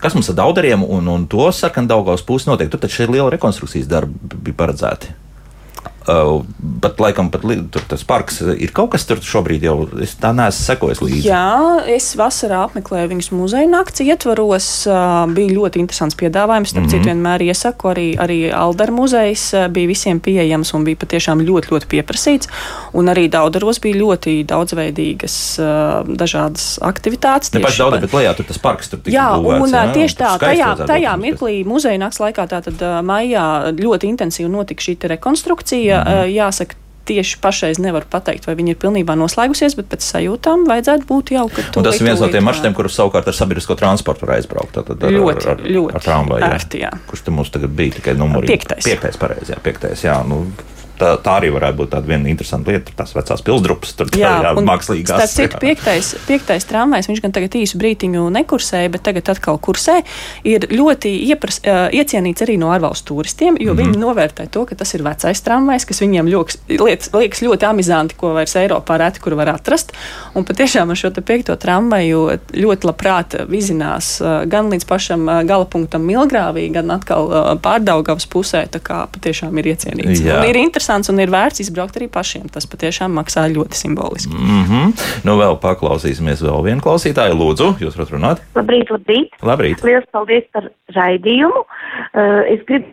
Kas 0.00 0.14
mums 0.16 0.30
ar 0.32 0.38
daudariem 0.38 0.84
un, 0.84 1.08
un 1.12 1.26
to 1.28 1.50
sarkanu 1.52 1.90
Daugaus 1.90 2.22
pusi 2.24 2.48
notiek? 2.48 2.70
Tur 2.72 2.80
taču 2.80 3.04
ir 3.04 3.12
liela 3.12 3.32
rekonstrukcijas 3.34 3.88
darbi 3.90 4.38
bija 4.46 4.56
paredzēti. 4.62 5.12
Uh, 6.08 6.40
bet, 6.80 6.96
laikam, 6.96 7.28
pat 7.28 7.42
li, 7.44 7.58
tur 7.68 7.82
tas 7.84 8.00
parks 8.08 8.38
ir 8.40 8.70
kaut 8.72 8.94
kas 8.94 9.04
tur 9.04 9.18
šobrīd 9.20 9.66
jau. 9.66 9.74
Es 10.00 10.14
tā 10.16 10.30
neesmu 10.32 10.64
sekojis 10.64 11.02
līdzi. 11.04 11.26
Jā, 11.28 11.82
es 11.92 12.06
vasarā 12.16 12.62
apmeklēju 12.64 13.10
viņas 13.10 13.28
muzeja 13.36 13.68
nakts 13.68 14.00
ietvaros. 14.00 14.68
Uh, 14.88 15.28
bija 15.28 15.52
ļoti 15.58 15.82
interesants 15.82 16.16
piedāvājums. 16.16 16.72
Starp 16.72 16.86
mm 16.86 16.88
-hmm. 16.88 17.02
citu, 17.04 17.10
vienmēr 17.10 17.44
iesaku, 17.44 17.90
arī, 17.92 18.06
arī 18.16 18.38
Aldera 18.48 18.94
muzejs 18.96 19.42
uh, 19.52 19.66
bija 19.68 19.90
visiem 19.90 20.22
pieejams 20.24 20.72
un 20.74 20.86
bija 20.88 20.96
patiešām 21.04 21.44
ļoti, 21.44 21.68
ļoti 21.74 21.90
pieprasīts. 21.92 22.48
Un 22.96 23.12
arī 23.12 23.28
Daudaros 23.28 23.80
bija 23.80 24.00
ļoti 24.00 24.38
daudzveidīgas 24.48 25.36
uh, 25.60 26.08
dažādas 26.16 26.78
aktivitātes. 26.80 27.52
Ne 27.52 27.60
paši 27.60 27.84
daudz, 27.84 28.00
bet 28.00 28.16
lejā 28.16 28.34
tur 28.36 28.48
tas 28.48 28.58
parks 28.58 28.88
tur 28.88 29.04
tika 29.04 29.16
Jā, 29.16 29.28
būvēts, 29.36 29.62
un 29.62 29.76
jā, 29.76 29.84
tieši 29.92 30.16
tā, 30.16 30.32
tajā, 30.40 30.72
tajā 30.86 31.12
mirklī 31.20 31.60
muzeja 31.64 32.00
nakts 32.00 32.24
laikā, 32.24 32.48
tātad 32.48 32.80
maijā 33.04 33.46
ļoti 33.76 34.08
intensīvi 34.14 34.48
notika 34.48 34.80
šī 34.80 34.96
rekonstrukcija 35.12 35.89
ja, 35.90 36.04
mm 36.04 36.14
-hmm. 36.14 36.32
jāsaka, 36.36 36.78
tieši 37.10 37.38
pašreiz 37.42 37.80
nevaru 37.82 38.06
pateikt, 38.10 38.46
vai 38.46 38.54
viņi 38.58 38.74
ir 38.74 38.78
pilnībā 38.80 39.16
noslēgusies, 39.18 39.74
bet 39.78 39.88
pēc 39.90 40.06
sajūtām 40.06 40.66
vajadzētu 40.68 41.08
būt 41.08 41.32
jau. 41.34 41.46
Tas 41.74 41.98
ir 41.98 42.06
viens 42.06 42.22
no 42.22 42.28
tiem 42.30 42.46
maršrutiem, 42.46 42.76
kurus 42.76 42.98
savukārt 42.98 43.30
ar 43.30 43.36
sabiedrisko 43.36 43.74
transportu 43.80 44.26
var 44.26 44.36
aizbraukt. 44.36 44.76
Tad, 44.78 44.92
ar, 44.94 45.16
ļoti, 45.16 45.46
ar, 45.46 45.56
ar, 45.56 45.64
ļoti 45.76 45.98
ar 45.98 46.04
tramvaju. 46.06 46.50
Ērti, 46.50 46.82
jā. 46.84 46.92
Kurš 47.10 47.24
te 47.26 47.34
mums 47.34 47.50
tagad 47.54 47.74
bija 47.80 47.96
tikai 47.98 48.14
numurs? 48.18 48.46
Piektais. 48.46 48.84
Piektais, 48.86 49.18
pareizi, 49.20 49.54
jā, 49.54 49.58
piektais. 49.64 50.04
Jā, 50.06 50.20
nu, 50.28 50.44
tā, 51.00 51.14
tā 51.24 51.36
arī 51.40 51.50
varētu 51.54 51.80
būt 51.80 51.92
tāda 51.94 52.10
viena 52.10 52.30
interesanta 52.30 52.72
lieta. 52.72 52.94
Tās 53.00 53.14
vecās 53.16 53.44
pilsdrupas, 53.46 53.94
tur 53.98 54.10
jā, 54.18 54.32
jā, 54.44 54.52
mākslīgās. 54.66 55.24
Tas 55.24 55.34
cits 55.36 55.58
piektais, 55.62 56.12
piektais 56.28 56.66
tramvajs, 56.68 57.08
viņš 57.10 57.22
gan 57.24 57.34
tagad 57.36 57.56
īsu 57.60 57.80
brītiņu 57.80 58.26
nekursēja, 58.36 58.92
bet 58.92 59.04
tagad 59.06 59.32
atkal 59.32 59.58
kursē, 59.62 60.00
ir 60.48 60.68
ļoti 60.70 61.12
iepras, 61.30 61.60
iecienīts 61.64 62.44
arī 62.46 62.58
no 62.60 62.70
ārvalstu 62.74 63.14
turistiem, 63.14 63.56
jo 63.60 63.72
mm 63.72 63.78
-hmm. 63.78 63.94
viņi 63.94 64.02
novērtē 64.04 64.48
to, 64.50 64.64
ka 64.68 64.74
tas 64.74 64.94
ir 64.94 65.04
vecais 65.06 65.40
tramvajs, 65.40 65.86
kas 65.88 66.02
viņiem 66.02 66.28
ļoks, 66.28 66.58
liekas, 66.68 67.10
liekas 67.14 67.42
ļoti 67.42 67.66
amizanti, 67.66 68.14
ko 68.20 68.34
vairs 68.36 68.56
Eiropā 68.56 68.98
reti 68.98 69.20
kur 69.20 69.34
var 69.34 69.48
atrast. 69.48 69.92
Un 70.34 70.44
patiešām 70.44 70.90
ar 70.90 70.96
šo 70.96 71.10
piekto 71.10 71.56
tramvaju 71.56 72.38
ļoti 72.52 72.86
labprāt 72.86 73.34
vizinās 73.48 74.20
gan 74.46 74.70
līdz 74.70 74.86
pašam 74.86 75.26
galapunktam 75.46 76.02
Milgrāvī, 76.06 76.68
gan 76.72 76.90
atkal 76.90 77.58
pārdaugavas 77.62 78.26
pusē. 78.26 78.66
Tā 78.70 78.80
kā 78.84 79.06
patiešām 79.12 79.56
ir 79.58 79.64
iecienīts. 79.72 80.22
Jā. 80.24 80.38
Un 80.38 80.48
ir 80.48 80.56
interesanti 80.56 80.89
interesants 80.90 81.10
un 81.10 81.20
ir 81.22 81.30
vērts 81.30 81.62
izbraukt 81.62 81.96
arī 81.98 82.08
pašiem. 82.10 82.48
Tas 82.50 82.66
patiešām 82.66 83.14
maksā 83.14 83.46
ļoti 83.54 83.76
simboliski. 83.78 84.34
Mm 84.34 84.64
-hmm. 84.66 84.86
Nu, 85.24 85.36
vēl 85.38 85.58
paklausīsimies 85.62 86.42
vēl 86.42 86.64
vienu 86.64 86.80
klausītāju. 86.82 87.38
Lūdzu, 87.38 87.78
jūs 87.80 87.96
varat 87.96 88.10
runāt? 88.10 88.38
Labrīt, 88.54 88.90
labrīt. 88.90 89.30
labrīt. 89.42 89.84
Lielas 89.84 90.08
paldies 90.12 90.44
par 90.52 90.70
raidījumu. 90.94 91.60
Uh, 91.60 92.42
es 92.54 92.60
gribu 92.66 92.86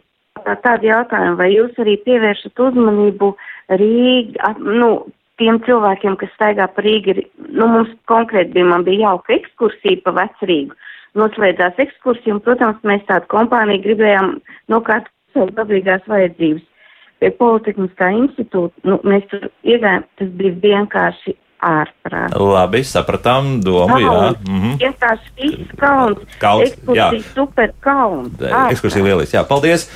tādu 0.64 0.86
jautājumu, 0.86 1.38
vai 1.38 1.50
jūs 1.52 1.74
arī 1.78 1.98
pievēršat 2.06 2.60
uzmanību 2.60 3.36
Rīgā, 3.70 4.56
nu, 4.60 5.08
tiem 5.38 5.60
cilvēkiem, 5.66 6.16
kas 6.18 6.30
staigā 6.36 6.68
pa 6.68 6.82
Rīgu, 6.82 7.18
nu, 7.50 7.68
mums 7.68 7.90
konkrēti 8.06 8.54
bija, 8.54 8.66
man 8.66 8.84
bija 8.84 9.10
jauka 9.10 9.34
ekskursija 9.34 10.02
pa 10.06 10.12
Vecrīgu. 10.12 10.74
Noslēdzās 11.16 11.74
ekskursija, 11.78 12.36
un, 12.36 12.40
protams, 12.46 12.78
mēs 12.84 13.02
tādu 13.10 13.26
kompāniju 13.28 13.84
gribējām 13.84 14.40
nokārt 14.70 15.10
savas 15.34 15.54
dabīgās 15.58 16.06
vajadzības 16.08 16.64
pie 17.20 17.32
Politehniskā 17.40 18.12
institūta, 18.20 18.76
nu, 18.88 19.00
mēs 19.08 19.26
tur 19.32 19.50
iegājām, 19.64 20.06
tas 20.20 20.32
bija 20.40 20.58
vienkārši 20.64 21.36
ārprāt. 21.64 22.36
Labi, 22.38 22.84
sapratām 22.86 23.58
domu, 23.66 23.98
jā. 23.98 24.34
Mm 24.48 24.60
-hmm. 24.62 24.78
Vienkārši 24.84 25.32
viss 25.42 25.72
kauns. 25.80 26.20
Kauns, 26.40 26.70
ekskursija 26.70 27.12
jā. 27.12 27.24
super 27.34 27.74
kauns. 27.80 28.32
Ekskursija 28.70 29.04
lieliski, 29.04 29.38
jā, 29.38 29.44
paldies. 29.48 29.90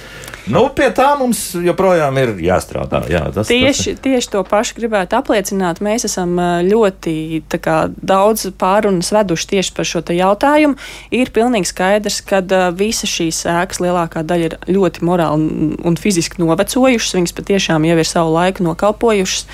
Nu, 0.52 0.64
pie 0.76 0.90
tā 0.96 1.10
mums 1.20 1.42
joprojām 1.56 2.18
ir 2.22 2.34
jāstrādā. 2.44 3.04
Jā, 3.12 3.24
tas, 3.34 3.50
tieši, 3.50 3.96
tas... 3.96 4.04
tieši 4.06 4.32
to 4.34 4.44
pašu 4.48 4.78
gribētu 4.80 5.18
apliecināt. 5.20 5.82
Mēs 5.84 6.06
esam 6.10 6.36
ļoti 6.68 7.14
kā, 7.62 7.78
daudz 7.96 8.50
pārunas 8.62 9.12
veduši 9.16 9.50
tieši 9.56 9.76
par 9.78 9.88
šo 9.88 10.04
jautājumu. 10.12 10.78
Ir 11.16 11.32
pilnīgi 11.34 11.72
skaidrs, 11.72 12.22
ka 12.28 12.42
visas 12.78 13.12
šīs 13.12 13.44
ēkas 13.50 13.82
lielākā 13.84 14.26
daļa 14.28 14.50
ir 14.52 14.58
ļoti 14.72 15.06
morāli 15.08 15.72
un 15.80 16.00
fiziski 16.00 16.42
novecojušas. 16.44 17.16
Viņas 17.20 17.38
patiešām 17.38 17.88
jau 17.88 17.98
ir 18.02 18.10
savu 18.10 18.36
laiku 18.36 18.68
nokalpojušas. 18.68 19.48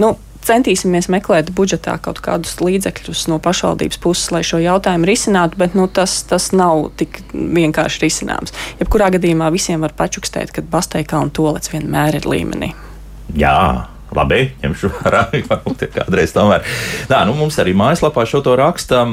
Nu, 0.00 0.14
centīsimies 0.46 1.10
meklēt 1.12 1.50
budžetā 1.56 1.96
kaut 2.02 2.20
kādus 2.24 2.56
līdzekļus 2.62 3.26
no 3.32 3.40
pašvaldības 3.42 4.00
puses, 4.02 4.30
lai 4.34 4.42
šo 4.46 4.60
jautājumu 4.62 5.08
risinātu, 5.08 5.58
bet 5.60 5.76
nu, 5.78 5.88
tas, 5.90 6.20
tas 6.28 6.50
nav 6.56 6.90
tik 7.00 7.20
vienkārši 7.32 8.04
risināms. 8.06 8.54
Jebkurā 8.80 9.10
gadījumā 9.16 9.50
visiem 9.54 9.84
var 9.84 9.96
pačukstēt, 9.98 10.54
ka 10.54 10.64
Basteikā 10.70 11.20
un 11.22 11.34
Tolets 11.34 11.72
vienmēr 11.74 12.20
ir 12.20 12.30
līmenī. 12.30 12.72
Jā. 13.36 13.58
Labi, 14.16 14.40
ņemšu 14.62 14.90
vērā. 14.94 15.22
Varbūt 15.50 15.86
kādreiz 15.94 16.32
tomēr. 16.34 16.64
Tā, 17.10 17.22
nu 17.28 17.36
mums 17.38 17.58
arī 17.62 17.74
mājaslapā 17.76 18.24
šo 18.28 18.42
to 18.46 18.56
rakstam. 18.58 19.12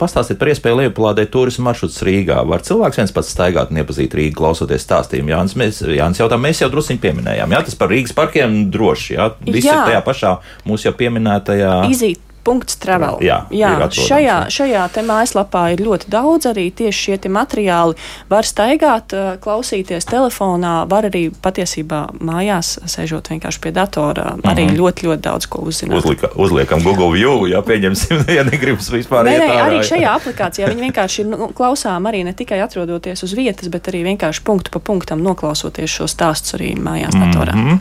Pastāstiet 0.00 0.40
par 0.40 0.52
iespēju 0.52 0.80
lejuplādēt 0.82 1.32
turismu 1.34 1.68
maršrutus 1.68 2.00
Rīgā. 2.06 2.40
Var 2.48 2.64
cilvēks 2.66 3.02
viens 3.02 3.14
pats 3.16 3.34
staigāt 3.34 3.72
un 3.72 3.82
iepazīt 3.82 4.16
Rīgu, 4.16 4.38
klausoties 4.40 4.86
stāstījumu. 4.86 5.34
Jānis, 5.34 5.58
mēs, 5.60 5.82
Jānis 5.84 6.22
jautā, 6.22 6.40
mēs 6.40 6.64
jau 6.64 6.70
druskuļi 6.72 7.02
pieminējām. 7.04 7.54
Jā, 7.56 7.62
tas 7.68 7.78
par 7.78 7.92
Rīgas 7.92 8.16
parkiem 8.16 8.62
droši. 8.72 9.14
Jā, 9.18 9.30
viss 9.46 9.68
jā. 9.68 9.84
tajā 9.90 10.02
pašā 10.06 10.34
mūsu 10.68 10.90
jau 10.90 10.96
pieminētajā. 11.00 11.76
Izīt 11.92 12.29
Punkts 12.44 12.78
travel. 12.80 13.18
Jā, 13.20 13.42
jā 13.52 13.72
šajā, 13.92 14.36
šajā 14.52 14.86
mājaslapā 15.04 15.66
ir 15.74 15.82
ļoti 15.84 16.08
daudz 16.12 16.48
arī 16.50 16.70
tieši 16.72 17.00
šie 17.00 17.30
materiāli. 17.32 17.96
Var 18.30 18.46
staigāt, 18.48 19.12
klausīties 19.44 20.08
telefonā, 20.08 20.86
var 20.90 21.08
arī 21.10 21.28
patiesībā 21.30 22.00
mājās, 22.20 22.78
sēžot 22.88 23.30
vienkārši 23.34 23.60
pie 23.60 23.72
datora, 23.76 24.34
mm 24.34 24.40
-hmm. 24.40 24.50
arī 24.52 24.64
ļoti, 24.78 25.06
ļoti 25.08 25.22
daudz 25.28 25.46
ko 25.46 25.62
uzzināt. 25.68 25.98
Uzlika, 25.98 26.32
uzliekam 26.34 26.82
Google 26.82 27.12
View, 27.12 27.46
ja 27.50 27.62
pieņemsim, 27.62 28.24
ja 28.36 28.44
negribas 28.44 28.90
vispār. 28.90 29.24
Nē, 29.24 29.38
nē, 29.38 29.60
arī 29.66 29.84
šajā 29.84 30.16
aplikācijā 30.16 30.68
viņi 30.68 30.86
vienkārši 30.88 31.20
ir 31.20 31.26
nu, 31.26 31.52
klausām 31.54 32.06
arī 32.06 32.24
ne 32.24 32.32
tikai 32.32 32.60
atrodoties 32.60 33.22
uz 33.22 33.36
vietas, 33.36 33.68
bet 33.68 33.88
arī 33.88 34.02
vienkārši 34.04 34.42
punktu 34.44 34.70
pa 34.70 34.80
punktam 34.80 35.22
noklausoties 35.22 35.90
šo 35.90 36.08
stāstu 36.08 36.56
arī 36.56 36.74
mājās 36.76 37.14
datorā. 37.14 37.54
Mm 37.54 37.68
-hmm. 37.68 37.78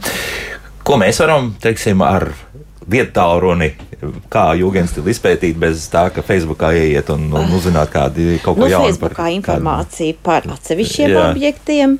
Ko 0.83 0.97
mēs 0.97 1.19
varam, 1.19 1.55
teiksim, 1.61 2.01
ar 2.01 2.31
vietālruni, 2.91 3.71
kā 4.31 4.49
jūgenstilu 4.59 5.11
izpētīt 5.11 5.57
bez 5.59 5.87
tā, 5.91 6.07
ka 6.13 6.23
Facebookā 6.25 6.71
ieiet 6.77 7.09
un, 7.13 7.27
un 7.35 7.55
uzzināt 7.55 7.91
kādu 7.93 8.37
kaut 8.43 8.59
ko 8.59 8.65
nu, 8.65 8.71
jaunu. 8.71 8.91
Facebookā 8.91 9.23
par, 9.23 9.33
informācija 9.37 10.13
kādu... 10.13 10.23
par 10.29 10.53
atsevišķiem 10.57 11.15
Jā. 11.15 11.25
objektiem. 11.31 11.97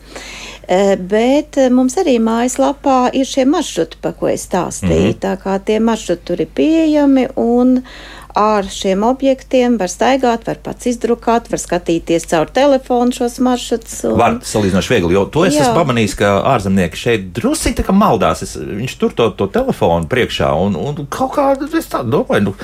Eh, 0.69 0.93
bet 1.01 1.57
eh, 1.57 1.71
mums 1.73 1.97
arī 1.97 2.19
mājaslapā 2.21 3.09
ir 3.17 3.25
šie 3.25 3.47
maršruti, 3.49 3.97
par 4.03 4.13
ko 4.19 4.29
es 4.29 4.45
stāstīju. 4.45 5.07
Mm 5.07 5.13
-hmm. 5.15 5.19
Tā 5.25 5.37
kā 5.41 5.59
tie 5.65 5.79
maršruti 5.79 6.25
tur 6.25 6.41
ir 6.41 6.47
pieejami 6.55 7.27
un 7.35 7.77
uh, 7.77 8.18
ar 8.37 8.67
šiem 8.69 9.03
objektiem 9.07 9.77
var 9.79 9.91
staigāt, 9.91 10.45
var 10.47 10.59
pats 10.63 10.89
izdrukāt, 10.91 11.49
var 11.51 11.61
skatīties 11.61 12.27
caur 12.29 12.51
telefonu 12.53 13.15
šos 13.15 13.39
maršrutus. 13.43 14.03
Un... 14.09 14.17
Var 14.19 14.37
salīdzinoši 14.45 14.93
viegli, 14.93 15.17
jo 15.17 15.25
to 15.33 15.45
es 15.47 15.57
Jā. 15.57 15.65
esmu 15.65 15.79
pamanījis, 15.81 16.15
ka 16.19 16.35
ārzemnieki 16.53 16.99
šeit 16.99 17.27
drusku 17.35 17.95
maldās. 17.95 18.43
Es, 18.45 18.55
viņš 18.59 18.95
tur 19.01 19.15
to, 19.17 19.31
to 19.39 19.49
telefonu 19.53 20.09
priekšā 20.11 20.51
un, 20.61 20.77
un 20.77 21.09
kaut 21.11 21.35
kā 21.37 21.51
es 21.79 21.89
tā 21.91 22.03
domāju. 22.05 22.51
Nu, 22.51 22.55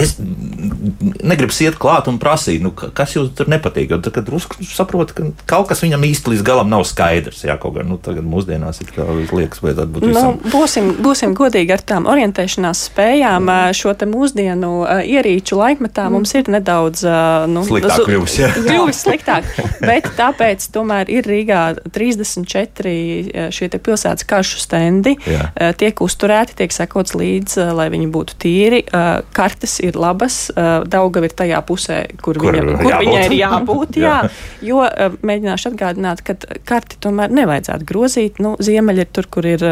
Es 0.00 0.14
negribas 0.16 1.58
iet 1.60 1.76
klāt 1.80 2.06
un 2.08 2.16
prasīt, 2.20 2.62
nu, 2.64 2.70
kas 2.72 3.12
jums 3.12 3.34
tur 3.36 3.50
nepatīk. 3.52 3.90
Jo 3.92 3.98
tad, 4.00 4.14
kad 4.16 4.30
saprot, 4.64 5.12
ka 5.12 5.26
kaut 5.48 5.68
kas 5.68 5.82
viņam 5.84 6.06
īsti 6.08 6.32
līdz 6.32 6.44
galam 6.46 6.70
nav 6.72 6.86
skaidrs, 6.88 7.42
jā, 7.44 7.58
kaut 7.60 7.76
gan 7.76 7.90
nu, 7.92 7.98
tagad 8.00 8.24
mūsdienās 8.24 8.80
ir 8.80 8.92
kā 8.94 9.04
liekas, 9.04 9.60
vajadzētu 9.60 9.92
būt. 9.92 10.06
Visam. 10.08 10.38
Nu, 10.40 10.52
būsim, 10.54 10.88
būsim 11.04 11.34
godīgi 11.36 11.74
ar 11.76 11.84
tām 11.84 12.08
orientēšanās 12.08 12.86
spējām. 12.88 13.44
Mm. 13.44 13.76
Šo 13.76 13.92
te 13.98 14.08
mūsdienu 14.08 14.70
ierīču 15.04 15.60
laikmetā 15.60 16.06
mm. 16.08 16.16
mums 16.16 16.32
ir 16.40 16.48
nedaudz 16.52 17.04
nu, 17.52 17.66
sliktāk 17.68 18.06
kļuvis. 18.08 18.38
Jā. 18.40 18.50
Kļuvis 18.70 19.02
sliktāk, 19.04 19.52
bet 19.84 20.08
tāpēc 20.16 20.70
tomēr 20.72 21.12
ir 21.12 21.28
Rīgā 21.28 21.62
34 21.92 23.52
šie 23.52 23.70
pilsētas 23.76 24.24
karšu 24.28 24.64
stendi. 24.64 25.18
Jā. 25.28 25.74
Tiek 25.76 26.00
uzturēti, 26.04 26.56
tiek 26.62 26.72
sekots 26.72 27.16
līdz, 27.18 27.60
lai 27.76 27.90
viņi 27.92 28.08
būtu 28.12 28.40
tīri. 28.40 28.82
Kartes 29.36 29.81
ir 29.84 29.98
labas, 29.98 30.44
Daugava 30.92 31.28
ir 31.28 31.34
tajā 31.36 31.60
pusē, 31.66 31.98
kur, 32.22 32.38
kur, 32.40 32.54
viņa, 32.56 32.76
kur 32.80 32.90
jābūt. 32.90 33.08
viņai 33.08 33.24
ir 33.26 33.34
jābūt. 33.38 33.98
jā. 34.02 34.14
Jā, 34.22 34.30
jo 34.66 34.82
mēģināšu 35.26 35.72
atgādināt, 35.72 36.22
ka 36.26 36.36
karti 36.68 36.98
tomēr 37.02 37.32
nevajadzētu 37.34 37.86
grozīt. 37.88 38.40
Nu, 38.42 38.54
ziemeļi 38.62 39.04
ir 39.04 39.10
tur, 39.14 39.28
kur 39.32 39.48
ir 39.48 39.64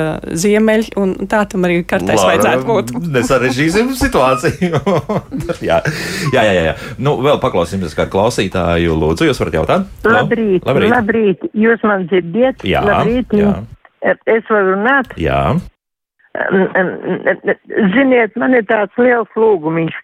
ziemeļi, 0.45 0.95
un 1.01 1.15
tā 1.31 1.43
tam 1.51 1.67
arī 1.69 1.81
Lara, 1.91 2.19
vajadzētu 2.31 2.69
būt. 2.69 2.95
Nesarežģīsim 3.17 3.93
situāciju. 3.99 4.81
jā, 5.69 5.81
jā, 6.35 6.45
jā, 6.45 6.63
jā. 6.71 6.77
Nu, 7.03 7.17
vēl 7.25 7.41
paklausīsimies 7.43 7.97
kādu 7.99 8.15
klausītāju. 8.15 8.97
Lūdzu, 9.01 9.29
jūs 9.31 9.43
varat 9.43 9.59
jautāt? 9.61 9.91
Labrīt, 10.07 10.67
labrīt. 10.69 10.95
labrīt. 10.95 11.51
Jūs 11.57 11.85
man 11.87 12.07
dzirdiet? 12.11 12.65
Jā, 12.67 12.85
labrīt. 12.87 13.37
jā. 13.37 13.59
Es 14.01 14.47
varu 14.49 14.77
runāt? 14.77 15.13
Jā. 15.21 15.43
Ziniet, 17.95 18.37
man 18.41 18.57
ir 18.57 18.65
tāds 18.69 18.97
liels 19.01 19.31
lūgumiņš. 19.37 19.99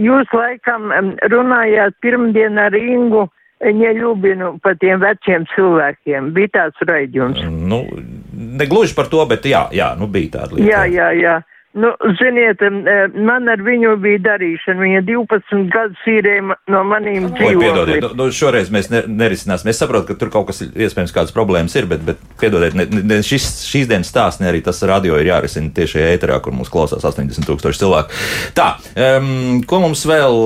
Jūs 0.00 0.32
laikam 0.34 0.90
runājāt 1.30 1.98
pirmdien 2.02 2.58
ar 2.58 2.74
Ingu 2.74 3.26
Ņeļubinu 3.64 4.58
par 4.60 4.74
tiem 4.82 5.00
veciem 5.00 5.46
cilvēkiem. 5.54 6.32
Bija 6.36 6.50
tāds 6.58 6.82
raidījums. 6.88 7.40
Nu, 7.48 7.84
negluži 8.60 8.96
par 8.98 9.08
to, 9.08 9.22
bet 9.30 9.46
jā, 9.48 9.62
jā 9.72 9.94
nu 9.96 10.10
bija 10.12 10.34
tāda 10.40 10.58
lieta. 10.58 10.68
Jā, 10.68 10.82
jā, 10.92 11.08
jā. 11.16 11.36
Nu, 11.76 11.90
ziniet, 12.16 12.62
man 13.20 13.50
ar 13.52 13.60
viņu 13.60 13.96
bija 14.00 14.22
darīšana. 14.24 14.80
Viņa 14.80 15.00
12 15.04 15.66
gadus 15.74 16.06
īrēja 16.08 16.56
no 16.72 16.80
manīm 16.88 17.26
dzīvokļiem. 17.34 17.60
Piedodiet, 17.60 18.06
nu, 18.06 18.10
nu, 18.16 18.28
šoreiz 18.32 18.70
mēs 18.72 18.88
ne, 18.88 19.02
nerisināsim. 19.10 19.68
Es 19.68 19.80
saprotu, 19.82 20.08
ka 20.08 20.16
tur 20.16 20.30
kaut 20.32 20.48
kas 20.48 20.62
iespējams 20.64 21.12
kādas 21.12 21.34
problēmas 21.36 21.76
ir, 21.76 21.88
bet, 21.90 22.00
bet 22.06 22.22
piedodiet, 22.40 22.76
ne, 22.78 22.86
ne, 22.96 23.18
šis, 23.26 23.48
šīs 23.68 23.90
dienas 23.90 24.08
stāsts, 24.08 24.40
ne 24.40 24.48
arī 24.48 24.62
tas 24.64 24.80
radio 24.88 25.18
ir 25.20 25.28
jārisina 25.28 25.68
tieši 25.76 26.00
ēterā, 26.14 26.38
kur 26.44 26.56
mūs 26.56 26.72
klausās 26.72 27.04
80 27.04 27.44
tūkstoši 27.50 27.82
cilvēku. 27.82 28.22
Tā, 28.56 28.70
um, 29.18 29.60
ko 29.68 29.82
mums 29.84 30.06
vēl 30.08 30.40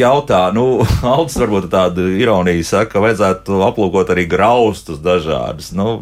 jautā? 0.00 0.46
Nu, 0.56 0.66
Aldis 1.12 1.36
varbūt 1.42 1.68
tādu 1.76 2.06
ironiju 2.16 2.64
saka, 2.72 3.04
vajadzētu 3.04 3.60
aplūkot 3.68 4.14
arī 4.16 4.24
graustus 4.32 5.04
dažādus. 5.04 5.74
Nu, 5.76 6.00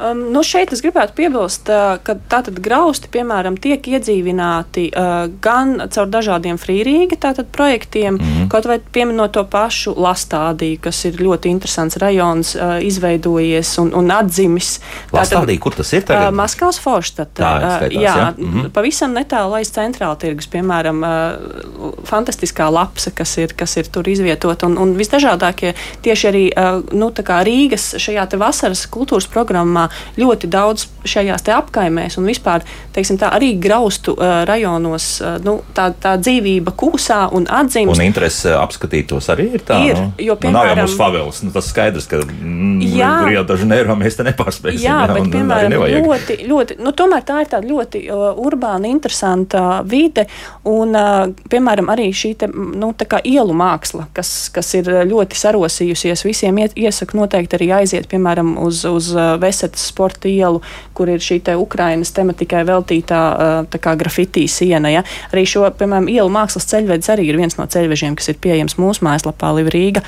Um, 0.00 0.20
nu 0.32 0.40
šeit 0.46 0.72
es 0.72 0.80
gribētu 0.80 1.12
piebilst, 1.18 1.68
uh, 1.68 1.98
ka 2.04 2.14
tātad 2.30 2.56
grausti, 2.62 3.10
piemēram, 3.12 3.58
tiek 3.60 3.84
iedzīvināti 3.84 4.86
uh, 4.94 5.26
gan 5.44 5.74
caur 5.92 6.08
dažādiem 6.08 6.56
frīrīga 6.60 7.18
tātad 7.20 7.50
projektiem, 7.52 8.14
mm 8.14 8.20
-hmm. 8.20 8.48
kaut 8.48 8.64
vai 8.70 8.78
pieminot 8.80 9.32
to 9.32 9.44
pašu 9.44 9.94
Lastādiju, 9.96 10.78
kas 10.80 11.04
ir 11.04 11.20
ļoti 11.20 11.52
interesants 11.52 11.96
rajons, 11.96 12.54
uh, 12.54 12.78
izveidojies 12.84 13.78
un, 13.78 13.92
un 13.94 14.10
atdzimis. 14.10 14.80
Lastādija, 15.12 15.60
kur 15.60 15.74
tas 15.74 15.92
ir 15.92 16.02
tagad? 16.02 16.32
Uh, 16.32 16.36
Maskavas 16.36 16.80
Forštatā. 16.80 17.50
Uh, 17.56 17.88
jā, 17.92 18.00
jā 18.00 18.34
mm 18.38 18.52
-hmm. 18.52 18.70
pavisam 18.70 19.12
netālu 19.12 19.54
aiz 19.54 19.70
centrāla 19.72 20.16
tirgus, 20.16 20.48
piemēram, 20.48 21.02
uh, 21.02 21.92
fantastiskā 22.04 22.72
lapsa, 22.72 23.10
kas 23.10 23.36
ir, 23.36 23.52
kas 23.56 23.76
ir 23.76 23.86
tur 23.86 24.08
izvietota 24.08 24.66
un, 24.66 24.78
un 24.78 24.96
visdažādākie 24.96 25.74
tieši 26.02 26.28
arī 26.28 26.44
uh, 26.56 26.82
nu, 26.92 27.10
Rīgas 27.20 27.94
šajā 27.98 28.26
vasaras 28.38 28.86
kultūras 28.86 29.26
programmā 29.26 29.89
ļoti 30.20 30.50
daudz 30.50 30.88
šajās 31.08 31.46
apkaimēs 31.50 32.18
un 32.20 32.28
vispār 32.28 32.64
tā, 32.94 33.30
arī 33.30 33.54
graustu 33.60 34.14
uh, 34.14 34.42
rajonos 34.48 35.06
uh, 35.22 35.36
nu, 35.44 35.58
tā, 35.76 35.90
tā 36.00 36.16
dzīvība 36.20 36.74
kūsā 36.78 37.22
un 37.36 37.46
atzīmes. 37.50 37.96
Un 37.96 38.04
interese 38.04 38.52
apskatīt 38.58 39.08
tos 39.10 39.30
arī 39.32 39.48
ir 39.56 39.64
tā. 39.66 39.80
Ir, 39.86 39.98
nu, 39.98 40.12
jo, 40.20 40.36
piemēram, 40.40 40.52
nu, 40.52 40.58
nav 40.58 40.70
jau 40.70 40.76
mums 40.82 40.96
favelas, 40.98 41.40
nu, 41.44 41.52
tas 41.54 41.70
skaidrs, 41.72 42.08
ka 42.10 42.20
mm, 42.22 43.26
Rio 43.26 43.44
de 43.48 43.58
Janeiro 43.60 43.96
mēs 43.98 44.18
te 44.18 44.26
nepārspēsim. 44.26 44.84
Jā, 44.84 44.98
jā 45.04 45.10
bet, 45.10 45.22
un, 45.24 45.32
piemēram, 45.34 45.76
ļoti, 46.06 46.38
ļoti, 46.50 46.78
nu, 46.84 46.94
tomēr 46.96 47.24
tā 47.26 47.40
ir 47.44 47.50
tāda 47.54 47.70
ļoti 47.70 48.04
uh, 48.08 48.26
urbāna, 48.40 48.90
interesanta 48.90 49.80
vide 49.88 50.26
un, 50.68 50.94
uh, 50.94 51.26
piemēram, 51.50 51.90
arī 51.92 52.10
šī 52.16 52.34
te, 52.42 52.50
nu, 52.50 52.92
ielu 53.24 53.56
māksla, 53.56 54.06
kas, 54.16 54.50
kas 54.54 54.72
ir 54.78 54.90
ļoti 55.08 55.38
sarosījusies, 55.38 56.24
visiem 56.26 56.60
iet, 56.62 56.76
iesaku 56.78 57.18
noteikti 57.18 57.58
arī 57.58 57.70
aiziet, 57.80 58.08
piemēram, 58.10 58.54
uz, 58.64 58.82
uz 58.88 59.10
Vesetas 59.40 59.79
sporta 59.88 60.28
ielu, 60.28 60.62
kur 60.94 61.08
ir 61.08 61.22
šī 61.24 61.40
te 61.46 61.56
Ukrainas 61.56 62.12
tematikai 62.16 62.62
veltītā 62.68 63.22
kā, 63.70 63.96
grafitī 63.96 64.46
siena. 64.50 64.92
Ja? 64.92 65.04
Arī 65.32 65.46
šo, 65.48 65.66
piemēram, 65.80 66.08
ielu 66.12 66.30
mākslas 66.32 66.68
ceļvedis 66.70 67.12
arī 67.14 67.30
ir 67.30 67.40
viens 67.40 67.58
no 67.58 67.66
ceļvežiem, 67.70 68.16
kas 68.18 68.32
ir 68.32 68.40
pieejams 68.42 68.78
mūsu 68.80 69.06
mājaslapā 69.06 69.52
Livrīga. 69.58 70.04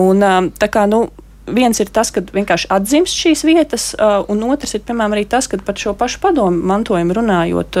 Un, 0.00 0.24
tā 0.60 0.70
kā, 0.72 0.86
nu, 0.90 1.06
viens 1.46 1.78
ir 1.80 1.90
tas, 1.94 2.10
ka 2.14 2.22
vienkārši 2.34 2.68
atzimst 2.74 3.16
šīs 3.16 3.44
vietas, 3.46 3.86
un 4.30 4.42
otrs 4.48 4.76
ir, 4.76 4.82
piemēram, 4.86 5.14
arī 5.16 5.26
tas, 5.30 5.48
ka 5.50 5.58
par 5.64 5.78
šo 5.78 5.94
pašu 5.98 6.20
padomu 6.22 6.66
mantojumu 6.70 7.16
runājot, 7.16 7.78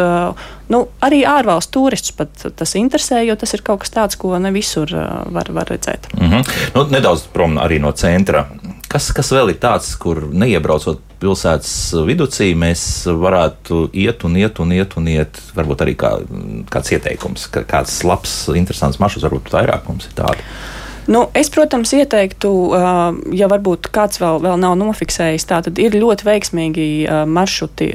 nu, 0.72 0.82
arī 1.04 1.22
ārvalstu 1.28 1.80
turistus 1.80 2.14
pat 2.16 2.46
tas 2.58 2.76
interesē, 2.78 3.22
jo 3.26 3.36
tas 3.38 3.54
ir 3.56 3.64
kaut 3.66 3.82
kas 3.84 3.94
tāds, 3.94 4.18
ko 4.20 4.36
ne 4.42 4.52
visur 4.54 4.90
var, 4.92 5.50
var 5.52 5.72
redzēt. 5.72 6.08
Mm 6.14 6.30
-hmm. 6.30 6.54
nu, 6.74 6.86
nedaudz 6.90 7.26
prom 7.32 7.58
arī 7.58 7.80
no 7.80 7.92
centra. 7.92 8.46
Kas, 8.86 9.08
kas 9.10 9.32
vēl 9.34 9.50
ir 9.50 9.58
tāds, 9.62 9.88
kur 9.98 10.20
neiebraucot 10.30 11.00
pilsētas 11.20 11.72
vidū, 12.06 12.28
mēs 12.54 12.82
varētu 13.08 13.88
iet 13.96 14.22
un 14.28 14.36
iet 14.38 14.60
un 14.62 14.74
iet 14.76 14.96
un 15.00 15.08
iet, 15.10 15.40
varbūt 15.56 15.82
arī 15.82 15.96
kā, 15.98 16.12
kāds 16.70 16.92
ieteikums, 16.94 17.48
kā, 17.50 17.64
kāds 17.66 17.98
labs, 18.06 18.36
interesants 18.54 19.00
maršruts, 19.02 19.26
varbūt 19.26 19.50
vairāk 19.56 19.88
mums 19.90 20.06
ir 20.06 20.14
tāds. 20.20 20.44
Nu, 21.06 21.26
es, 21.38 21.50
protams, 21.54 21.92
ieteiktu, 21.94 22.50
ja 23.36 23.48
varbūt 23.50 23.90
kāds 23.94 24.18
vēl, 24.22 24.40
vēl 24.42 24.58
nav 24.62 24.74
nofiksējis, 24.80 25.46
tad 25.48 25.68
ir 25.78 25.94
ļoti 25.94 26.26
veiksmīgi 26.26 26.86
maršruti 27.30 27.90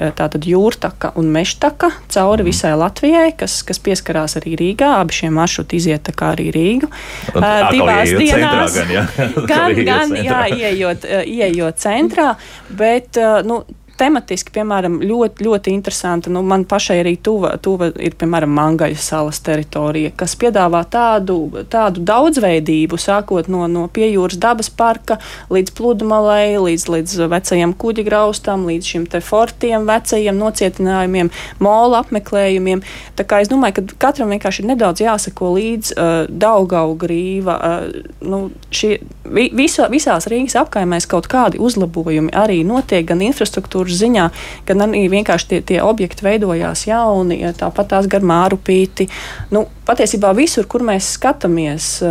jūrtaka 0.48 1.12
un 1.20 1.32
mežtaka 1.34 1.92
cauri 2.12 2.46
mhm. 2.46 2.50
visai 2.52 2.74
Latvijai, 2.80 3.28
kas, 3.38 3.60
kas 3.68 3.82
pieskarās 3.84 4.38
arī 4.40 4.56
Rīgā. 4.60 4.94
Abi 5.02 5.18
šie 5.18 5.32
maršruti 5.34 5.80
iziet 5.82 6.12
arī 6.22 6.50
Rīgu. 6.56 6.92
Divās 7.36 8.16
dienās. 8.16 8.78
Centrā, 8.78 8.88
gan, 8.88 8.96
jā. 8.96 9.06
gan, 9.52 9.84
gan 9.92 10.16
jā, 10.22 10.42
ieejot, 10.56 11.08
ieejot 11.26 11.82
centrā, 11.82 12.32
bet 12.80 13.20
nu, 13.48 13.62
tematiski, 14.02 14.54
piemēram, 14.56 15.00
ļoti, 15.06 15.46
ļoti 15.46 15.74
interesanti. 15.76 16.32
Nu, 16.34 16.42
man 16.46 16.66
pašai 16.70 17.00
arī 17.04 17.16
tuva, 17.22 17.54
tuva 17.62 17.92
ir, 17.94 18.16
piemēram, 18.20 18.52
Mangaļa 18.58 19.00
salas 19.00 19.42
teritorija, 19.46 20.12
kas 20.18 20.36
piedāvā 20.40 20.82
tādu, 20.92 21.38
tādu 21.72 22.04
daudzveidību, 22.08 23.00
sākot 23.02 23.50
no, 23.52 23.68
no 23.72 23.86
piejūras 23.94 24.40
dabas 24.42 24.72
parka 24.74 25.20
līdz 25.54 25.76
pludmalei, 25.78 26.58
līdz, 26.62 26.88
līdz 26.96 27.16
vecajam 27.32 27.76
kuģi 27.78 28.06
graustam, 28.08 28.66
līdz 28.70 28.92
šim 28.94 29.08
te 29.12 29.22
fortiem, 29.24 29.86
vecajiem 29.90 30.38
nocietinājumiem, 30.42 31.32
mola 31.64 32.02
apmeklējumiem. 32.02 32.84
Tā 33.20 33.28
kā 33.28 33.42
es 33.44 33.52
domāju, 33.52 33.80
ka 33.80 34.00
katram 34.08 34.34
vienkārši 34.34 34.64
ir 34.64 34.72
nedaudz 34.74 35.04
jāsako 35.06 35.54
līdz 35.58 35.94
uh, 35.96 36.12
Daugau 36.30 36.96
grīva. 37.00 37.58
Uh, 37.62 38.12
nu, 38.26 38.42
šie, 38.74 38.98
vi, 39.26 39.50
viso, 39.56 39.88
visās 39.92 40.30
Rīgas 40.32 40.58
apkaimēs 40.62 41.10
kaut 41.12 41.30
kādi 41.32 41.62
uzlabojumi 41.62 42.34
arī 42.38 42.62
notiek 42.68 43.06
gan 43.08 43.24
infrastruktūras 43.26 43.91
kultūras 43.92 44.02
ziņā, 44.02 44.30
gan 44.68 44.88
arī 44.88 45.08
vienkārši 45.12 45.50
tie, 45.50 45.62
tie 45.62 45.82
objekti 45.84 46.26
veidojās 46.26 46.88
jauni, 46.88 47.42
tāpat 47.58 47.92
tās 47.92 48.08
gar 48.08 48.22
mārupīti. 48.22 49.10
Nu, 49.52 49.68
patiesībā 49.86 50.34
visur, 50.36 50.68
kur 50.68 50.82
mēs 50.84 51.18
skatāmies, 51.18 52.02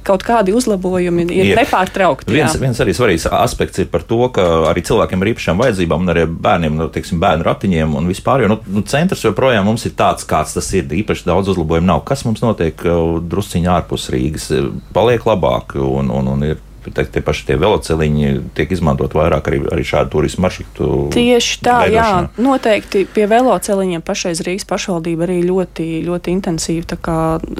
kaut 0.00 0.22
kādi 0.24 0.54
uzlabojumi 0.56 1.26
ir, 1.28 1.50
ir 1.52 1.58
nepārtraukti. 1.58 2.32
Viens, 2.32 2.54
jā. 2.56 2.60
viens 2.62 2.78
arī 2.80 2.94
svarīgs 2.96 3.26
aspekts 3.28 3.82
ir 3.82 3.90
par 3.92 4.02
to, 4.08 4.30
ka 4.32 4.46
arī 4.70 4.80
cilvēkiem 4.80 5.20
ar 5.20 5.30
īpašām 5.34 5.60
vajadzībām, 5.60 6.06
un 6.06 6.12
arī 6.14 6.24
bērniem, 6.24 6.78
nu, 6.80 6.86
teiksim, 6.88 7.20
bērnu 7.20 7.44
ratiņiem 7.44 7.92
un 8.00 8.08
vispār, 8.08 8.46
jo 8.46 8.54
nu, 8.54 8.56
nu, 8.72 8.82
centrs 8.88 9.26
joprojām 9.26 9.68
mums 9.68 9.84
ir 9.84 9.92
tāds, 9.98 10.24
kāds 10.24 10.56
tas 10.56 10.72
ir. 10.72 10.88
Īpaši 10.88 11.28
daudz 11.28 11.52
uzlabojumu 11.52 11.90
nav. 11.92 12.00
Kas 12.08 12.24
mums 12.24 12.40
notiek 12.42 12.80
drusciņā 12.80 13.76
ārpus 13.76 14.08
Rīgas? 14.14 14.48
Paliek 14.96 15.28
labāk 15.28 15.76
un, 15.76 16.08
un, 16.16 16.32
un 16.32 16.48
ir 16.48 16.64
te, 16.94 17.04
te 17.04 17.20
paši 17.24 17.46
tie 17.50 17.56
veloceliņi 17.60 18.30
tiek 18.56 18.72
izmantot 18.72 19.14
vairāk 19.16 19.50
arī, 19.50 19.60
arī 19.72 19.84
šādu 19.86 20.14
turismu 20.14 20.46
maršrutu. 20.46 20.90
Tieši 21.14 21.58
tā, 21.64 21.76
jā, 21.90 22.06
veidošanā. 22.06 22.44
noteikti 22.46 23.04
pie 23.14 23.26
veloceliņiem 23.30 24.04
pašreiz 24.06 24.42
Rīgas 24.46 24.66
pašvaldība 24.70 25.26
arī 25.26 25.40
ļoti, 25.46 25.88
ļoti 26.06 26.34
intensīvi 26.36 26.84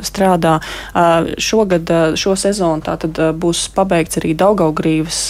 strādā. 0.07 0.57
Šogad, 1.41 1.91
šo 2.21 2.35
sezonu 2.39 2.85
tātad 2.87 3.19
būs 3.41 3.67
pabeigts 3.75 4.21
arī 4.21 4.33
Daugaugrīvas 4.39 5.21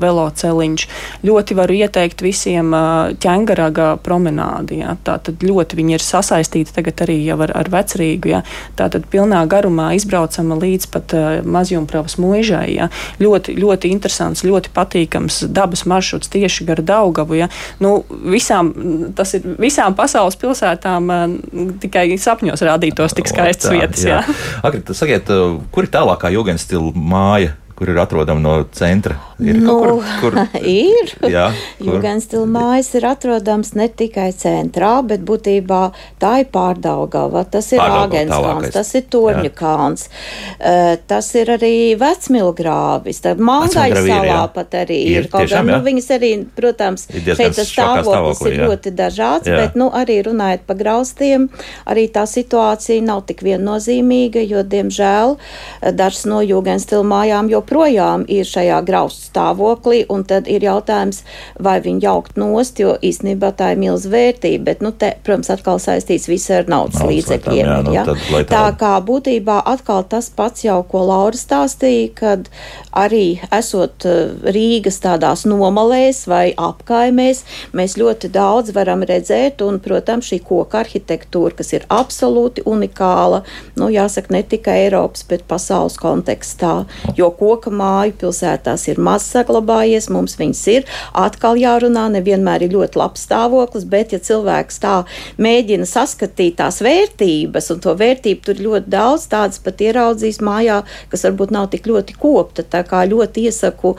veloceliņš. 0.00 0.86
Ļoti 1.26 1.58
varu 1.58 1.78
ieteikt 1.78 2.24
visiem 2.24 2.72
ķengaraga 3.20 3.94
promenādi. 4.04 4.80
Jā. 4.82 4.96
Tātad 5.04 5.44
ļoti 5.44 5.78
viņi 5.80 5.98
ir 5.98 6.04
sasaistīti 6.04 6.74
tagad 6.76 7.04
arī 7.06 7.20
jau 7.24 7.38
ar, 7.44 7.52
ar 7.56 7.70
vecrīgu. 7.72 8.32
Jā. 8.32 8.42
Tātad 8.78 9.08
pilnā 9.12 9.44
garumā 9.50 9.92
izbraucama 9.98 10.58
līdz 10.62 10.90
pat 10.94 11.16
mazjumpravas 11.44 12.16
mūžai. 12.22 12.68
Jā. 12.78 12.90
Ļoti, 13.22 13.33
ļoti 13.40 13.90
interesants, 13.94 14.44
ļoti 14.46 14.72
patīkams 14.74 15.42
dabas 15.54 15.84
maršruts 15.90 16.30
tieši 16.32 16.66
gar 16.68 16.82
Daugavu. 16.84 17.38
Jā. 17.38 17.50
Nu, 17.82 17.96
visām, 18.10 18.72
tas 19.16 19.34
ir 19.38 19.46
visām 19.60 19.96
pasaules 19.98 20.38
pilsētām 20.40 21.10
uh, 21.10 21.26
tikai 21.82 22.06
sapņos 22.20 22.64
rādītos 22.66 23.16
tik 23.16 23.30
skaistas 23.30 23.70
Tā, 23.70 23.74
vietas. 23.76 24.06
Jā. 24.06 24.22
Agri, 24.62 24.84
tas 24.86 25.02
sakiet, 25.02 25.30
uh, 25.32 25.58
kur 25.74 25.88
ir 25.88 25.92
tālākā 25.94 26.32
jūgens 26.34 26.66
stila 26.66 26.92
māja? 26.94 27.56
Kur 27.74 27.90
ir 27.90 27.96
atrodama 27.98 28.38
no 28.38 28.52
centra? 28.70 29.16
Ir 29.42 29.56
nu, 29.58 29.72
kur, 29.82 30.04
kur 30.20 30.36
ir. 30.62 31.10
Jā, 31.26 31.48
kur? 31.80 31.88
Jūgenstila 31.88 32.46
mājas 32.46 32.92
ir 32.94 33.06
atrodams 33.08 33.72
ne 33.74 33.88
tikai 33.90 34.28
centrā, 34.38 34.92
bet 35.02 35.24
būtībā 35.26 35.80
tā 36.22 36.36
ir 36.44 36.50
pārdaugava, 36.54 37.42
tas 37.50 37.72
ir 37.74 37.82
Āgenskalns, 37.82 38.70
tas 38.76 38.92
ir 38.94 39.08
Torņu 39.10 39.48
Jā. 39.48 39.54
kalns, 39.58 40.06
uh, 40.06 40.94
tas 41.10 41.32
ir 41.34 41.50
arī 41.56 41.72
Vecmilgrāvis, 41.98 43.18
tad 43.26 43.42
Mangaļa 43.42 43.88
Vecmilgrāvi 43.90 44.06
ir, 44.06 44.30
salā 44.30 44.46
pat 44.54 44.78
arī 44.84 45.00
Ir, 45.00 45.18
ir. 45.24 45.28
Kaut 45.34 45.42
tiešām, 45.42 45.66
gan, 45.66 45.74
nu, 45.74 45.88
viņas 45.88 46.08
arī, 46.14 46.30
protams, 46.54 47.08
šeit 47.10 47.58
tas 47.58 47.74
stāvoklis 47.74 48.44
ir 48.52 48.56
jā. 48.60 48.70
ļoti 48.70 48.94
dažāds, 49.02 49.50
Jā. 49.50 49.58
bet, 49.64 49.74
nu, 49.82 49.90
arī 49.90 50.20
runājot 50.28 50.62
pa 50.70 50.78
graustiem, 50.78 51.50
arī 51.90 52.06
tā 52.14 52.22
situācija 52.30 53.02
nav 53.02 53.26
tik 53.26 53.42
viennozīmīga, 53.42 54.46
jo, 54.46 54.62
diemžēl, 54.62 55.36
dažas 55.98 56.22
no 56.30 56.38
Jūgenstila 56.44 57.02
mājām 57.02 57.50
joprojām 57.50 57.63
ir 58.28 58.44
šajā 58.48 58.80
graustu 58.86 59.28
stāvoklī, 59.30 60.04
un 60.12 60.24
tad 60.24 60.48
ir 60.50 60.64
jautājums, 60.66 61.22
vai 61.58 61.78
viņi 61.84 62.04
jaukt 62.04 62.36
nost, 62.40 62.78
jo 62.82 62.96
īstenībā 63.02 63.52
tā 63.56 63.72
ir 63.74 63.78
milz 63.82 64.06
vērtība, 64.10 64.64
bet, 64.64 64.82
nu, 64.84 64.92
te, 64.92 65.14
protams, 65.24 65.50
atkal 65.50 65.80
saistīts 65.82 66.28
viss 66.30 66.50
ar 66.50 66.68
naudas 66.68 67.00
Naudas 67.00 67.10
līdzekļiem. 67.10 67.66
jā, 67.66 67.76
nu, 67.84 67.92
ja? 67.94 68.04
tad, 68.04 68.18
tā 68.48 68.62
tā- 68.70 68.76
kā 68.78 68.92
būtībā 69.04 69.62
atkal 69.64 70.04
tas 70.04 70.30
pats 70.30 70.64
jau, 70.64 70.82
ko 70.88 71.04
Laura 71.08 71.36
stāstīja, 71.36 72.10
kad 72.14 72.48
arī 72.94 73.40
esot 73.52 74.04
eh, 74.06 74.34
Rīgas 74.54 75.00
tādās 75.02 75.44
nomalēs 75.48 76.26
vai 76.30 76.52
apkaimēs, 76.56 77.42
mēs 77.72 77.96
ļoti 78.00 78.30
daudz 78.34 78.72
varam 78.74 79.02
redzēt, 79.02 79.62
un, 79.66 79.80
protams, 79.80 80.28
šī 80.30 80.40
koka 80.44 80.82
arhitektūra, 80.84 81.54
kas 81.58 81.72
ir 81.72 81.86
absolūti 81.88 82.64
unikāla, 82.66 83.42
nu, 83.76 83.88
jāsaka, 83.92 84.32
ne 84.34 84.42
tikai 84.42 84.78
Eiropas, 84.84 85.24
bet 85.28 85.44
pasaules 85.48 85.96
kontekstā, 86.00 86.84
jo 87.16 87.30
koka 87.54 87.70
māju 87.74 88.14
pilsētās 88.24 88.88
ir 88.90 89.00
maz 89.02 89.26
saglabājies, 89.30 90.10
mums 90.12 90.36
viņas 90.38 90.62
ir, 90.72 90.86
atkal 91.14 91.58
jārunā, 91.60 92.08
nevienmēr 92.16 92.66
ir 92.66 92.74
ļoti 92.74 93.00
labs 93.00 93.24
stāvoklis, 93.28 93.86
bet 93.88 94.14
ja 94.14 94.20
cilvēks 94.22 94.80
tā 94.82 94.96
mēģina 95.38 95.86
saskatīt 95.88 96.58
tās 96.58 96.82
vērtības, 96.84 97.70
un 97.74 97.82
to 97.84 97.94
vērtību 98.00 98.46
tur 98.48 98.62
ļoti 98.66 98.94
daudz 98.94 99.28
tādas 99.32 99.62
pat 99.62 99.82
ieraudzīs 99.84 100.40
mājā, 100.44 100.82
kas 101.12 101.26
varbūt 101.28 101.54
nav 101.54 101.70
tik 101.74 101.86
ļoti 101.90 102.18
kopta, 102.18 102.66
tā 102.66 102.82
kā 102.88 103.04
ļoti 103.10 103.48
iesaku 103.48 103.94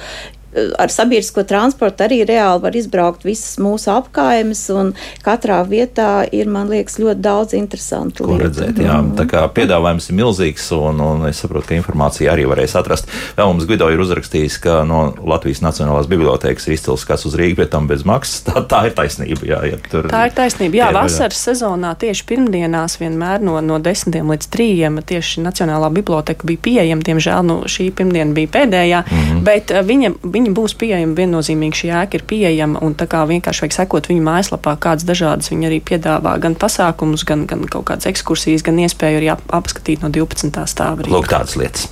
ar 0.55 0.91
sabiedrisko 0.91 1.43
transportu 1.47 2.05
arī 2.05 2.21
reāli 2.27 2.63
var 2.63 2.75
izbraukt 2.77 3.25
visas 3.27 3.57
mūsu 3.61 3.91
apkaimes, 3.93 4.63
un 4.73 4.93
katrā 5.25 5.59
vietā 5.67 6.25
ir, 6.31 6.49
man 6.51 6.69
liekas, 6.71 6.97
ļoti 7.01 7.21
daudz 7.23 7.55
interesantu 7.57 8.29
lietu. 8.29 8.43
redzēt, 8.45 8.81
jā. 8.83 8.97
Tā 9.17 9.27
kā 9.29 9.43
piedāvājums 9.55 10.09
ir 10.09 10.19
milzīgs, 10.21 10.69
un, 10.77 11.01
un 11.03 11.27
es 11.29 11.41
saprotu, 11.43 11.71
ka 11.71 11.79
informācija 11.79 12.33
arī 12.33 12.47
varēs 12.49 12.77
atrast. 12.79 13.11
Vēl 13.37 13.51
mums 13.51 13.67
Gvido 13.67 13.89
ir 13.91 14.01
uzrakstījis, 14.03 14.59
ka 14.63 14.81
no 14.87 15.07
Latvijas 15.25 15.63
Nacionālās 15.65 16.09
bibliotēkas 16.11 16.69
ir 16.69 16.77
izcils 16.77 17.05
kas 17.07 17.25
uz 17.27 17.35
Rīgas, 17.37 17.59
bet 17.63 17.73
tam 17.75 17.89
bez 17.89 18.05
maksas. 18.07 18.43
Tā, 18.45 18.61
tā 18.69 18.81
ir 18.89 18.95
taisnība. 18.97 19.47
Jā, 19.47 19.61
ja 19.71 19.79
tur, 19.89 20.09
Tā 20.11 20.25
ir 20.29 20.35
taisnība. 20.35 20.79
Jā, 20.79 20.89
vasaras 20.95 21.39
sezonā 21.49 21.93
tieši 21.99 22.25
pirmdienās 22.29 22.99
vienmēr 23.01 23.43
no, 23.45 23.57
no 23.63 23.79
10 23.81 24.15
līdz 24.15 24.49
3 24.53 25.01
tieši 25.09 25.43
Nacionālā 25.45 25.89
biblioteka 25.93 26.47
bija 26.47 26.61
pieejama. 26.67 27.05
Diemžēl 27.05 27.45
nu, 27.47 27.57
šī 27.69 27.89
pirmdiena 27.95 28.35
bija 28.35 28.51
pēdējā, 28.53 29.01
mm. 29.05 29.23
-hmm. 29.25 29.43
bet 29.45 29.73
uh, 29.73 29.81
viņa, 29.85 30.13
viņa 30.45 30.55
būs 30.55 30.75
pieejama 30.77 31.15
viennozīmīgi. 31.17 31.79
Šī 31.81 31.91
ēka 31.97 32.19
ir 32.19 32.25
pieejama 32.29 32.81
un 32.85 32.95
tā 32.97 33.07
kā 33.09 33.23
vienkārši 33.29 33.65
vajag 33.65 33.75
sekot 33.79 34.09
viņu 34.11 34.23
mājaslapā, 34.25 34.75
kādas 34.81 35.05
dažādas 35.07 35.49
viņa 35.51 35.69
arī 35.69 35.79
piedāvā 35.85 36.35
gan 36.41 36.57
pasākumus, 36.59 37.25
gan, 37.27 37.45
gan 37.49 37.65
kaut 37.71 37.87
kādas 37.89 38.09
ekskursijas, 38.11 38.63
gan 38.65 38.79
iespēju 38.83 39.21
arī 39.21 39.31
ap, 39.33 39.43
apskatīt 39.55 40.05
no 40.05 40.11
12. 40.13 40.51
stāva. 40.69 41.07
Lūk, 41.09 41.29
tādas 41.31 41.57
lietas. 41.59 41.87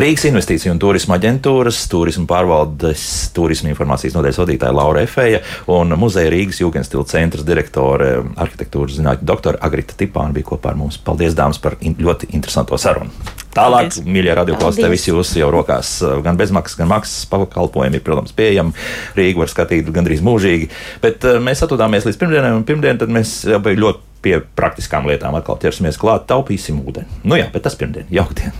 Rīgas 0.00 0.26
investīciju 0.30 0.74
un 0.74 0.80
turisma 0.82 1.18
aģentūras, 1.18 1.82
turisma 1.92 2.26
pārvaldes, 2.30 3.04
turisma 3.36 3.72
informācijas 3.72 4.16
nodaļas 4.16 4.40
vadītāja 4.42 4.76
Laura 4.76 5.04
Efeja 5.04 5.42
un 5.74 5.92
muzeja 6.00 6.32
Rīgas 6.32 6.62
Jūgenstila 6.62 7.06
centra 7.08 7.44
direktore, 7.46 8.14
arhitektūras 8.40 8.98
zinātņu 8.98 9.28
doktora 9.28 9.60
Agrita 9.68 9.98
Tipāna 9.98 10.36
bija 10.36 10.52
kopā 10.54 10.72
ar 10.72 10.80
mums. 10.80 11.00
Paldies, 11.04 11.36
dāmas, 11.38 11.60
par 11.62 11.78
in 11.84 11.98
ļoti 12.00 12.32
interesanto 12.32 12.78
sarunu. 12.80 13.12
Tālāk, 13.58 13.88
Paldies. 13.90 14.02
mīļie 14.06 14.34
radioklausītāji, 14.38 14.94
visi 14.94 15.10
jūs 15.10 15.34
jau 15.40 15.50
rokās 15.54 15.92
gan 16.24 16.38
bezmaksas, 16.38 16.78
gan 16.78 16.90
maksas 16.92 17.26
pakalpojumi 17.30 17.98
ir, 17.98 18.04
protams, 18.06 18.34
pieejami. 18.38 18.74
Rīgu 19.18 19.42
var 19.42 19.52
skatīt 19.52 19.90
gandrīz 19.94 20.22
mūžīgi, 20.24 20.70
bet 21.04 21.26
eh, 21.26 21.40
mēs 21.42 21.64
atrodāmies 21.66 22.06
līdz 22.08 22.20
pirmdienai, 22.20 22.54
un 22.56 22.66
pirmdien 22.68 23.02
mēs 23.14 23.40
jau 23.48 23.60
bija 23.64 23.82
ļoti 23.82 24.06
pie 24.22 24.38
praktiskām 24.58 25.06
lietām 25.06 25.36
atkal 25.38 25.58
ķersimies 25.62 25.98
klāt, 26.00 26.26
taupīsim 26.30 26.80
ūdeni. 26.82 27.20
Nu 27.28 27.38
jā, 27.38 27.46
bet 27.54 27.66
tas 27.66 27.78
pirmdien, 27.78 28.08
jaukdien, 28.10 28.54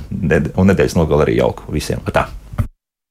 un 0.54 0.70
nedēļas 0.70 0.98
nogalē 0.98 1.26
arī 1.26 1.40
jauku 1.40 1.72
visiem. 1.74 2.04
Tā. 2.14 2.28